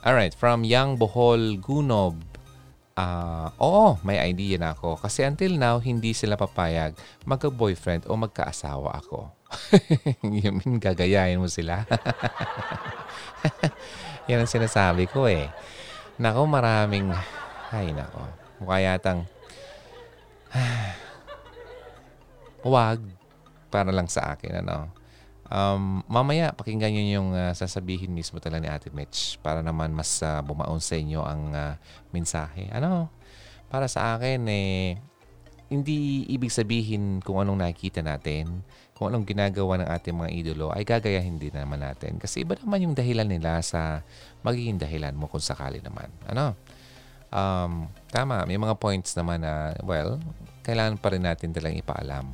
Alright, 0.01 0.33
from 0.33 0.65
Young 0.65 0.97
Bohol 0.97 1.61
Gunob, 1.61 2.17
Ah, 2.91 3.55
oo, 3.55 3.95
may 4.03 4.19
idea 4.19 4.59
na 4.59 4.75
ako. 4.75 4.99
Kasi 4.99 5.23
until 5.23 5.55
now, 5.55 5.79
hindi 5.79 6.11
sila 6.11 6.35
papayag 6.35 6.91
magka-boyfriend 7.23 8.05
o 8.11 8.19
magkaasawa 8.19 8.99
ako. 8.99 9.31
you 10.27 10.51
mean 10.51 10.75
gagayahin 10.77 11.39
mo 11.39 11.47
sila? 11.47 11.87
Yan 14.29 14.43
ang 14.43 14.51
sinasabi 14.51 15.07
ko 15.07 15.25
eh. 15.25 15.47
Nako, 16.19 16.45
maraming... 16.45 17.09
Ay, 17.71 17.95
nako. 17.95 18.27
Mukha 18.59 18.77
yatang... 18.83 19.25
Huwag. 22.67 22.99
Para 23.71 23.89
lang 23.95 24.11
sa 24.11 24.35
akin, 24.35 24.61
ano. 24.61 24.91
Um, 25.51 25.99
mamaya, 26.07 26.55
pakinggan 26.55 26.95
nyo 26.95 27.03
yung 27.03 27.29
uh, 27.35 27.51
sasabihin 27.51 28.15
mismo 28.15 28.39
talaga 28.39 28.63
ni 28.63 28.71
Ate 28.71 28.87
Mitch 28.87 29.35
para 29.43 29.59
naman 29.59 29.91
mas 29.91 30.23
uh, 30.23 30.39
bumaon 30.39 30.79
sa 30.79 30.95
inyo 30.95 31.19
ang 31.27 31.51
uh, 31.51 31.75
mensahe. 32.15 32.71
Ano? 32.71 33.11
Para 33.67 33.91
sa 33.91 34.15
akin, 34.15 34.47
eh, 34.47 34.95
hindi 35.67 36.23
ibig 36.31 36.55
sabihin 36.55 37.19
kung 37.19 37.43
anong 37.43 37.67
nakikita 37.67 37.99
natin, 37.99 38.63
kung 38.95 39.11
anong 39.11 39.27
ginagawa 39.27 39.83
ng 39.83 39.89
ating 39.91 40.15
mga 40.15 40.31
idolo, 40.31 40.67
ay 40.71 40.87
gagayahin 40.87 41.35
din 41.35 41.51
naman 41.51 41.83
natin. 41.83 42.15
Kasi 42.15 42.47
iba 42.47 42.55
naman 42.55 42.87
yung 42.87 42.95
dahilan 42.95 43.27
nila 43.27 43.59
sa 43.59 44.07
magiging 44.47 44.79
dahilan 44.79 45.11
mo 45.15 45.27
kung 45.27 45.43
sakali 45.43 45.83
naman. 45.83 46.07
Ano? 46.31 46.55
Um, 47.27 47.91
tama, 48.07 48.47
may 48.47 48.55
mga 48.55 48.79
points 48.79 49.15
naman 49.19 49.43
na, 49.43 49.75
well, 49.83 50.15
kailangan 50.63 50.95
pa 50.95 51.11
rin 51.11 51.27
natin 51.27 51.51
talang 51.51 51.75
ipaalam 51.75 52.31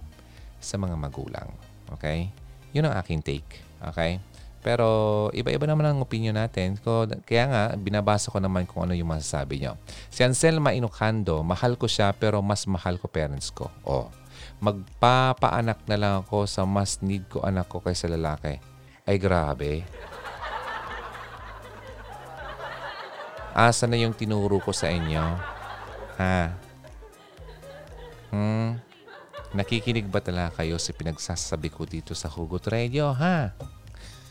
sa 0.62 0.78
mga 0.78 0.94
magulang. 0.98 1.50
Okay? 1.98 2.30
Yun 2.78 2.94
ang 2.94 2.96
aking 3.02 3.26
take. 3.26 3.66
Okay? 3.82 4.22
Pero 4.62 4.86
iba-iba 5.34 5.66
naman 5.66 5.90
ang 5.90 5.98
opinion 6.04 6.38
natin. 6.38 6.78
Kaya 7.26 7.46
nga, 7.50 7.64
binabasa 7.74 8.30
ko 8.30 8.38
naman 8.38 8.70
kung 8.70 8.86
ano 8.86 8.94
yung 8.94 9.10
masasabi 9.10 9.66
nyo. 9.66 9.74
Si 10.14 10.22
Anselma 10.22 10.78
Inukando, 10.78 11.42
mahal 11.42 11.74
ko 11.74 11.90
siya 11.90 12.14
pero 12.14 12.44
mas 12.46 12.70
mahal 12.70 13.02
ko 13.02 13.10
parents 13.10 13.50
ko. 13.50 13.74
O, 13.82 14.14
magpapaanak 14.62 15.88
na 15.90 15.98
lang 15.98 16.14
ako 16.22 16.46
sa 16.46 16.68
mas 16.68 17.02
need 17.02 17.26
ko 17.32 17.42
anak 17.42 17.66
ko 17.66 17.82
kaysa 17.82 18.12
lalaki. 18.12 18.62
Ay 19.08 19.18
grabe. 19.18 19.88
Asa 23.58 23.90
na 23.90 23.98
yung 23.98 24.14
tinuro 24.14 24.62
ko 24.62 24.70
sa 24.70 24.92
inyo? 24.92 25.26
Ha? 26.22 26.54
Hmm? 28.30 28.87
Nakikinig 29.56 30.12
ba 30.12 30.20
talaga 30.20 30.64
kayo 30.64 30.76
sa 30.76 30.92
pinagsasabi 30.92 31.72
ko 31.72 31.88
dito 31.88 32.12
sa 32.12 32.28
Hugot 32.28 32.68
Radio, 32.68 33.16
ha? 33.16 33.56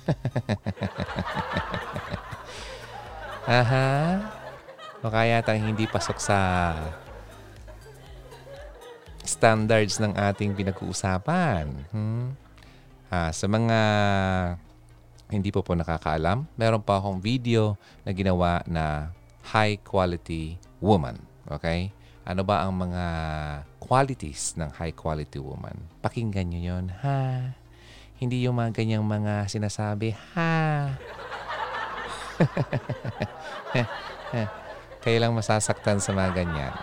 Aha? 3.49 4.21
O 5.01 5.09
kaya 5.09 5.41
tang 5.41 5.57
hindi 5.57 5.89
pasok 5.89 6.21
sa 6.21 6.39
standards 9.25 9.97
ng 9.99 10.13
ating 10.15 10.53
pinag-uusapan. 10.53 11.65
Hmm? 11.91 12.37
Ah, 13.09 13.33
sa 13.33 13.49
mga 13.49 13.79
hindi 15.33 15.51
po 15.51 15.65
po 15.65 15.75
nakakaalam, 15.75 16.47
meron 16.55 16.83
pa 16.83 17.03
akong 17.03 17.19
video 17.19 17.75
na 18.07 18.15
ginawa 18.15 18.63
na 18.69 19.11
high 19.51 19.81
quality 19.83 20.55
woman. 20.79 21.19
Okay? 21.51 21.91
Ano 22.27 22.43
ba 22.43 22.67
ang 22.67 22.75
mga 22.75 23.05
qualities 23.87 24.59
ng 24.59 24.67
high 24.83 24.91
quality 24.91 25.39
woman? 25.39 25.79
Pakinggan 26.03 26.51
nyo 26.51 26.75
yun, 26.75 26.91
ha? 27.07 27.55
Hindi 28.19 28.43
yung 28.43 28.59
mga 28.59 28.83
ganyang 28.83 29.07
mga 29.07 29.47
sinasabi, 29.47 30.19
ha? 30.35 30.91
Kayo 35.07 35.23
lang 35.23 35.39
masasaktan 35.39 36.03
sa 36.03 36.11
mga 36.11 36.43
ganyan. 36.43 36.75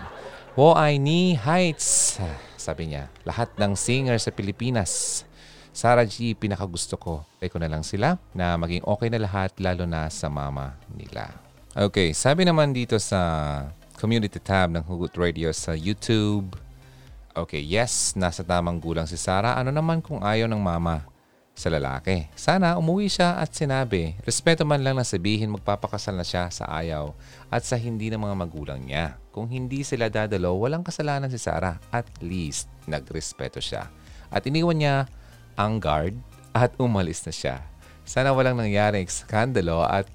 Wo 0.56 0.72
ay 0.78 1.02
ni 1.02 1.34
Heights, 1.36 2.22
sabi 2.56 2.94
niya. 2.94 3.10
Lahat 3.26 3.50
ng 3.58 3.76
singer 3.76 4.16
sa 4.22 4.32
Pilipinas. 4.32 5.26
Sarah 5.74 6.06
G, 6.06 6.38
pinakagusto 6.38 6.94
ko. 6.96 7.26
Ay 7.42 7.50
ko 7.50 7.58
na 7.58 7.66
lang 7.66 7.82
sila 7.82 8.22
na 8.32 8.54
maging 8.56 8.86
okay 8.86 9.10
na 9.10 9.18
lahat 9.18 9.50
lalo 9.58 9.90
na 9.90 10.06
sa 10.14 10.30
mama 10.30 10.78
nila. 10.94 11.34
Okay, 11.74 12.14
sabi 12.14 12.46
naman 12.46 12.70
dito 12.70 13.02
sa 13.02 13.66
community 13.98 14.38
tab 14.38 14.70
ng 14.70 14.86
Hugot 14.86 15.18
Radio 15.18 15.50
sa 15.50 15.74
YouTube. 15.74 16.54
Okay, 17.34 17.66
yes, 17.66 18.14
nasa 18.14 18.46
tamang 18.46 18.78
gulang 18.78 19.10
si 19.10 19.18
Sarah. 19.18 19.58
Ano 19.58 19.74
naman 19.74 20.06
kung 20.06 20.22
ayaw 20.22 20.46
ng 20.46 20.62
mama 20.62 21.02
sa 21.58 21.66
lalaki? 21.74 22.30
Sana 22.38 22.78
umuwi 22.78 23.10
siya 23.10 23.42
at 23.42 23.50
sinabi, 23.50 24.14
respeto 24.22 24.62
man 24.62 24.86
lang 24.86 24.94
na 24.94 25.02
sabihin 25.02 25.50
magpapakasal 25.58 26.14
na 26.14 26.22
siya 26.22 26.54
sa 26.54 26.70
ayaw 26.70 27.10
at 27.50 27.66
sa 27.66 27.74
hindi 27.74 28.14
ng 28.14 28.22
mga 28.22 28.38
magulang 28.38 28.86
niya. 28.86 29.18
Kung 29.34 29.50
hindi 29.50 29.82
sila 29.82 30.14
dadalo, 30.14 30.54
walang 30.62 30.86
kasalanan 30.86 31.34
si 31.34 31.42
Sarah. 31.42 31.82
At 31.90 32.06
least, 32.22 32.70
nagrespeto 32.86 33.58
siya. 33.58 33.90
At 34.30 34.46
iniwan 34.46 34.78
niya 34.78 35.10
ang 35.58 35.82
guard 35.82 36.14
at 36.54 36.78
umalis 36.78 37.26
na 37.26 37.34
siya. 37.34 37.66
Sana 38.06 38.30
walang 38.30 38.62
nangyaring 38.62 39.10
skandalo 39.10 39.82
at 39.82 40.06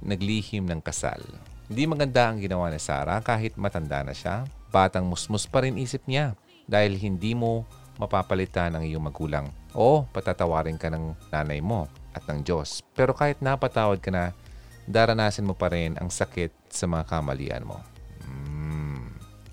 naglihim 0.00 0.64
ng 0.72 0.80
kasal. 0.80 1.20
Hindi 1.68 1.84
maganda 1.84 2.32
ang 2.32 2.40
ginawa 2.40 2.72
ni 2.72 2.80
Sarah 2.80 3.20
kahit 3.20 3.60
matanda 3.60 4.00
na 4.00 4.16
siya. 4.16 4.48
Batang 4.72 5.04
musmus 5.04 5.44
pa 5.44 5.68
rin 5.68 5.76
isip 5.76 6.08
niya 6.08 6.32
dahil 6.66 6.96
hindi 6.98 7.34
mo 7.36 7.66
mapapalitan 8.00 8.74
ng 8.78 8.84
iyong 8.88 9.04
magulang. 9.06 9.46
O 9.72 10.04
patatawarin 10.10 10.80
ka 10.80 10.88
ng 10.92 11.16
nanay 11.32 11.60
mo 11.60 11.88
at 12.12 12.24
ng 12.28 12.44
Diyos. 12.44 12.84
Pero 12.92 13.12
kahit 13.16 13.40
napatawad 13.40 14.00
ka 14.00 14.12
na, 14.12 14.36
daranasin 14.88 15.46
mo 15.46 15.54
pa 15.54 15.70
rin 15.72 15.96
ang 16.00 16.10
sakit 16.10 16.50
sa 16.68 16.88
mga 16.88 17.08
kamalian 17.08 17.64
mo. 17.64 17.78
Mm. 18.26 19.12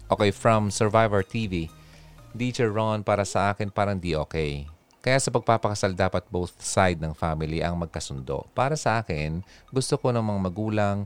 Okay, 0.10 0.32
from 0.34 0.74
Survivor 0.74 1.22
TV, 1.22 1.70
DJ 2.34 2.70
Ron, 2.70 3.06
para 3.06 3.24
sa 3.24 3.54
akin 3.54 3.70
parang 3.70 3.98
di 3.98 4.18
okay. 4.18 4.66
Kaya 5.00 5.16
sa 5.16 5.32
pagpapakasal 5.32 5.96
dapat 5.96 6.28
both 6.28 6.60
side 6.60 7.00
ng 7.00 7.16
family 7.16 7.64
ang 7.64 7.80
magkasundo. 7.80 8.44
Para 8.52 8.76
sa 8.76 9.00
akin, 9.00 9.40
gusto 9.72 9.96
ko 9.96 10.12
ng 10.12 10.20
mga 10.20 10.40
magulang 10.44 10.98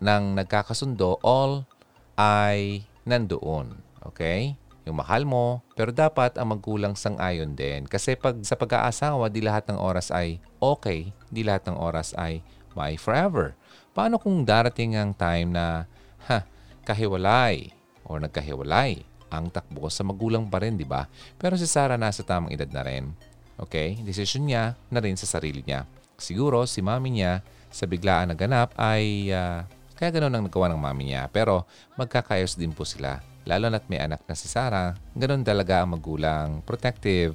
nang 0.00 0.32
nagkakasundo, 0.32 1.20
all 1.20 1.68
ay 2.16 2.88
nandoon. 3.04 3.76
Okay? 4.08 4.56
Yung 4.82 4.98
mahal 4.98 5.22
mo, 5.22 5.62
pero 5.78 5.94
dapat 5.94 6.34
ang 6.34 6.58
magulang 6.58 6.98
sang-ayon 6.98 7.54
din. 7.54 7.86
Kasi 7.86 8.18
pag 8.18 8.34
sa 8.42 8.58
pag-aasawa, 8.58 9.30
di 9.30 9.38
lahat 9.38 9.70
ng 9.70 9.78
oras 9.78 10.10
ay 10.10 10.42
okay, 10.58 11.14
di 11.30 11.46
lahat 11.46 11.70
ng 11.70 11.78
oras 11.78 12.10
ay 12.18 12.42
bye 12.74 12.98
forever. 12.98 13.54
Paano 13.94 14.18
kung 14.18 14.42
darating 14.42 14.98
ang 14.98 15.14
time 15.14 15.54
na, 15.54 15.86
ha, 16.26 16.42
kahiwalay 16.82 17.70
o 18.02 18.18
nagkahiwalay? 18.18 19.06
Ang 19.32 19.48
takbo 19.48 19.88
sa 19.88 20.04
magulang 20.04 20.50
pa 20.50 20.60
rin, 20.60 20.76
di 20.76 20.84
ba? 20.84 21.08
Pero 21.40 21.56
si 21.56 21.64
Sarah 21.64 21.96
nasa 21.96 22.20
tamang 22.26 22.52
edad 22.52 22.68
na 22.68 22.82
rin. 22.84 23.14
Okay? 23.56 23.96
Decision 24.02 24.44
niya 24.44 24.76
na 24.90 25.00
rin 25.00 25.16
sa 25.16 25.24
sarili 25.24 25.62
niya. 25.64 25.86
Siguro 26.18 26.66
si 26.68 26.84
mami 26.84 27.16
niya 27.16 27.40
sa 27.72 27.88
biglaan 27.88 28.28
na 28.28 28.36
ganap 28.36 28.76
ay 28.76 29.32
uh, 29.32 29.64
kaya 29.96 30.10
ganun 30.12 30.34
ang 30.34 30.44
nagawa 30.50 30.68
ng 30.68 30.82
mami 30.82 31.14
niya. 31.14 31.30
Pero 31.32 31.64
magkakayos 31.96 32.58
din 32.58 32.74
po 32.74 32.84
sila. 32.84 33.22
Lalo 33.42 33.66
na't 33.68 33.86
may 33.90 33.98
anak 33.98 34.22
na 34.26 34.34
si 34.38 34.46
Sarah, 34.46 34.94
ganun 35.18 35.42
talaga 35.42 35.82
ang 35.82 35.98
magulang, 35.98 36.62
protective 36.62 37.34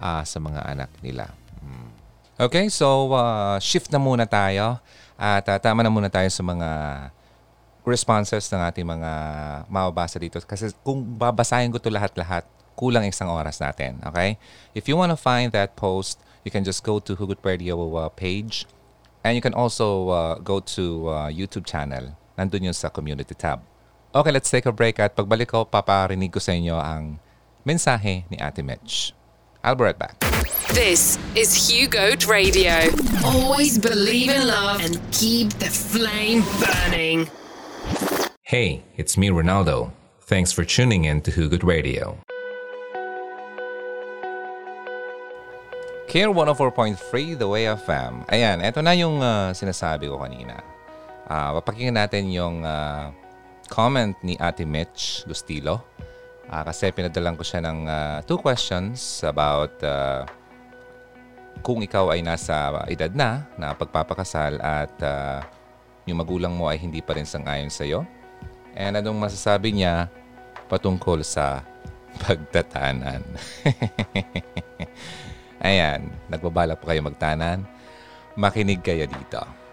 uh, 0.00 0.24
sa 0.24 0.38
mga 0.40 0.60
anak 0.64 0.90
nila. 1.04 1.28
Hmm. 1.60 1.92
Okay, 2.40 2.72
so 2.72 3.12
uh, 3.12 3.60
shift 3.60 3.92
na 3.92 4.00
muna 4.00 4.24
tayo 4.24 4.80
at 5.14 5.44
uh, 5.46 5.58
tama 5.60 5.84
na 5.84 5.92
muna 5.92 6.10
tayo 6.10 6.26
sa 6.32 6.42
mga 6.42 6.68
responses 7.84 8.48
ng 8.48 8.60
ating 8.64 8.88
mga 8.88 9.10
mababasa 9.68 10.16
dito. 10.16 10.40
Kasi 10.40 10.72
kung 10.80 11.04
babasahin 11.04 11.70
ko 11.70 11.76
to 11.76 11.92
lahat-lahat, 11.92 12.48
kulang 12.74 13.06
isang 13.06 13.30
oras 13.30 13.60
natin. 13.60 14.00
Okay? 14.02 14.40
If 14.74 14.88
you 14.88 14.96
want 14.96 15.12
to 15.12 15.20
find 15.20 15.52
that 15.52 15.76
post, 15.76 16.18
you 16.42 16.50
can 16.50 16.64
just 16.64 16.82
go 16.82 16.98
to 16.98 17.12
Hugot 17.14 17.44
Radio 17.44 17.76
uh, 17.94 18.08
page 18.08 18.66
and 19.22 19.36
you 19.36 19.44
can 19.44 19.54
also 19.54 20.08
uh, 20.10 20.34
go 20.40 20.60
to 20.74 21.08
uh, 21.08 21.28
YouTube 21.28 21.68
channel. 21.68 22.16
Nandun 22.34 22.72
yun 22.72 22.76
sa 22.76 22.90
community 22.90 23.36
tab. 23.36 23.62
Okay, 24.14 24.30
let's 24.30 24.46
take 24.46 24.62
a 24.62 24.70
break 24.70 25.02
at 25.02 25.18
pagbalik 25.18 25.50
ko, 25.50 25.66
paparinig 25.66 26.30
ko 26.30 26.38
sa 26.38 26.54
inyo 26.54 26.78
ang 26.78 27.18
mensahe 27.66 28.22
ni 28.30 28.38
Ate 28.38 28.62
Mitch. 28.62 29.10
I'll 29.66 29.74
be 29.74 29.82
right 29.82 29.98
back. 29.98 30.14
This 30.70 31.18
is 31.34 31.50
Hugo 31.50 32.14
Radio. 32.30 32.94
Always 33.26 33.74
believe 33.74 34.30
in 34.30 34.46
love 34.46 34.86
and 34.86 35.02
keep 35.10 35.58
the 35.58 35.66
flame 35.66 36.46
burning. 36.62 37.26
Hey, 38.46 38.86
it's 38.94 39.18
me, 39.18 39.34
Ronaldo. 39.34 39.90
Thanks 40.30 40.54
for 40.54 40.62
tuning 40.62 41.10
in 41.10 41.18
to 41.26 41.34
Hugot 41.34 41.66
Radio. 41.66 42.14
Care 46.06 46.30
104.3 46.30 47.02
The 47.34 47.50
Way 47.50 47.66
of 47.66 47.82
Fam. 47.82 48.22
Ayan, 48.30 48.62
eto 48.62 48.78
na 48.78 48.94
yung 48.94 49.18
uh, 49.18 49.50
sinasabi 49.50 50.06
ko 50.06 50.22
kanina. 50.22 50.62
Uh, 51.26 51.58
papakinggan 51.58 51.98
natin 51.98 52.30
yung 52.30 52.62
uh, 52.62 53.10
comment 53.68 54.14
ni 54.24 54.36
Ate 54.40 54.66
Mitch 54.68 55.24
Gustilo. 55.28 55.82
Uh, 56.44 56.62
kasi 56.64 56.92
pinadalan 56.92 57.34
ko 57.34 57.44
siya 57.44 57.64
ng 57.64 57.78
uh, 57.88 58.18
two 58.28 58.36
questions 58.36 59.24
about 59.24 59.72
uh, 59.80 60.28
kung 61.64 61.80
ikaw 61.80 62.12
ay 62.12 62.20
nasa 62.20 62.84
edad 62.92 63.08
na 63.16 63.48
na 63.56 63.72
pagpapakasal 63.72 64.60
at 64.60 64.92
uh, 65.00 65.40
yung 66.04 66.20
magulang 66.20 66.52
mo 66.52 66.68
ay 66.68 66.76
hindi 66.76 67.00
pa 67.00 67.16
rin 67.16 67.24
sang-ayon 67.24 67.72
sa'yo. 67.72 68.04
And 68.76 69.00
anong 69.00 69.16
masasabi 69.16 69.72
niya 69.72 70.12
patungkol 70.68 71.24
sa 71.24 71.64
pagtatanan. 72.20 73.24
Ayan, 75.64 76.12
nagbabalak 76.28 76.76
pa 76.82 76.92
kayo 76.92 77.00
magtanan? 77.00 77.64
Makinig 78.36 78.84
kayo 78.84 79.08
dito. 79.08 79.63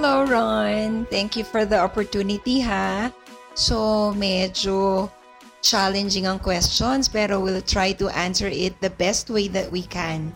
Hello, 0.00 0.24
Ron. 0.24 1.04
Thank 1.12 1.36
you 1.36 1.44
for 1.44 1.68
the 1.68 1.76
opportunity, 1.76 2.64
ha? 2.64 3.12
So, 3.52 4.16
medyo 4.16 5.12
challenging 5.60 6.24
ang 6.24 6.40
questions 6.40 7.04
pero 7.04 7.36
we'll 7.36 7.60
try 7.60 7.92
to 8.00 8.08
answer 8.16 8.48
it 8.48 8.72
the 8.80 8.88
best 8.96 9.28
way 9.28 9.44
that 9.52 9.68
we 9.68 9.84
can. 9.84 10.32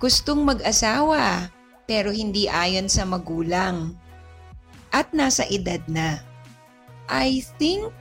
Gustong 0.00 0.48
mag-asawa 0.48 1.52
pero 1.84 2.16
hindi 2.16 2.48
ayon 2.48 2.88
sa 2.88 3.04
magulang. 3.04 3.92
At 4.88 5.12
nasa 5.12 5.44
edad 5.52 5.84
na. 5.84 6.24
I 7.04 7.44
think 7.60 7.92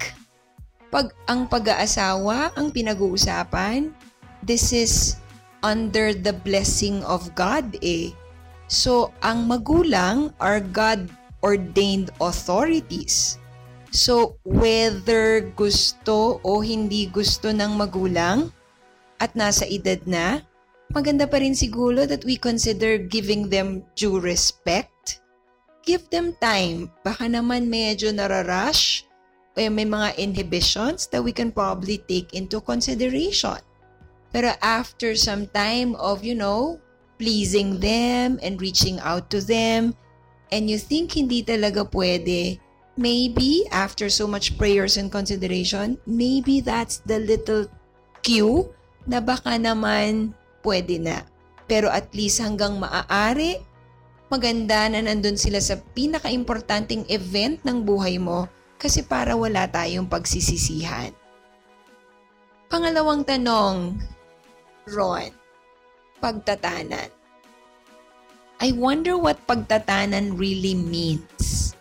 pag 0.87 1.11
ang 1.27 1.51
pag-aasawa 1.51 2.55
ang 2.55 2.71
pinag-uusapan, 2.71 3.91
this 4.39 4.71
is 4.71 5.19
under 5.67 6.15
the 6.15 6.31
blessing 6.31 7.03
of 7.03 7.27
God 7.35 7.75
eh. 7.83 8.15
So, 8.73 9.13
ang 9.21 9.45
magulang 9.45 10.33
are 10.41 10.57
God-ordained 10.57 12.09
authorities. 12.17 13.37
So, 13.93 14.41
whether 14.41 15.53
gusto 15.53 16.41
o 16.41 16.65
hindi 16.65 17.05
gusto 17.05 17.53
ng 17.53 17.77
magulang 17.77 18.49
at 19.21 19.37
nasa 19.37 19.69
edad 19.69 20.01
na, 20.09 20.41
maganda 20.89 21.29
pa 21.29 21.37
rin 21.37 21.53
siguro 21.53 22.09
that 22.09 22.25
we 22.25 22.33
consider 22.33 22.97
giving 22.97 23.53
them 23.53 23.85
due 23.93 24.17
respect. 24.17 25.21
Give 25.85 26.01
them 26.09 26.33
time. 26.41 26.89
Baka 27.05 27.29
naman 27.29 27.69
medyo 27.69 28.09
nararush 28.09 29.05
o 29.53 29.61
may 29.69 29.85
mga 29.85 30.17
inhibitions 30.17 31.05
that 31.13 31.21
we 31.21 31.29
can 31.29 31.53
probably 31.53 32.01
take 32.09 32.33
into 32.33 32.57
consideration. 32.57 33.61
Pero 34.33 34.57
after 34.65 35.13
some 35.13 35.45
time 35.53 35.93
of, 36.01 36.25
you 36.25 36.33
know, 36.33 36.81
pleasing 37.23 37.79
them 37.79 38.35
and 38.43 38.59
reaching 38.59 38.99
out 38.99 39.31
to 39.31 39.39
them, 39.39 39.95
and 40.51 40.67
you 40.67 40.75
think 40.75 41.15
hindi 41.15 41.39
talaga 41.39 41.87
pwede, 41.95 42.59
maybe 42.99 43.63
after 43.71 44.11
so 44.11 44.27
much 44.27 44.59
prayers 44.59 44.99
and 44.99 45.07
consideration, 45.07 45.95
maybe 46.03 46.59
that's 46.59 46.99
the 47.07 47.23
little 47.23 47.63
cue 48.19 48.67
na 49.07 49.23
baka 49.23 49.55
naman 49.55 50.35
pwede 50.67 50.99
na. 50.99 51.23
Pero 51.63 51.87
at 51.87 52.11
least 52.11 52.43
hanggang 52.43 52.75
maaari, 52.75 53.63
maganda 54.27 54.91
na 54.91 54.99
nandun 54.99 55.39
sila 55.39 55.63
sa 55.63 55.79
pinaka-importanting 55.95 57.07
event 57.07 57.63
ng 57.63 57.87
buhay 57.87 58.19
mo 58.19 58.51
kasi 58.75 58.99
para 58.99 59.31
wala 59.31 59.63
tayong 59.71 60.11
pagsisisihan. 60.11 61.15
Pangalawang 62.67 63.23
tanong, 63.23 63.95
Ron, 64.91 65.31
pagtatanan. 66.23 67.11
I 68.63 68.71
wonder 68.71 69.19
what 69.19 69.43
pagtatanan 69.43 70.39
really 70.39 70.71
means. 70.71 71.75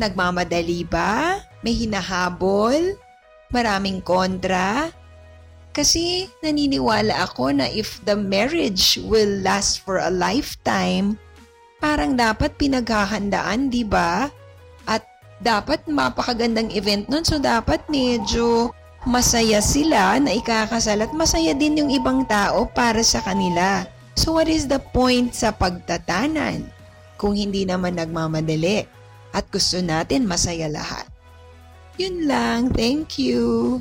Nagmamadali 0.00 0.88
ba? 0.88 1.44
May 1.60 1.76
hinahabol? 1.76 2.96
Maraming 3.52 4.00
kontra? 4.00 4.88
Kasi 5.76 6.32
naniniwala 6.40 7.20
ako 7.20 7.52
na 7.52 7.68
if 7.68 8.00
the 8.08 8.16
marriage 8.16 8.96
will 9.04 9.42
last 9.44 9.84
for 9.84 10.00
a 10.00 10.08
lifetime, 10.08 11.20
parang 11.84 12.16
dapat 12.16 12.56
pinaghahandaan, 12.56 13.68
di 13.68 13.84
ba? 13.84 14.32
At 14.88 15.04
dapat 15.44 15.84
mapakagandang 15.84 16.72
event 16.72 17.12
nun, 17.12 17.26
so 17.26 17.36
dapat 17.36 17.84
medyo 17.92 18.72
masaya 19.04 19.60
sila 19.60 20.16
na 20.16 20.32
ikakasal 20.32 21.04
at 21.04 21.12
masaya 21.12 21.52
din 21.52 21.84
yung 21.84 21.90
ibang 21.92 22.24
tao 22.24 22.64
para 22.64 23.04
sa 23.04 23.20
kanila. 23.20 23.84
So 24.16 24.32
what 24.40 24.48
is 24.48 24.64
the 24.64 24.80
point 24.80 25.36
sa 25.36 25.52
pagtatanan 25.52 26.64
kung 27.20 27.36
hindi 27.36 27.68
naman 27.68 28.00
nagmamadali 28.00 28.88
at 29.36 29.44
gusto 29.52 29.84
natin 29.84 30.24
masaya 30.24 30.72
lahat? 30.72 31.04
Yun 32.00 32.26
lang. 32.26 32.72
Thank 32.72 33.20
you. 33.20 33.78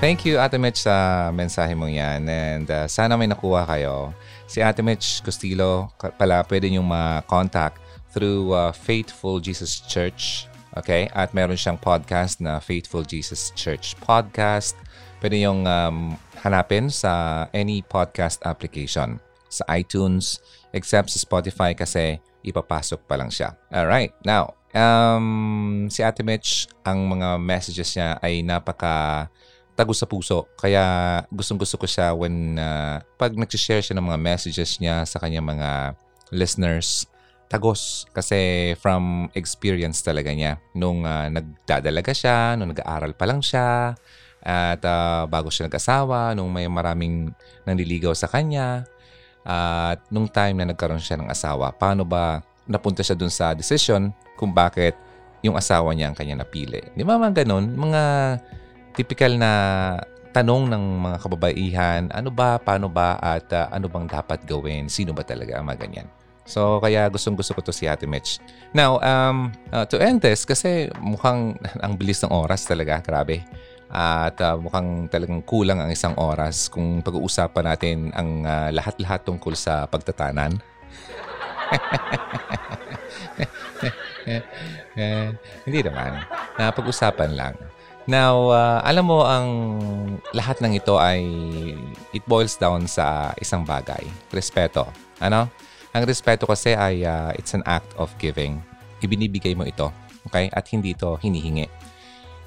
Thank 0.00 0.24
you, 0.24 0.40
Ate 0.40 0.56
Mitch, 0.56 0.88
sa 0.88 1.28
mensahe 1.28 1.76
mong 1.76 1.92
yan. 1.92 2.20
And 2.24 2.66
uh, 2.72 2.88
sana 2.88 3.20
may 3.20 3.28
nakuha 3.28 3.68
kayo. 3.68 4.16
Si 4.48 4.64
Ate 4.64 4.80
Mitch 4.80 5.20
Costilo 5.20 5.92
pala 6.16 6.40
pwede 6.48 6.72
niyong 6.72 6.88
ma-contact 6.88 7.89
through 8.12 8.52
uh, 8.52 8.72
Faithful 8.74 9.38
Jesus 9.40 9.82
Church. 9.86 10.46
Okay? 10.78 11.10
At 11.14 11.34
meron 11.34 11.58
siyang 11.58 11.78
podcast 11.78 12.38
na 12.38 12.58
Faithful 12.62 13.02
Jesus 13.02 13.50
Church 13.58 13.98
Podcast. 13.98 14.78
Pwede 15.18 15.42
niyong 15.42 15.66
um, 15.66 16.14
hanapin 16.40 16.88
sa 16.88 17.44
any 17.52 17.82
podcast 17.84 18.40
application. 18.46 19.18
Sa 19.50 19.66
iTunes, 19.74 20.38
except 20.70 21.10
sa 21.10 21.18
Spotify 21.18 21.74
kasi 21.74 22.22
ipapasok 22.46 23.04
pa 23.04 23.18
lang 23.18 23.28
siya. 23.28 23.58
Alright, 23.68 24.14
now, 24.22 24.54
um, 24.72 25.86
si 25.90 26.00
Ate 26.06 26.22
Mitch, 26.22 26.70
ang 26.86 27.10
mga 27.10 27.36
messages 27.42 27.92
niya 27.98 28.16
ay 28.22 28.40
napaka 28.46 29.26
tago 29.74 29.90
sa 29.96 30.06
puso. 30.06 30.46
Kaya 30.54 31.18
gustong 31.32 31.58
gusto 31.58 31.80
ko 31.80 31.86
siya 31.88 32.14
when 32.14 32.60
uh, 32.60 33.02
pag 33.18 33.34
nag-share 33.34 33.82
siya 33.82 33.96
ng 33.96 34.06
mga 34.06 34.20
messages 34.20 34.78
niya 34.78 35.02
sa 35.08 35.18
kanyang 35.18 35.46
mga 35.46 35.98
listeners, 36.30 37.09
tagos 37.50 38.06
kasi 38.14 38.72
from 38.78 39.26
experience 39.34 40.06
talaga 40.06 40.30
niya. 40.30 40.62
Nung 40.78 41.02
uh, 41.02 41.26
nagdadalaga 41.26 42.14
siya, 42.14 42.54
nung 42.54 42.70
nag-aaral 42.70 43.18
pa 43.18 43.26
lang 43.26 43.42
siya, 43.42 43.98
at 44.40 44.80
uh, 44.86 45.26
bago 45.26 45.50
siya 45.50 45.66
nag-asawa, 45.66 46.32
nung 46.38 46.48
may 46.48 46.70
maraming 46.70 47.34
nanliligaw 47.66 48.14
sa 48.14 48.30
kanya, 48.30 48.86
at 49.42 49.98
nung 50.14 50.30
time 50.30 50.62
na 50.62 50.70
nagkaroon 50.70 51.02
siya 51.02 51.18
ng 51.18 51.28
asawa, 51.28 51.74
paano 51.74 52.06
ba 52.06 52.38
napunta 52.70 53.02
siya 53.02 53.18
dun 53.18 53.32
sa 53.32 53.50
decision 53.50 54.14
kung 54.38 54.54
bakit 54.54 54.94
yung 55.42 55.58
asawa 55.58 55.90
niya 55.90 56.12
ang 56.12 56.16
kanya 56.16 56.46
napili. 56.46 56.78
Di 56.94 57.02
ba 57.02 57.18
mga 57.18 57.42
ganun? 57.42 57.74
Mga 57.74 58.02
typical 58.94 59.34
na 59.40 59.52
tanong 60.30 60.70
ng 60.70 60.84
mga 61.02 61.16
kababaihan, 61.18 62.02
ano 62.14 62.30
ba, 62.30 62.62
paano 62.62 62.86
ba, 62.86 63.18
at 63.18 63.50
uh, 63.50 63.66
ano 63.74 63.90
bang 63.90 64.06
dapat 64.06 64.46
gawin? 64.46 64.86
Sino 64.86 65.10
ba 65.10 65.26
talaga 65.26 65.58
mga 65.58 65.80
ganyan? 65.82 66.19
So, 66.50 66.82
kaya 66.82 67.06
gustong 67.06 67.38
gusto 67.38 67.54
ko 67.54 67.62
to 67.62 67.70
si 67.70 67.86
Ate 67.86 68.10
Mitch. 68.10 68.42
Now, 68.74 68.98
um, 68.98 69.54
uh, 69.70 69.86
to 69.86 70.02
end 70.02 70.18
this, 70.18 70.42
kasi 70.42 70.90
mukhang 70.98 71.54
ang 71.86 71.94
bilis 71.94 72.18
ng 72.26 72.34
oras 72.34 72.66
talaga, 72.66 72.98
grabe. 72.98 73.46
At 73.90 74.34
uh, 74.42 74.58
mukhang 74.58 75.06
talagang 75.06 75.46
kulang 75.46 75.78
ang 75.78 75.90
isang 75.94 76.18
oras 76.18 76.66
kung 76.66 77.06
pag-uusapan 77.06 77.64
natin 77.70 77.96
ang 78.18 78.42
uh, 78.42 78.74
lahat-lahat 78.74 79.22
tungkol 79.22 79.54
sa 79.54 79.86
pagtatanan. 79.86 80.58
eh, 84.98 85.30
hindi 85.66 85.80
naman. 85.86 86.18
Napag-usapan 86.58 87.30
lang. 87.34 87.54
Now, 88.10 88.50
uh, 88.50 88.82
alam 88.82 89.06
mo 89.06 89.22
ang 89.22 89.48
lahat 90.34 90.58
ng 90.58 90.74
ito 90.74 90.98
ay 90.98 91.22
it 92.10 92.26
boils 92.26 92.58
down 92.58 92.90
sa 92.90 93.30
isang 93.38 93.62
bagay. 93.62 94.02
Respeto. 94.34 94.90
Ano? 95.22 95.46
Ang 95.90 96.06
respeto 96.06 96.46
kasi 96.46 96.78
ay 96.78 97.02
uh, 97.02 97.34
it's 97.34 97.54
an 97.54 97.66
act 97.66 97.90
of 97.98 98.10
giving. 98.22 98.62
Ibinibigay 99.02 99.58
mo 99.58 99.66
ito. 99.66 99.90
Okay? 100.30 100.46
At 100.54 100.70
hindi 100.70 100.94
ito 100.94 101.18
hinihingi. 101.18 101.66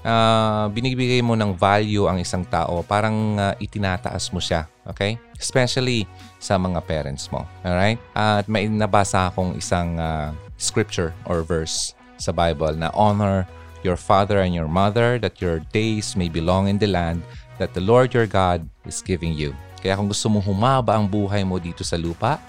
Uh, 0.04 0.68
binibigay 0.76 1.24
mo 1.24 1.36
ng 1.36 1.56
value 1.56 2.12
ang 2.12 2.20
isang 2.20 2.44
tao, 2.44 2.84
parang 2.84 3.40
uh, 3.40 3.56
itinataas 3.60 4.32
mo 4.32 4.40
siya. 4.40 4.68
Okay? 4.88 5.20
Especially 5.40 6.08
sa 6.40 6.56
mga 6.60 6.84
parents 6.84 7.28
mo. 7.32 7.44
Alright? 7.68 8.00
At 8.16 8.48
may 8.48 8.68
nabasa 8.68 9.32
akong 9.32 9.60
isang 9.60 10.00
uh, 10.00 10.32
scripture 10.56 11.12
or 11.28 11.44
verse 11.44 11.96
sa 12.16 12.32
Bible 12.32 12.76
na 12.80 12.92
honor 12.96 13.44
your 13.84 14.00
father 14.00 14.40
and 14.40 14.56
your 14.56 14.72
mother 14.72 15.20
that 15.20 15.44
your 15.44 15.60
days 15.76 16.16
may 16.16 16.32
belong 16.32 16.72
in 16.72 16.80
the 16.80 16.88
land 16.88 17.20
that 17.60 17.76
the 17.76 17.84
Lord 17.84 18.16
your 18.16 18.28
God 18.28 18.64
is 18.88 19.04
giving 19.04 19.36
you. 19.36 19.52
Kaya 19.84 20.00
kung 20.00 20.08
gusto 20.08 20.32
mo 20.32 20.40
humaba 20.40 20.96
ang 20.96 21.12
buhay 21.12 21.44
mo 21.44 21.60
dito 21.60 21.84
sa 21.84 22.00
lupa, 22.00 22.40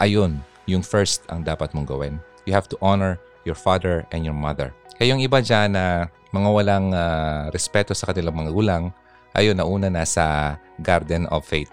ayun, 0.00 0.40
yung 0.70 0.80
first 0.80 1.26
ang 1.28 1.42
dapat 1.42 1.74
mong 1.74 1.88
gawin. 1.88 2.20
You 2.46 2.54
have 2.54 2.68
to 2.70 2.78
honor 2.80 3.18
your 3.44 3.58
father 3.58 4.06
and 4.14 4.24
your 4.24 4.36
mother. 4.36 4.72
Kaya 4.96 5.14
yung 5.14 5.20
iba 5.20 5.42
dyan 5.42 5.74
na 5.74 6.08
mga 6.32 6.48
walang 6.48 6.94
uh, 6.94 7.50
respeto 7.50 7.92
sa 7.92 8.06
kanilang 8.08 8.38
mga 8.38 8.52
gulang, 8.54 8.92
ayun, 9.36 9.58
nauna 9.58 9.90
na 9.90 10.06
sa 10.06 10.56
Garden 10.80 11.26
of 11.28 11.44
Faith. 11.44 11.68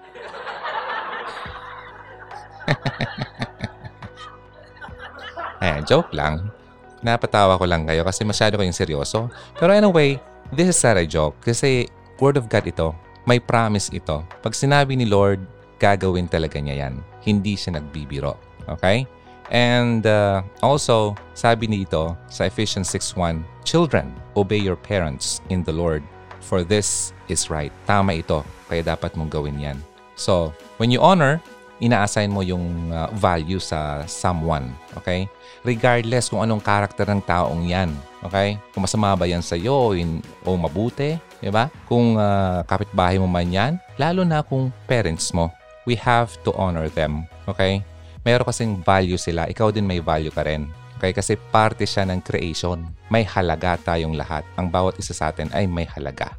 eh, 5.63 5.79
joke 5.87 6.11
lang. 6.15 6.51
Napatawa 6.99 7.55
ko 7.55 7.63
lang 7.63 7.87
kayo 7.87 8.03
kasi 8.03 8.27
masyado 8.27 8.59
kayong 8.59 8.75
seryoso. 8.75 9.31
Pero 9.55 9.71
anyway, 9.71 10.19
this 10.51 10.67
is 10.67 10.83
not 10.83 10.99
a 10.99 11.07
joke 11.07 11.39
kasi 11.39 11.87
Word 12.19 12.35
of 12.35 12.51
God 12.51 12.67
ito. 12.67 12.91
May 13.23 13.39
promise 13.39 13.87
ito. 13.95 14.19
Pag 14.43 14.51
sinabi 14.51 14.99
ni 14.99 15.07
Lord, 15.07 15.39
gagawin 15.79 16.27
talaga 16.27 16.59
niya 16.59 16.85
yan. 16.85 17.01
Hindi 17.23 17.55
siya 17.55 17.79
nagbibiro. 17.79 18.35
Okay? 18.67 19.07
And 19.49 20.05
uh, 20.05 20.45
also, 20.61 21.17
sabi 21.33 21.65
nito 21.65 22.13
sa 22.29 22.45
Ephesians 22.45 22.91
6.1, 22.93 23.41
Children, 23.65 24.13
obey 24.37 24.61
your 24.61 24.77
parents 24.77 25.41
in 25.49 25.65
the 25.65 25.73
Lord, 25.73 26.05
for 26.45 26.61
this 26.61 27.17
is 27.31 27.49
right. 27.49 27.73
Tama 27.89 28.21
ito, 28.21 28.45
kaya 28.69 28.85
dapat 28.85 29.17
mong 29.17 29.33
gawin 29.33 29.57
yan. 29.57 29.77
So, 30.13 30.53
when 30.77 30.93
you 30.93 31.01
honor, 31.01 31.41
ina-assign 31.81 32.29
mo 32.29 32.45
yung 32.45 32.93
uh, 32.93 33.09
value 33.17 33.57
sa 33.57 34.05
someone. 34.05 34.69
Okay? 35.01 35.25
Regardless 35.65 36.29
kung 36.29 36.45
anong 36.45 36.61
karakter 36.61 37.09
ng 37.09 37.23
taong 37.25 37.65
yan. 37.65 37.89
Okay? 38.21 38.61
Kung 38.75 38.85
masama 38.85 39.17
ba 39.17 39.25
yan 39.25 39.41
sa'yo 39.41 39.97
in, 39.97 40.21
o 40.45 40.53
mabuti. 40.59 41.17
Diba? 41.39 41.71
Kung 41.87 42.19
uh, 42.19 42.61
kapitbahay 42.67 43.17
mo 43.17 43.25
man 43.25 43.49
yan. 43.49 43.71
Lalo 43.97 44.27
na 44.27 44.43
kung 44.43 44.69
parents 44.85 45.31
mo. 45.31 45.49
We 45.87 45.95
have 45.99 46.35
to 46.47 46.51
honor 46.55 46.87
them. 46.91 47.27
Okay? 47.47 47.83
Meron 48.27 48.47
kasing 48.47 48.83
value 48.83 49.19
sila. 49.19 49.47
Ikaw 49.47 49.71
din 49.71 49.87
may 49.87 50.03
value 50.03 50.33
ka 50.33 50.43
rin. 50.43 50.67
Okay? 50.99 51.15
Kasi 51.15 51.39
parte 51.53 51.87
siya 51.87 52.03
ng 52.07 52.19
creation. 52.23 52.83
May 53.07 53.23
halaga 53.23 53.79
tayong 53.79 54.15
lahat. 54.15 54.43
Ang 54.59 54.67
bawat 54.73 54.99
isa 54.99 55.15
sa 55.15 55.31
atin 55.31 55.47
ay 55.55 55.65
may 55.65 55.87
halaga. 55.87 56.35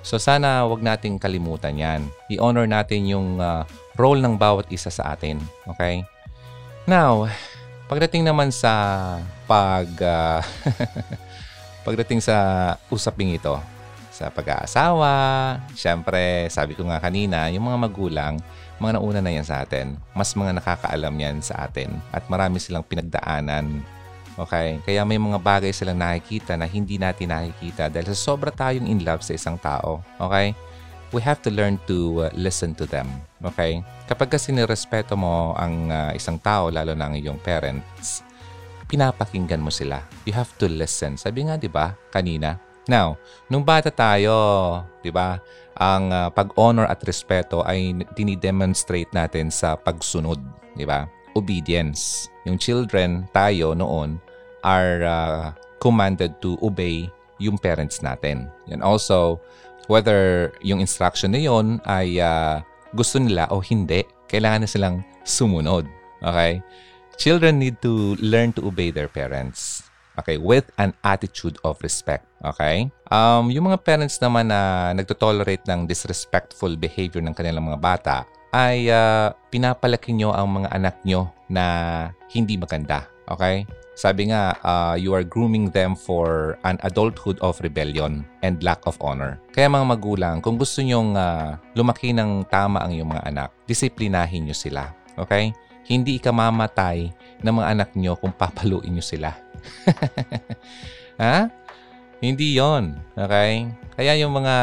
So 0.00 0.16
sana 0.16 0.64
wag 0.64 0.80
nating 0.80 1.20
kalimutan 1.20 1.76
yan. 1.76 2.00
I-honor 2.32 2.64
natin 2.64 3.04
yung 3.04 3.36
uh, 3.36 3.68
role 4.00 4.22
ng 4.22 4.40
bawat 4.40 4.70
isa 4.72 4.88
sa 4.88 5.12
atin. 5.12 5.36
Okay? 5.68 6.06
Now, 6.88 7.28
pagdating 7.92 8.24
naman 8.24 8.48
sa 8.48 8.72
pag... 9.44 9.88
Uh, 10.00 10.40
pagdating 11.88 12.20
sa 12.20 12.36
usaping 12.92 13.32
ito, 13.32 13.56
sa 14.18 14.34
pag-aasawa, 14.34 15.14
syempre, 15.78 16.50
sabi 16.50 16.74
ko 16.74 16.82
nga 16.90 16.98
kanina, 16.98 17.46
yung 17.54 17.70
mga 17.70 17.78
magulang, 17.78 18.34
mga 18.82 18.98
nauna 18.98 19.22
na 19.22 19.30
yan 19.30 19.46
sa 19.46 19.62
atin. 19.62 19.94
Mas 20.10 20.34
mga 20.34 20.58
nakakaalam 20.58 21.14
yan 21.14 21.38
sa 21.38 21.70
atin. 21.70 21.94
At 22.10 22.26
marami 22.26 22.58
silang 22.58 22.82
pinagdaanan. 22.82 23.78
Okay? 24.34 24.82
Kaya 24.82 25.06
may 25.06 25.22
mga 25.22 25.38
bagay 25.38 25.70
silang 25.70 26.02
nakikita 26.02 26.58
na 26.58 26.66
hindi 26.66 26.98
natin 26.98 27.30
nakikita 27.30 27.86
dahil 27.86 28.10
sa 28.10 28.18
sobra 28.18 28.50
tayong 28.50 28.90
in 28.90 29.06
love 29.06 29.22
sa 29.22 29.38
isang 29.38 29.54
tao. 29.54 30.02
Okay? 30.18 30.50
we 31.12 31.20
have 31.24 31.40
to 31.40 31.48
learn 31.48 31.80
to 31.88 32.28
uh, 32.28 32.30
listen 32.36 32.76
to 32.76 32.84
them. 32.84 33.08
Okay? 33.40 33.80
Kapag 34.04 34.28
kasi 34.28 34.52
nirespeto 34.52 35.16
mo 35.16 35.56
ang 35.56 35.88
uh, 35.88 36.12
isang 36.12 36.36
tao, 36.36 36.68
lalo 36.68 36.92
na 36.92 37.08
ang 37.08 37.14
iyong 37.16 37.40
parents, 37.40 38.20
pinapakinggan 38.88 39.60
mo 39.60 39.72
sila. 39.72 40.04
You 40.28 40.36
have 40.36 40.52
to 40.60 40.68
listen. 40.68 41.16
Sabi 41.16 41.48
nga, 41.48 41.56
di 41.56 41.68
ba, 41.68 41.96
kanina. 42.12 42.60
Now, 42.88 43.20
nung 43.52 43.68
bata 43.68 43.92
tayo, 43.92 44.32
di 45.04 45.12
ba, 45.12 45.36
ang 45.76 46.10
uh, 46.10 46.32
pag-honor 46.32 46.88
at 46.88 47.04
respeto 47.04 47.60
ay 47.62 47.92
dinidemonstrate 48.16 49.12
natin 49.12 49.52
sa 49.52 49.76
pagsunod, 49.76 50.40
di 50.72 50.88
ba? 50.88 51.04
Obedience. 51.36 52.32
Yung 52.48 52.56
children, 52.56 53.28
tayo 53.30 53.76
noon, 53.76 54.16
are 54.64 55.04
uh, 55.04 55.44
commanded 55.78 56.34
to 56.40 56.56
obey 56.64 57.06
yung 57.38 57.60
parents 57.60 58.02
natin. 58.02 58.50
And 58.72 58.82
also, 58.82 59.38
whether 59.86 60.50
yung 60.64 60.80
instruction 60.82 61.36
na 61.36 61.44
yon 61.44 61.78
ay 61.86 62.18
uh, 62.18 62.64
gusto 62.96 63.20
nila 63.20 63.46
o 63.52 63.60
hindi, 63.62 64.02
kailangan 64.26 64.64
na 64.64 64.68
silang 64.68 64.96
sumunod. 65.22 65.86
Okay? 66.24 66.64
Children 67.20 67.58
need 67.58 67.78
to 67.84 68.16
learn 68.18 68.50
to 68.56 68.64
obey 68.64 68.90
their 68.90 69.12
parents. 69.12 69.87
Okay, 70.18 70.36
with 70.36 70.66
an 70.82 70.90
attitude 71.06 71.56
of 71.62 71.78
respect. 71.80 72.26
Okay? 72.42 72.90
Um, 73.10 73.54
yung 73.54 73.70
mga 73.70 73.86
parents 73.86 74.18
naman 74.18 74.50
na 74.50 74.90
nagtotolerate 74.90 75.62
ng 75.70 75.86
disrespectful 75.86 76.74
behavior 76.74 77.22
ng 77.22 77.34
kanilang 77.34 77.70
mga 77.70 77.78
bata, 77.78 78.16
ay 78.50 78.88
uh, 78.90 79.30
pinapalaki 79.52 80.10
nyo 80.16 80.34
ang 80.34 80.62
mga 80.62 80.68
anak 80.74 80.96
nyo 81.06 81.30
na 81.46 81.64
hindi 82.32 82.58
maganda. 82.58 83.06
Okay? 83.28 83.68
Sabi 83.98 84.30
nga, 84.30 84.54
uh, 84.62 84.94
you 84.94 85.10
are 85.10 85.26
grooming 85.26 85.74
them 85.74 85.98
for 85.98 86.54
an 86.62 86.78
adulthood 86.86 87.34
of 87.42 87.58
rebellion 87.60 88.22
and 88.46 88.62
lack 88.62 88.78
of 88.86 88.94
honor. 89.02 89.42
Kaya 89.50 89.66
mga 89.66 89.86
magulang, 89.90 90.36
kung 90.38 90.54
gusto 90.54 90.80
nyong 90.80 91.18
uh, 91.18 91.58
lumaki 91.74 92.14
ng 92.14 92.46
tama 92.46 92.78
ang 92.78 92.94
iyong 92.94 93.10
mga 93.10 93.26
anak, 93.26 93.50
disiplinahin 93.66 94.46
nyo 94.46 94.54
sila. 94.54 94.94
Okay? 95.18 95.50
Hindi 95.82 96.22
ikamamatay 96.22 97.10
ng 97.42 97.54
mga 97.58 97.68
anak 97.74 97.90
nyo 97.98 98.14
kung 98.14 98.30
papaluin 98.30 98.92
nyo 98.94 99.02
sila. 99.02 99.34
ha? 101.22 101.48
Hindi 102.18 102.58
yon 102.58 102.98
Okay? 103.14 103.70
Kaya 103.94 104.18
yung 104.18 104.34
mga 104.34 104.54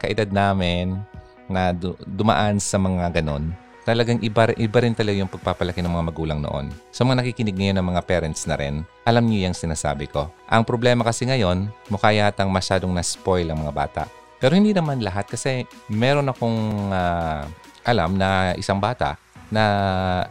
kaedad 0.00 0.28
namin 0.32 1.00
na 1.48 1.72
dumaan 2.08 2.56
sa 2.56 2.80
mga 2.80 3.20
ganon, 3.20 3.52
talagang 3.82 4.22
iba, 4.22 4.48
iba 4.56 4.78
rin 4.80 4.94
talaga 4.94 5.16
yung 5.18 5.30
pagpapalaki 5.30 5.82
ng 5.82 5.92
mga 5.92 6.06
magulang 6.08 6.40
noon. 6.40 6.70
Sa 6.94 7.02
mga 7.04 7.20
nakikinig 7.20 7.56
ngayon 7.58 7.76
ng 7.82 7.88
mga 7.92 8.02
parents 8.06 8.46
na 8.46 8.56
rin, 8.56 8.86
alam 9.04 9.26
niyo 9.26 9.50
yung 9.50 9.56
sinasabi 9.56 10.08
ko. 10.08 10.30
Ang 10.46 10.62
problema 10.64 11.02
kasi 11.02 11.26
ngayon, 11.26 11.68
mukha 11.90 12.14
yatang 12.14 12.48
masyadong 12.48 12.94
na-spoil 12.94 13.50
ang 13.50 13.60
mga 13.60 13.74
bata. 13.74 14.02
Pero 14.38 14.58
hindi 14.58 14.74
naman 14.74 15.02
lahat 15.02 15.30
kasi 15.30 15.68
meron 15.86 16.26
akong 16.26 16.90
uh, 16.90 17.46
alam 17.86 18.14
na 18.14 18.54
isang 18.58 18.78
bata 18.78 19.18
na 19.52 19.64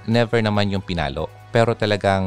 never 0.10 0.42
naman 0.42 0.74
yung 0.74 0.82
pinalo. 0.82 1.30
Pero 1.52 1.76
talagang 1.78 2.26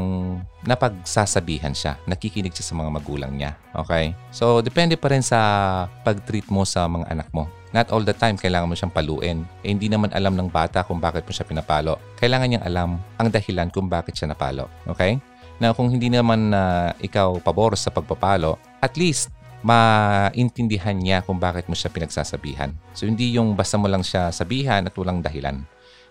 napagsasabihan 0.69 1.73
siya. 1.73 1.99
Nakikinig 2.07 2.55
siya 2.55 2.71
sa 2.71 2.75
mga 2.77 2.91
magulang 2.93 3.33
niya. 3.35 3.57
Okay? 3.73 4.15
So, 4.31 4.61
depende 4.61 4.95
pa 5.01 5.11
rin 5.11 5.25
sa 5.25 5.41
pag-treat 6.05 6.47
mo 6.53 6.63
sa 6.63 6.87
mga 6.87 7.09
anak 7.11 7.29
mo. 7.35 7.49
Not 7.75 7.91
all 7.91 8.07
the 8.07 8.15
time 8.15 8.39
kailangan 8.39 8.71
mo 8.71 8.79
siyang 8.79 8.95
paluin. 8.95 9.43
Eh, 9.67 9.75
hindi 9.75 9.91
naman 9.91 10.15
alam 10.15 10.39
ng 10.39 10.47
bata 10.47 10.87
kung 10.87 11.03
bakit 11.03 11.27
mo 11.27 11.33
siya 11.35 11.49
pinapalo. 11.49 11.99
Kailangan 12.21 12.47
niyang 12.47 12.67
alam 12.69 12.91
ang 13.19 13.29
dahilan 13.33 13.73
kung 13.75 13.91
bakit 13.91 14.15
siya 14.15 14.31
napalo. 14.31 14.71
Okay? 14.87 15.19
Na 15.59 15.75
kung 15.75 15.91
hindi 15.91 16.13
naman 16.13 16.55
na 16.55 16.95
uh, 16.95 17.03
ikaw 17.03 17.41
pabor 17.41 17.75
sa 17.75 17.91
pagpapalo, 17.91 18.61
at 18.79 18.95
least 18.95 19.33
maintindihan 19.65 20.93
niya 20.93 21.25
kung 21.25 21.41
bakit 21.41 21.67
mo 21.67 21.75
siya 21.75 21.89
pinagsasabihan. 21.89 22.77
So 22.93 23.09
hindi 23.09 23.33
yung 23.33 23.57
basta 23.57 23.81
mo 23.81 23.89
lang 23.89 24.05
siya 24.05 24.29
sabihan 24.29 24.85
at 24.85 24.93
walang 24.95 25.25
dahilan. 25.25 25.65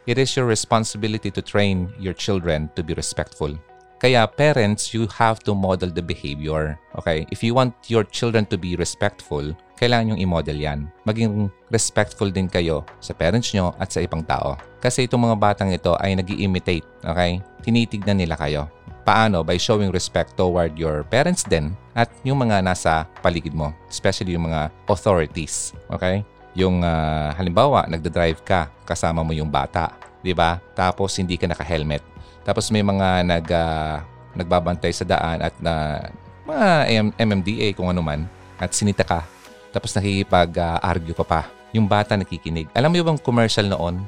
It 0.04 0.20
is 0.20 0.36
your 0.36 0.44
responsibility 0.44 1.32
to 1.32 1.40
train 1.40 1.88
your 1.96 2.12
children 2.12 2.68
to 2.76 2.84
be 2.84 2.92
respectful. 2.92 3.56
Kaya 4.04 4.28
parents, 4.28 4.92
you 4.92 5.08
have 5.16 5.40
to 5.48 5.56
model 5.56 5.88
the 5.88 6.04
behavior. 6.04 6.76
Okay? 7.00 7.24
If 7.32 7.40
you 7.40 7.56
want 7.56 7.72
your 7.88 8.04
children 8.04 8.44
to 8.52 8.60
be 8.60 8.76
respectful, 8.76 9.56
kailangan 9.80 10.12
yung 10.12 10.20
i-model 10.28 10.60
yan. 10.60 10.92
Maging 11.08 11.48
respectful 11.72 12.28
din 12.28 12.52
kayo 12.52 12.84
sa 13.00 13.16
parents 13.16 13.56
nyo 13.56 13.72
at 13.80 13.96
sa 13.96 14.04
ibang 14.04 14.28
tao. 14.28 14.60
Kasi 14.84 15.08
itong 15.08 15.32
mga 15.32 15.40
batang 15.40 15.72
ito 15.72 15.96
ay 16.04 16.20
nag 16.20 16.28
imitate 16.28 16.84
okay? 17.08 17.40
Tinitignan 17.64 18.20
nila 18.20 18.36
kayo. 18.36 18.68
Paano? 19.08 19.40
By 19.40 19.56
showing 19.56 19.96
respect 19.96 20.36
toward 20.36 20.76
your 20.76 21.08
parents 21.08 21.48
din 21.48 21.72
at 21.96 22.12
yung 22.28 22.44
mga 22.44 22.60
nasa 22.60 23.08
paligid 23.24 23.56
mo. 23.56 23.72
Especially 23.88 24.36
yung 24.36 24.52
mga 24.52 24.68
authorities. 24.92 25.72
Okay? 25.88 26.28
Yung 26.54 26.86
uh, 26.86 27.34
halimbawa, 27.34 27.90
nagda-drive 27.90 28.42
ka, 28.46 28.70
kasama 28.86 29.26
mo 29.26 29.34
yung 29.34 29.50
bata. 29.50 29.94
'di 30.24 30.32
ba? 30.32 30.62
Tapos 30.78 31.12
hindi 31.20 31.36
ka 31.36 31.52
naka-helmet 31.52 32.14
tapos 32.44 32.68
may 32.70 32.84
mga 32.84 33.24
nag, 33.24 33.48
uh, 33.48 34.04
nagbabantay 34.36 34.92
sa 34.92 35.08
daan 35.08 35.40
at 35.40 35.56
na 35.64 36.06
mga 36.44 36.92
MMDA 37.16 37.72
kung 37.72 37.88
ano 37.88 38.04
man 38.04 38.28
at 38.60 38.76
sinita 38.76 39.08
ka. 39.08 39.24
Tapos 39.72 39.96
nakikipag-argue 39.96 41.16
ka 41.16 41.26
pa. 41.26 41.42
Yung 41.72 41.88
bata 41.88 42.14
nakikinig. 42.20 42.70
Alam 42.76 42.94
mo 42.94 42.96
yung 43.00 43.18
commercial 43.18 43.66
noon 43.66 44.04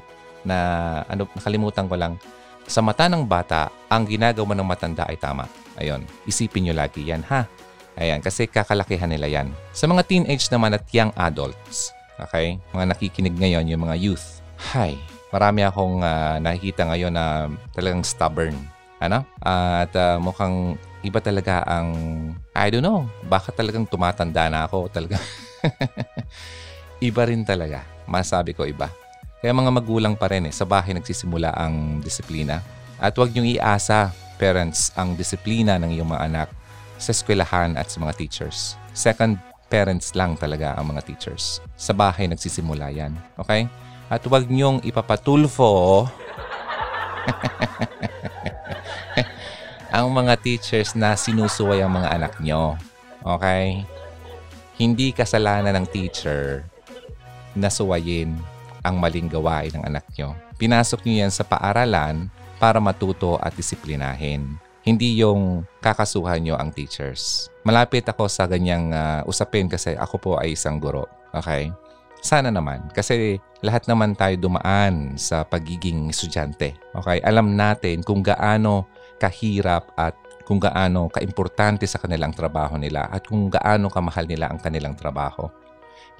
na 0.45 0.57
ano, 1.09 1.25
nakalimutan 1.33 1.87
ko 1.89 1.95
lang. 1.97 2.19
Sa 2.67 2.83
mata 2.83 3.07
ng 3.07 3.23
bata, 3.23 3.71
ang 3.89 4.03
ginagawa 4.05 4.53
ng 4.53 4.67
matanda 4.67 5.07
ay 5.07 5.17
tama. 5.17 5.47
Ayun, 5.79 6.03
isipin 6.27 6.69
nyo 6.69 6.75
lagi 6.75 7.07
yan 7.07 7.23
ha. 7.31 7.47
Ayan, 7.95 8.19
kasi 8.19 8.43
kakalakihan 8.51 9.07
nila 9.07 9.31
yan. 9.31 9.55
Sa 9.71 9.87
mga 9.87 10.03
teenage 10.03 10.51
naman 10.51 10.75
at 10.75 10.83
young 10.91 11.15
adults, 11.15 11.94
okay, 12.19 12.59
mga 12.71 12.85
nakikinig 12.95 13.35
ngayon, 13.35 13.67
yung 13.69 13.83
mga 13.87 13.97
youth, 13.99 14.41
hi, 14.73 14.95
marami 15.35 15.67
akong 15.67 15.99
uh, 15.99 16.39
nakikita 16.39 16.87
ngayon 16.87 17.13
na 17.13 17.51
talagang 17.75 18.03
stubborn. 18.03 18.55
Ano? 19.03 19.27
At 19.43 19.91
uh, 19.93 20.17
mukhang 20.23 20.79
iba 21.03 21.19
talaga 21.19 21.61
ang, 21.67 21.91
I 22.55 22.71
don't 22.71 22.81
know, 22.81 23.05
baka 23.27 23.51
talagang 23.51 23.85
tumatanda 23.85 24.47
na 24.47 24.65
ako. 24.65 24.87
Talaga. 24.89 25.19
iba 27.07 27.21
rin 27.27 27.43
talaga. 27.43 27.83
Masabi 28.07 28.55
ko 28.55 28.63
iba. 28.63 28.89
Kaya 29.43 29.51
mga 29.53 29.71
magulang 29.75 30.15
pa 30.17 30.31
rin 30.31 30.49
eh, 30.49 30.53
sa 30.55 30.65
bahay 30.65 30.95
nagsisimula 30.97 31.53
ang 31.53 32.01
disiplina. 32.01 32.63
At 32.97 33.13
huwag 33.19 33.35
niyong 33.35 33.59
iasa, 33.59 34.15
parents, 34.39 34.89
ang 34.95 35.13
disiplina 35.13 35.77
ng 35.77 35.91
iyong 35.93 36.09
mga 36.15 36.23
anak 36.25 36.49
sa 36.95 37.11
eskwelahan 37.11 37.75
at 37.75 37.91
sa 37.91 37.99
mga 37.99 38.15
teachers. 38.15 38.79
Second, 38.95 39.37
parents 39.75 40.15
lang 40.15 40.39
talaga 40.39 40.71
ang 40.79 40.95
mga 40.95 41.03
teachers. 41.03 41.59
Sa 41.75 41.91
bahay 41.91 42.31
nagsisimula 42.31 42.95
yan. 42.95 43.11
Okay? 43.35 43.67
At 44.07 44.23
huwag 44.23 44.47
niyong 44.47 44.79
ipapatulfo 44.87 46.07
ang 49.95 50.07
mga 50.15 50.39
teachers 50.39 50.95
na 50.95 51.19
sinusuway 51.19 51.83
ang 51.83 51.91
mga 51.91 52.15
anak 52.15 52.39
niyo. 52.39 52.79
Okay? 53.19 53.83
Hindi 54.79 55.11
kasalanan 55.11 55.83
ng 55.83 55.87
teacher 55.91 56.63
na 57.51 57.67
suwayin 57.67 58.31
ang 58.79 58.95
maling 58.95 59.27
gawain 59.27 59.75
ng 59.75 59.83
anak 59.83 60.07
niyo. 60.15 60.39
Pinasok 60.55 61.03
niyo 61.03 61.27
yan 61.27 61.33
sa 61.35 61.43
paaralan 61.43 62.31
para 62.63 62.79
matuto 62.79 63.35
at 63.43 63.51
disiplinahin. 63.51 64.55
Hindi 64.85 65.17
yung 65.17 65.65
kakasuhan 65.81 66.45
niyo 66.45 66.61
ang 66.61 66.69
teachers. 66.69 67.49
Malapit 67.65 68.05
ako 68.05 68.29
sa 68.29 68.45
ganyang 68.45 68.93
uh, 68.93 69.25
usapin 69.25 69.65
kasi 69.65 69.97
ako 69.97 70.15
po 70.21 70.31
ay 70.37 70.53
isang 70.53 70.77
guro. 70.77 71.09
Okay? 71.33 71.73
Sana 72.21 72.53
naman. 72.53 72.85
Kasi 72.93 73.41
lahat 73.65 73.89
naman 73.89 74.13
tayo 74.13 74.37
dumaan 74.37 75.17
sa 75.17 75.41
pagiging 75.41 76.13
estudyante. 76.13 76.77
Okay? 77.01 77.17
Alam 77.25 77.57
natin 77.57 78.05
kung 78.05 78.21
gaano 78.21 78.85
kahirap 79.17 79.89
at 79.97 80.13
kung 80.45 80.61
gaano 80.61 81.09
kaimportante 81.09 81.89
sa 81.89 81.97
kanilang 81.97 82.29
trabaho 82.29 82.77
nila 82.77 83.09
at 83.09 83.25
kung 83.25 83.49
gaano 83.49 83.89
kamahal 83.89 84.29
nila 84.29 84.53
ang 84.53 84.61
kanilang 84.61 84.93
trabaho. 84.93 85.49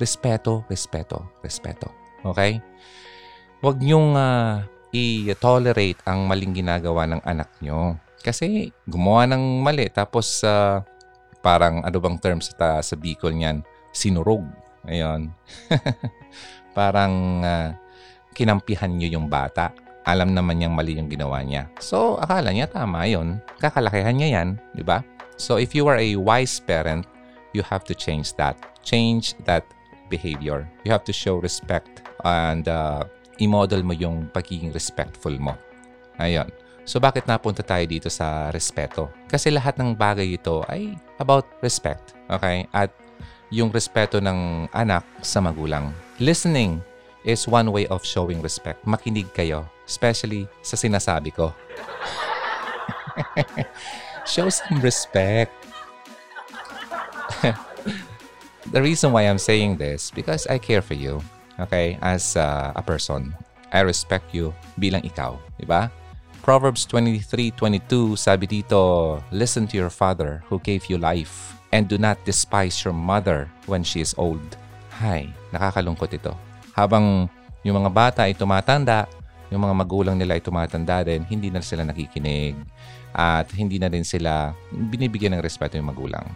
Respeto, 0.01 0.65
respeto, 0.65 1.37
respeto. 1.45 1.93
Okay? 2.25 2.57
Huwag 3.61 3.77
niyong 3.77 4.17
uh, 4.17 4.65
i-tolerate 4.89 6.01
ang 6.09 6.25
maling 6.25 6.57
ginagawa 6.57 7.05
ng 7.05 7.21
anak 7.21 7.53
niyo. 7.61 8.01
Kasi 8.21 8.71
gumawa 8.85 9.27
ng 9.29 9.63
mali 9.63 9.87
tapos 9.89 10.43
uh, 10.45 10.81
parang 11.41 11.81
ano 11.85 11.97
bang 12.01 12.17
term 12.19 12.39
sa, 12.41 12.79
sa 12.81 12.95
Bicol 12.97 13.35
niyan? 13.35 13.61
Sinurog 13.95 14.43
Ayun. 14.85 15.33
Parang 16.77 17.41
uh, 17.41 17.69
kinampihan 18.37 18.91
niyo 18.93 19.17
yung 19.17 19.27
bata. 19.27 19.73
Alam 20.05 20.37
naman 20.37 20.61
niyang 20.61 20.77
mali 20.77 20.97
yung 20.97 21.09
ginawa 21.09 21.41
niya. 21.41 21.65
So, 21.81 22.21
akala 22.21 22.53
niya 22.53 22.69
tama 22.69 23.09
yon. 23.09 23.41
Kakalakihan 23.57 24.13
niya 24.13 24.41
yan, 24.41 24.49
di 24.77 24.85
ba? 24.85 25.01
So, 25.35 25.57
if 25.57 25.73
you 25.73 25.89
are 25.89 25.97
a 25.97 26.13
wise 26.13 26.61
parent, 26.61 27.09
you 27.57 27.65
have 27.65 27.81
to 27.89 27.97
change 27.97 28.37
that. 28.37 28.53
Change 28.85 29.33
that 29.49 29.65
behavior. 30.13 30.69
You 30.85 30.93
have 30.93 31.01
to 31.09 31.13
show 31.15 31.41
respect 31.41 32.05
and 32.21 32.69
uh, 32.69 33.09
i-model 33.41 33.81
mo 33.81 33.97
yung 33.97 34.29
pagiging 34.29 34.69
respectful 34.69 35.33
mo. 35.41 35.57
Ayun. 36.21 36.47
So 36.85 37.01
bakit 37.01 37.25
napunta 37.25 37.65
tayo 37.65 37.81
dito 37.89 38.13
sa 38.13 38.53
respeto? 38.53 39.09
Kasi 39.25 39.49
lahat 39.49 39.81
ng 39.81 39.97
bagay 39.97 40.37
ito 40.37 40.61
ay 40.69 40.93
about 41.17 41.49
respect. 41.65 42.13
Okay? 42.29 42.69
At 42.69 42.93
yung 43.49 43.73
respeto 43.73 44.21
ng 44.21 44.69
anak 44.69 45.01
sa 45.25 45.41
magulang. 45.41 45.89
Listening 46.21 46.77
is 47.25 47.49
one 47.49 47.73
way 47.73 47.89
of 47.89 48.05
showing 48.05 48.37
respect. 48.37 48.85
Makinig 48.85 49.33
kayo, 49.33 49.65
especially 49.89 50.45
sa 50.61 50.77
sinasabi 50.77 51.33
ko. 51.33 51.49
Show 54.29 54.53
some 54.53 54.77
respect. 54.85 55.49
the 58.73 58.81
reason 58.81 59.09
why 59.09 59.25
I'm 59.25 59.41
saying 59.41 59.81
this 59.81 60.13
because 60.13 60.45
I 60.45 60.61
care 60.61 60.85
for 60.85 60.93
you, 60.93 61.21
okay, 61.57 61.97
as 62.05 62.37
uh, 62.37 62.77
a 62.77 62.81
person. 62.85 63.33
I 63.73 63.81
respect 63.81 64.31
you 64.31 64.53
bilang 64.79 65.03
ikaw, 65.03 65.35
di 65.59 65.65
ba? 65.67 65.91
Proverbs 66.45 66.85
23:22 66.93 68.13
sabi 68.13 68.45
dito, 68.45 69.17
listen 69.33 69.65
to 69.65 69.81
your 69.81 69.89
father 69.89 70.45
who 70.45 70.61
gave 70.61 70.85
you 70.93 71.01
life 71.01 71.57
and 71.73 71.89
do 71.89 71.97
not 71.97 72.21
despise 72.21 72.85
your 72.85 72.93
mother 72.93 73.49
when 73.65 73.81
she 73.81 73.97
is 73.97 74.13
old. 74.21 74.45
Hay, 75.01 75.33
nakakalungkot 75.49 76.13
ito. 76.13 76.37
Habang 76.77 77.25
yung 77.65 77.81
mga 77.81 77.89
bata 77.89 78.19
ay 78.29 78.37
tumatanda, 78.37 79.09
yung 79.49 79.65
mga 79.65 79.73
magulang 79.73 80.21
nila 80.21 80.37
ay 80.37 80.43
tumatanda 80.45 81.01
din, 81.01 81.25
hindi 81.25 81.49
na 81.49 81.65
sila 81.65 81.81
nakikinig 81.81 82.53
at 83.17 83.49
hindi 83.57 83.81
na 83.81 83.89
rin 83.89 84.05
sila 84.05 84.53
binibigyan 84.69 85.33
ng 85.33 85.41
respeto 85.41 85.81
yung 85.81 85.89
magulang. 85.89 86.29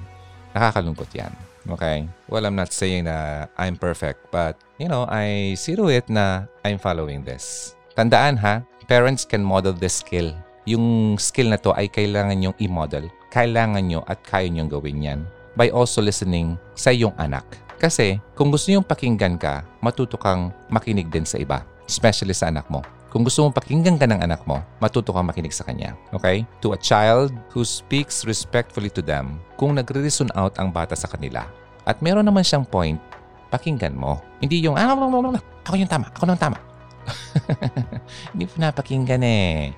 Nakakalungkot 0.57 1.14
yan. 1.14 1.30
Okay? 1.70 2.10
Well, 2.26 2.49
I'm 2.49 2.57
not 2.57 2.74
saying 2.74 3.05
na 3.05 3.45
I'm 3.62 3.78
perfect, 3.78 4.34
but, 4.34 4.57
you 4.82 4.89
know, 4.89 5.05
I 5.05 5.53
see 5.53 5.78
to 5.78 5.86
it 5.93 6.10
na 6.10 6.49
I'm 6.66 6.82
following 6.82 7.22
this. 7.22 7.78
Tandaan 7.93 8.41
ha, 8.41 8.66
parents 8.90 9.24
can 9.24 9.46
model 9.46 9.72
this 9.72 10.02
skill. 10.02 10.34
Yung 10.66 11.16
skill 11.22 11.54
na 11.54 11.62
to 11.62 11.72
ay 11.78 11.86
kailangan 11.88 12.42
yung 12.42 12.58
i-model 12.58 13.08
kailangan 13.30 13.86
nyo 13.86 14.02
at 14.10 14.20
kaya 14.26 14.50
nyo 14.50 14.66
gawin 14.66 15.06
yan 15.06 15.20
by 15.54 15.70
also 15.70 16.02
listening 16.02 16.58
sa 16.74 16.90
iyong 16.90 17.14
anak. 17.22 17.46
Kasi 17.80 18.20
kung 18.36 18.52
gusto 18.52 18.74
nyong 18.74 18.86
pakinggan 18.86 19.40
ka, 19.40 19.64
matuto 19.80 20.20
kang 20.20 20.52
makinig 20.68 21.08
din 21.08 21.24
sa 21.24 21.40
iba, 21.40 21.64
especially 21.88 22.36
sa 22.36 22.52
anak 22.52 22.68
mo. 22.68 22.84
Kung 23.10 23.26
gusto 23.26 23.42
mong 23.42 23.58
pakinggan 23.58 23.98
ka 23.98 24.06
ng 24.06 24.22
anak 24.22 24.44
mo, 24.46 24.62
matuto 24.78 25.10
kang 25.16 25.26
makinig 25.26 25.56
sa 25.56 25.66
kanya. 25.66 25.98
Okay? 26.14 26.46
To 26.62 26.76
a 26.76 26.80
child 26.80 27.34
who 27.50 27.66
speaks 27.66 28.28
respectfully 28.28 28.92
to 28.94 29.02
them, 29.02 29.42
kung 29.58 29.80
nagre-reason 29.80 30.30
out 30.38 30.60
ang 30.62 30.70
bata 30.70 30.94
sa 30.94 31.10
kanila, 31.10 31.48
at 31.90 31.98
meron 32.06 32.28
naman 32.28 32.46
siyang 32.46 32.68
point, 32.68 33.02
pakinggan 33.50 33.98
mo. 33.98 34.22
Hindi 34.38 34.62
yung, 34.62 34.78
ah, 34.78 34.94
ako 34.94 35.74
yung 35.74 35.90
tama, 35.90 36.14
ako 36.14 36.30
nang 36.30 36.38
tama. 36.38 36.68
Hindi 38.34 38.45
po 38.45 38.55
napakinggan 38.57 39.24
eh. 39.24 39.74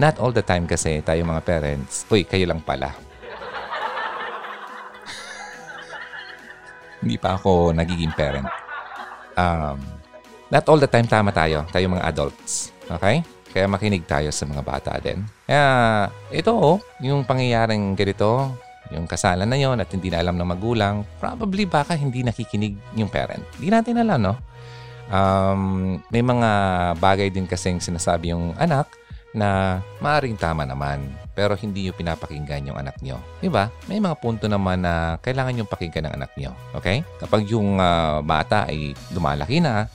Not 0.00 0.18
all 0.18 0.34
the 0.34 0.42
time 0.42 0.66
kasi 0.66 1.00
tayo 1.06 1.22
mga 1.22 1.44
parents, 1.46 2.02
uy, 2.10 2.26
kayo 2.26 2.50
lang 2.50 2.58
pala. 2.64 2.90
Hindi 7.04 7.16
pa 7.20 7.38
ako 7.38 7.70
nagiging 7.76 8.10
parent. 8.16 8.50
Um, 9.38 9.78
not 10.50 10.66
all 10.66 10.82
the 10.82 10.90
time 10.90 11.06
tama 11.06 11.30
tayo, 11.30 11.62
tayo 11.70 11.86
mga 11.86 12.06
adults. 12.10 12.74
Okay? 12.90 13.22
Kaya 13.54 13.70
makinig 13.70 14.02
tayo 14.02 14.34
sa 14.34 14.50
mga 14.50 14.66
bata 14.66 14.98
din. 14.98 15.22
Kaya 15.46 15.64
ito, 16.34 16.50
oh, 16.50 16.82
yung 16.98 17.22
pangyayaring 17.22 17.94
ganito, 17.94 18.50
yung 18.90 19.06
kasalan 19.06 19.46
na 19.46 19.54
yon 19.54 19.78
at 19.78 19.86
hindi 19.94 20.10
na 20.10 20.18
alam 20.20 20.34
ng 20.34 20.50
magulang, 20.50 21.06
probably 21.22 21.62
baka 21.62 21.94
hindi 21.94 22.26
nakikinig 22.26 22.74
yung 22.98 23.06
parent. 23.06 23.46
Hindi 23.56 23.70
natin 23.70 24.02
alam, 24.02 24.18
no? 24.18 24.34
Um, 25.14 26.02
may 26.10 26.26
mga 26.26 26.50
bagay 26.98 27.30
din 27.30 27.46
kasing 27.46 27.78
sinasabi 27.78 28.34
yung 28.34 28.50
anak 28.58 28.90
na 29.30 29.78
maaring 30.02 30.38
tama 30.38 30.66
naman 30.66 31.06
pero 31.34 31.58
hindi 31.58 31.86
nyo 31.86 31.94
pinapakinggan 31.94 32.70
yung 32.70 32.78
anak 32.78 32.98
nyo. 33.02 33.18
Di 33.38 33.50
ba? 33.50 33.70
May 33.86 34.02
mga 34.02 34.18
punto 34.18 34.46
naman 34.50 34.82
na 34.82 35.18
kailangan 35.22 35.58
yung 35.58 35.70
pakinggan 35.70 36.10
ng 36.10 36.14
anak 36.18 36.30
nyo. 36.38 36.50
Okay? 36.74 37.06
Kapag 37.18 37.46
yung 37.50 37.78
uh, 37.78 38.22
bata 38.22 38.66
ay 38.66 38.94
lumalaki 39.14 39.62
na 39.62 39.86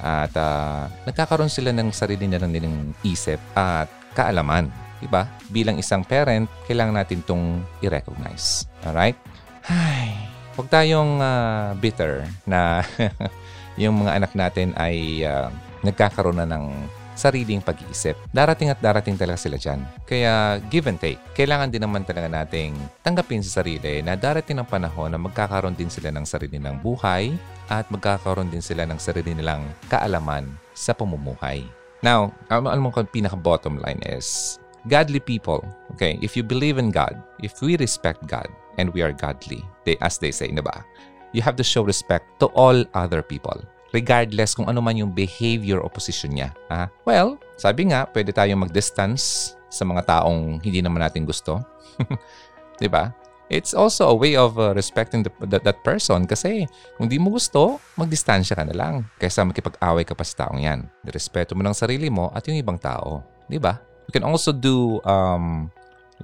at 0.00 0.32
uh, 0.36 0.88
nagkakaroon 1.04 1.52
sila 1.52 1.72
ng 1.72 1.92
sarili 1.92 2.28
na 2.28 2.40
nilang 2.40 2.96
isip 3.04 3.40
at 3.52 3.88
kaalaman. 4.16 4.68
Diba? 5.00 5.26
Bilang 5.50 5.76
isang 5.80 6.06
parent, 6.06 6.46
kailangan 6.64 6.96
natin 7.02 7.20
itong 7.24 7.44
i-recognize. 7.82 8.68
Alright? 8.86 9.18
Ay, 9.66 10.14
huwag 10.54 10.68
tayong 10.70 11.18
ah, 11.18 11.74
bitter 11.74 12.28
na 12.46 12.86
yung 13.80 14.04
mga 14.04 14.22
anak 14.22 14.32
natin 14.36 14.76
ay 14.76 15.24
ah, 15.24 15.48
nagkakaroon 15.82 16.38
na 16.38 16.48
ng 16.48 16.70
sariling 17.12 17.60
pag-iisip. 17.60 18.16
Darating 18.32 18.72
at 18.72 18.80
darating 18.80 19.16
talaga 19.20 19.38
sila 19.38 19.60
dyan. 19.60 19.84
Kaya 20.08 20.58
give 20.72 20.88
and 20.88 20.96
take. 20.96 21.20
Kailangan 21.36 21.68
din 21.68 21.84
naman 21.84 22.08
talaga 22.08 22.28
nating 22.28 22.72
tanggapin 23.04 23.44
sa 23.44 23.60
sarili 23.62 24.00
na 24.00 24.16
darating 24.16 24.58
ng 24.58 24.68
panahon 24.68 25.12
na 25.12 25.20
magkakaroon 25.20 25.76
din 25.76 25.92
sila 25.92 26.08
ng 26.08 26.24
sarili 26.24 26.56
ng 26.56 26.80
buhay 26.80 27.36
at 27.68 27.84
magkakaroon 27.92 28.48
din 28.48 28.64
sila 28.64 28.88
ng 28.88 28.96
sarili 28.96 29.36
nilang 29.36 29.64
kaalaman 29.92 30.48
sa 30.72 30.96
pamumuhay. 30.96 31.64
Now, 32.02 32.34
alam 32.50 32.82
mo 32.82 32.90
kung 32.90 33.06
pinaka-bottom 33.06 33.78
line 33.78 34.02
is, 34.08 34.58
godly 34.90 35.22
people, 35.22 35.62
okay, 35.94 36.18
if 36.18 36.34
you 36.34 36.42
believe 36.42 36.82
in 36.82 36.90
God, 36.90 37.14
if 37.38 37.62
we 37.62 37.78
respect 37.78 38.26
God, 38.26 38.50
and 38.78 38.92
we 38.96 39.02
are 39.04 39.12
godly, 39.12 39.62
they, 39.84 39.96
as 40.00 40.18
they 40.18 40.32
say, 40.32 40.48
na 40.48 40.64
ba? 40.64 40.84
You 41.32 41.40
have 41.40 41.56
to 41.56 41.64
show 41.64 41.84
respect 41.84 42.28
to 42.44 42.52
all 42.52 42.84
other 42.92 43.24
people 43.24 43.60
regardless 43.92 44.56
kung 44.56 44.66
ano 44.66 44.80
man 44.80 44.96
yung 44.96 45.12
behavior 45.12 45.84
o 45.84 45.88
position 45.88 46.32
niya. 46.32 46.50
Ha? 46.72 46.88
Well, 47.04 47.36
sabi 47.60 47.92
nga, 47.92 48.08
pwede 48.10 48.32
tayong 48.32 48.64
mag-distance 48.64 49.54
sa 49.68 49.84
mga 49.84 50.04
taong 50.08 50.60
hindi 50.64 50.80
naman 50.80 51.00
natin 51.04 51.24
gusto. 51.24 51.60
'Di 52.80 52.88
ba? 52.88 53.12
It's 53.52 53.76
also 53.76 54.08
a 54.08 54.16
way 54.16 54.32
of 54.32 54.56
uh, 54.56 54.72
respecting 54.72 55.28
the, 55.28 55.32
that, 55.44 55.60
that 55.60 55.84
person 55.84 56.24
kasi 56.24 56.64
kung 56.96 57.12
di 57.12 57.20
mo 57.20 57.36
gusto, 57.36 57.76
magdistansya 58.00 58.56
ka 58.56 58.64
na 58.64 58.72
lang 58.72 59.04
kaysa 59.20 59.44
makipag-away 59.44 60.08
ka 60.08 60.16
pa 60.16 60.24
sa 60.24 60.48
taong 60.48 60.64
yan. 60.64 60.88
Respeto 61.04 61.52
mo 61.52 61.60
ng 61.60 61.76
sarili 61.76 62.08
mo 62.08 62.32
at 62.32 62.48
yung 62.48 62.56
ibang 62.56 62.80
tao. 62.80 63.20
Di 63.44 63.60
ba? 63.60 63.76
You 64.08 64.12
can 64.16 64.24
also 64.24 64.56
do 64.56 65.04
um, 65.04 65.68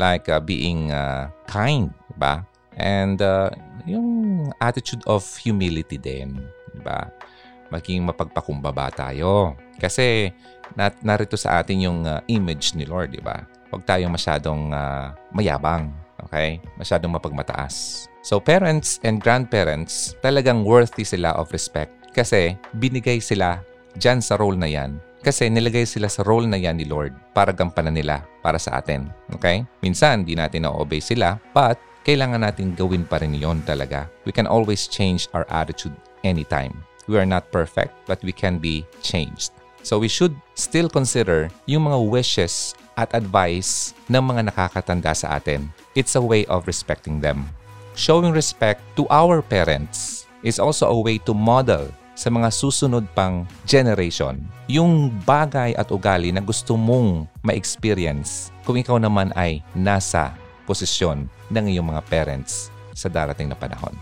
like 0.00 0.24
uh, 0.32 0.40
being 0.40 0.88
uh, 0.88 1.28
kind, 1.44 1.92
di 2.09 2.16
ba? 2.16 2.48
And 2.80 3.20
uh, 3.20 3.52
yung 3.89 4.09
attitude 4.61 5.03
of 5.09 5.24
humility 5.41 5.97
din, 5.97 6.36
di 6.76 6.80
ba? 6.84 7.09
maging 7.72 8.05
mapagpakumbaba 8.09 8.93
tayo. 8.93 9.55
Kasi 9.78 10.32
nat 10.74 11.01
narito 11.05 11.36
sa 11.39 11.61
atin 11.61 11.78
yung 11.84 12.01
uh, 12.05 12.20
image 12.28 12.74
ni 12.74 12.84
Lord, 12.89 13.14
di 13.14 13.22
ba? 13.22 13.45
Huwag 13.68 13.84
tayong 13.84 14.12
masyadong 14.12 14.72
uh, 14.72 15.12
mayabang, 15.32 15.93
okay? 16.24 16.61
Masyadong 16.80 17.12
mapagmataas. 17.14 18.09
So 18.24 18.41
parents 18.41 19.01
and 19.05 19.20
grandparents, 19.22 20.16
talagang 20.20 20.64
worthy 20.64 21.05
sila 21.05 21.36
of 21.36 21.53
respect 21.53 21.93
kasi 22.12 22.57
binigay 22.76 23.20
sila 23.22 23.62
dyan 23.97 24.20
sa 24.20 24.36
role 24.36 24.59
na 24.59 24.68
yan 24.68 24.99
kasi 25.20 25.51
nilagay 25.51 25.82
sila 25.82 26.07
sa 26.07 26.22
role 26.22 26.47
na 26.47 26.57
yan 26.57 26.78
ni 26.78 26.86
Lord 26.86 27.12
para 27.34 27.51
gampanan 27.51 27.97
nila 27.97 28.24
para 28.41 28.57
sa 28.57 28.78
atin. 28.78 29.11
Okay? 29.34 29.66
Minsan, 29.82 30.22
di 30.22 30.39
natin 30.39 30.64
na-obey 30.64 31.03
sila, 31.03 31.43
but 31.51 31.76
kailangan 32.09 32.40
natin 32.40 32.72
gawin 32.72 33.04
pa 33.04 33.20
rin 33.20 33.36
yon 33.36 33.61
talaga. 33.68 34.09
We 34.24 34.32
can 34.32 34.48
always 34.48 34.88
change 34.88 35.28
our 35.36 35.44
attitude 35.52 35.92
anytime. 36.24 36.72
We 37.04 37.20
are 37.20 37.28
not 37.28 37.52
perfect, 37.52 37.92
but 38.09 38.24
we 38.24 38.32
can 38.32 38.56
be 38.56 38.88
changed. 39.04 39.52
So 39.84 40.00
we 40.00 40.09
should 40.09 40.32
still 40.56 40.88
consider 40.88 41.52
yung 41.68 41.84
mga 41.84 42.00
wishes 42.09 42.72
at 42.96 43.12
advice 43.12 43.92
ng 44.09 44.24
mga 44.24 44.48
nakakatanda 44.48 45.12
sa 45.12 45.36
atin. 45.36 45.68
It's 45.92 46.16
a 46.16 46.24
way 46.24 46.48
of 46.48 46.64
respecting 46.64 47.20
them. 47.20 47.44
Showing 47.92 48.32
respect 48.32 48.80
to 48.96 49.04
our 49.12 49.44
parents 49.44 50.24
is 50.40 50.56
also 50.56 50.88
a 50.88 50.96
way 50.96 51.20
to 51.28 51.36
model 51.36 51.92
sa 52.16 52.32
mga 52.32 52.48
susunod 52.51 53.05
pang 53.12 53.44
generation 53.68 54.43
yung 54.66 55.12
bagay 55.22 55.76
at 55.78 55.93
ugali 55.94 56.35
na 56.35 56.43
gusto 56.43 56.74
mong 56.74 57.30
ma-experience 57.47 58.51
kung 58.66 58.74
ikaw 58.74 58.98
naman 58.98 59.30
ay 59.39 59.62
nasa 59.70 60.35
posisyon 60.69 61.24
ng 61.49 61.65
iyong 61.73 61.89
mga 61.89 62.05
parents 62.12 62.69
sa 62.93 63.09
darating 63.09 63.49
na 63.49 63.57
panahon. 63.57 63.97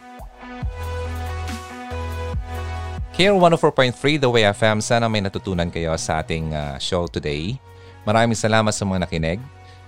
Here 3.17 3.33
104.3 3.33 4.21
The 4.21 4.29
Way 4.29 4.45
FM. 4.53 4.85
Sana 4.85 5.09
may 5.09 5.25
natutunan 5.25 5.73
kayo 5.73 5.97
sa 5.97 6.21
ating 6.21 6.53
uh, 6.53 6.77
show 6.77 7.09
today. 7.09 7.57
Maraming 8.05 8.37
salamat 8.37 8.77
sa 8.77 8.85
mga 8.85 9.09
nakinig. 9.09 9.41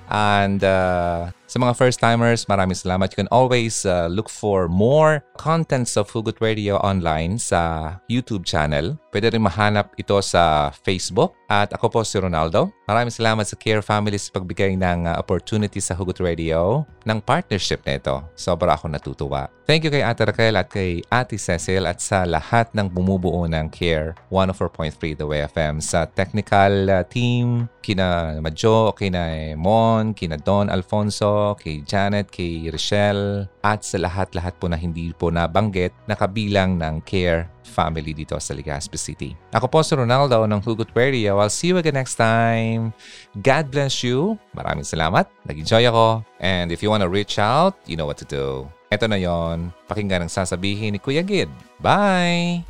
And 0.08 0.64
uh, 0.64 1.28
sa 1.48 1.56
mga 1.56 1.72
first-timers, 1.74 2.44
maraming 2.44 2.76
salamat. 2.76 3.08
You 3.10 3.24
can 3.24 3.32
always 3.32 3.88
uh, 3.88 4.06
look 4.12 4.28
for 4.28 4.68
more 4.68 5.24
contents 5.40 5.96
of 5.96 6.12
Hugot 6.12 6.44
Radio 6.44 6.76
online 6.84 7.40
sa 7.40 7.96
YouTube 8.06 8.44
channel. 8.44 9.00
Pwede 9.08 9.32
rin 9.32 9.40
mahanap 9.40 9.96
ito 9.96 10.20
sa 10.20 10.68
Facebook. 10.84 11.32
At 11.48 11.72
ako 11.72 11.88
po 11.88 12.00
si 12.04 12.20
Ronaldo. 12.20 12.68
Maraming 12.84 13.10
salamat 13.10 13.48
sa 13.48 13.56
Care 13.56 13.80
Family 13.80 14.20
sa 14.20 14.36
pagbigay 14.36 14.76
ng 14.76 15.08
uh, 15.08 15.16
opportunity 15.16 15.80
sa 15.80 15.96
Hugot 15.96 16.20
Radio 16.20 16.84
ng 17.08 17.18
partnership 17.24 17.80
na 17.88 17.96
ito. 17.96 18.20
Sobra 18.36 18.76
ako 18.76 18.92
natutuwa. 18.92 19.57
Thank 19.68 19.84
you 19.84 19.92
kay 19.92 20.00
Ate 20.00 20.24
Raquel 20.24 20.56
at 20.56 20.72
kay 20.72 21.04
Ate 21.12 21.36
Cecil 21.36 21.84
at 21.84 22.00
sa 22.00 22.24
lahat 22.24 22.72
ng 22.72 22.88
bumubuo 22.88 23.44
ng 23.44 23.68
Care 23.68 24.16
104.3 24.32 24.96
The 25.20 25.28
Way 25.28 25.44
FM 25.52 25.84
sa 25.84 26.08
technical 26.08 26.88
uh, 26.88 27.04
team, 27.04 27.68
kina 27.84 28.40
Madjo, 28.40 28.96
kina 28.96 29.52
Mon, 29.60 30.16
kina 30.16 30.40
Don 30.40 30.72
Alfonso, 30.72 31.52
kay 31.60 31.84
Janet, 31.84 32.32
kay 32.32 32.72
Rochelle, 32.72 33.44
at 33.60 33.84
sa 33.84 34.00
lahat-lahat 34.00 34.56
po 34.56 34.72
na 34.72 34.80
hindi 34.80 35.12
po 35.12 35.28
nabanggit 35.28 35.92
na 36.08 36.16
kabilang 36.16 36.80
ng 36.80 37.04
Care 37.04 37.52
family 37.60 38.16
dito 38.16 38.40
sa 38.40 38.56
Legazpi 38.56 38.96
City. 38.96 39.36
Ako 39.52 39.68
po 39.68 39.84
si 39.84 39.92
Ronaldo 39.92 40.48
ng 40.48 40.64
Hugot 40.64 40.96
Radio. 40.96 41.36
I'll 41.36 41.52
see 41.52 41.68
you 41.68 41.76
again 41.76 42.00
next 42.00 42.16
time. 42.16 42.96
God 43.44 43.68
bless 43.68 44.00
you. 44.00 44.40
Maraming 44.56 44.88
salamat. 44.88 45.28
Nag-enjoy 45.44 45.84
ako. 45.92 46.24
And 46.40 46.72
if 46.72 46.80
you 46.80 46.88
want 46.88 47.04
to 47.04 47.12
reach 47.12 47.36
out, 47.36 47.76
you 47.84 48.00
know 48.00 48.08
what 48.08 48.16
to 48.16 48.24
do. 48.24 48.64
Ito 48.88 49.04
na 49.04 49.20
yon. 49.20 49.68
Pakinggan 49.84 50.24
ang 50.24 50.32
sasabihin 50.32 50.96
ni 50.96 51.00
Kuya 51.00 51.20
Gid. 51.20 51.52
Bye! 51.80 52.64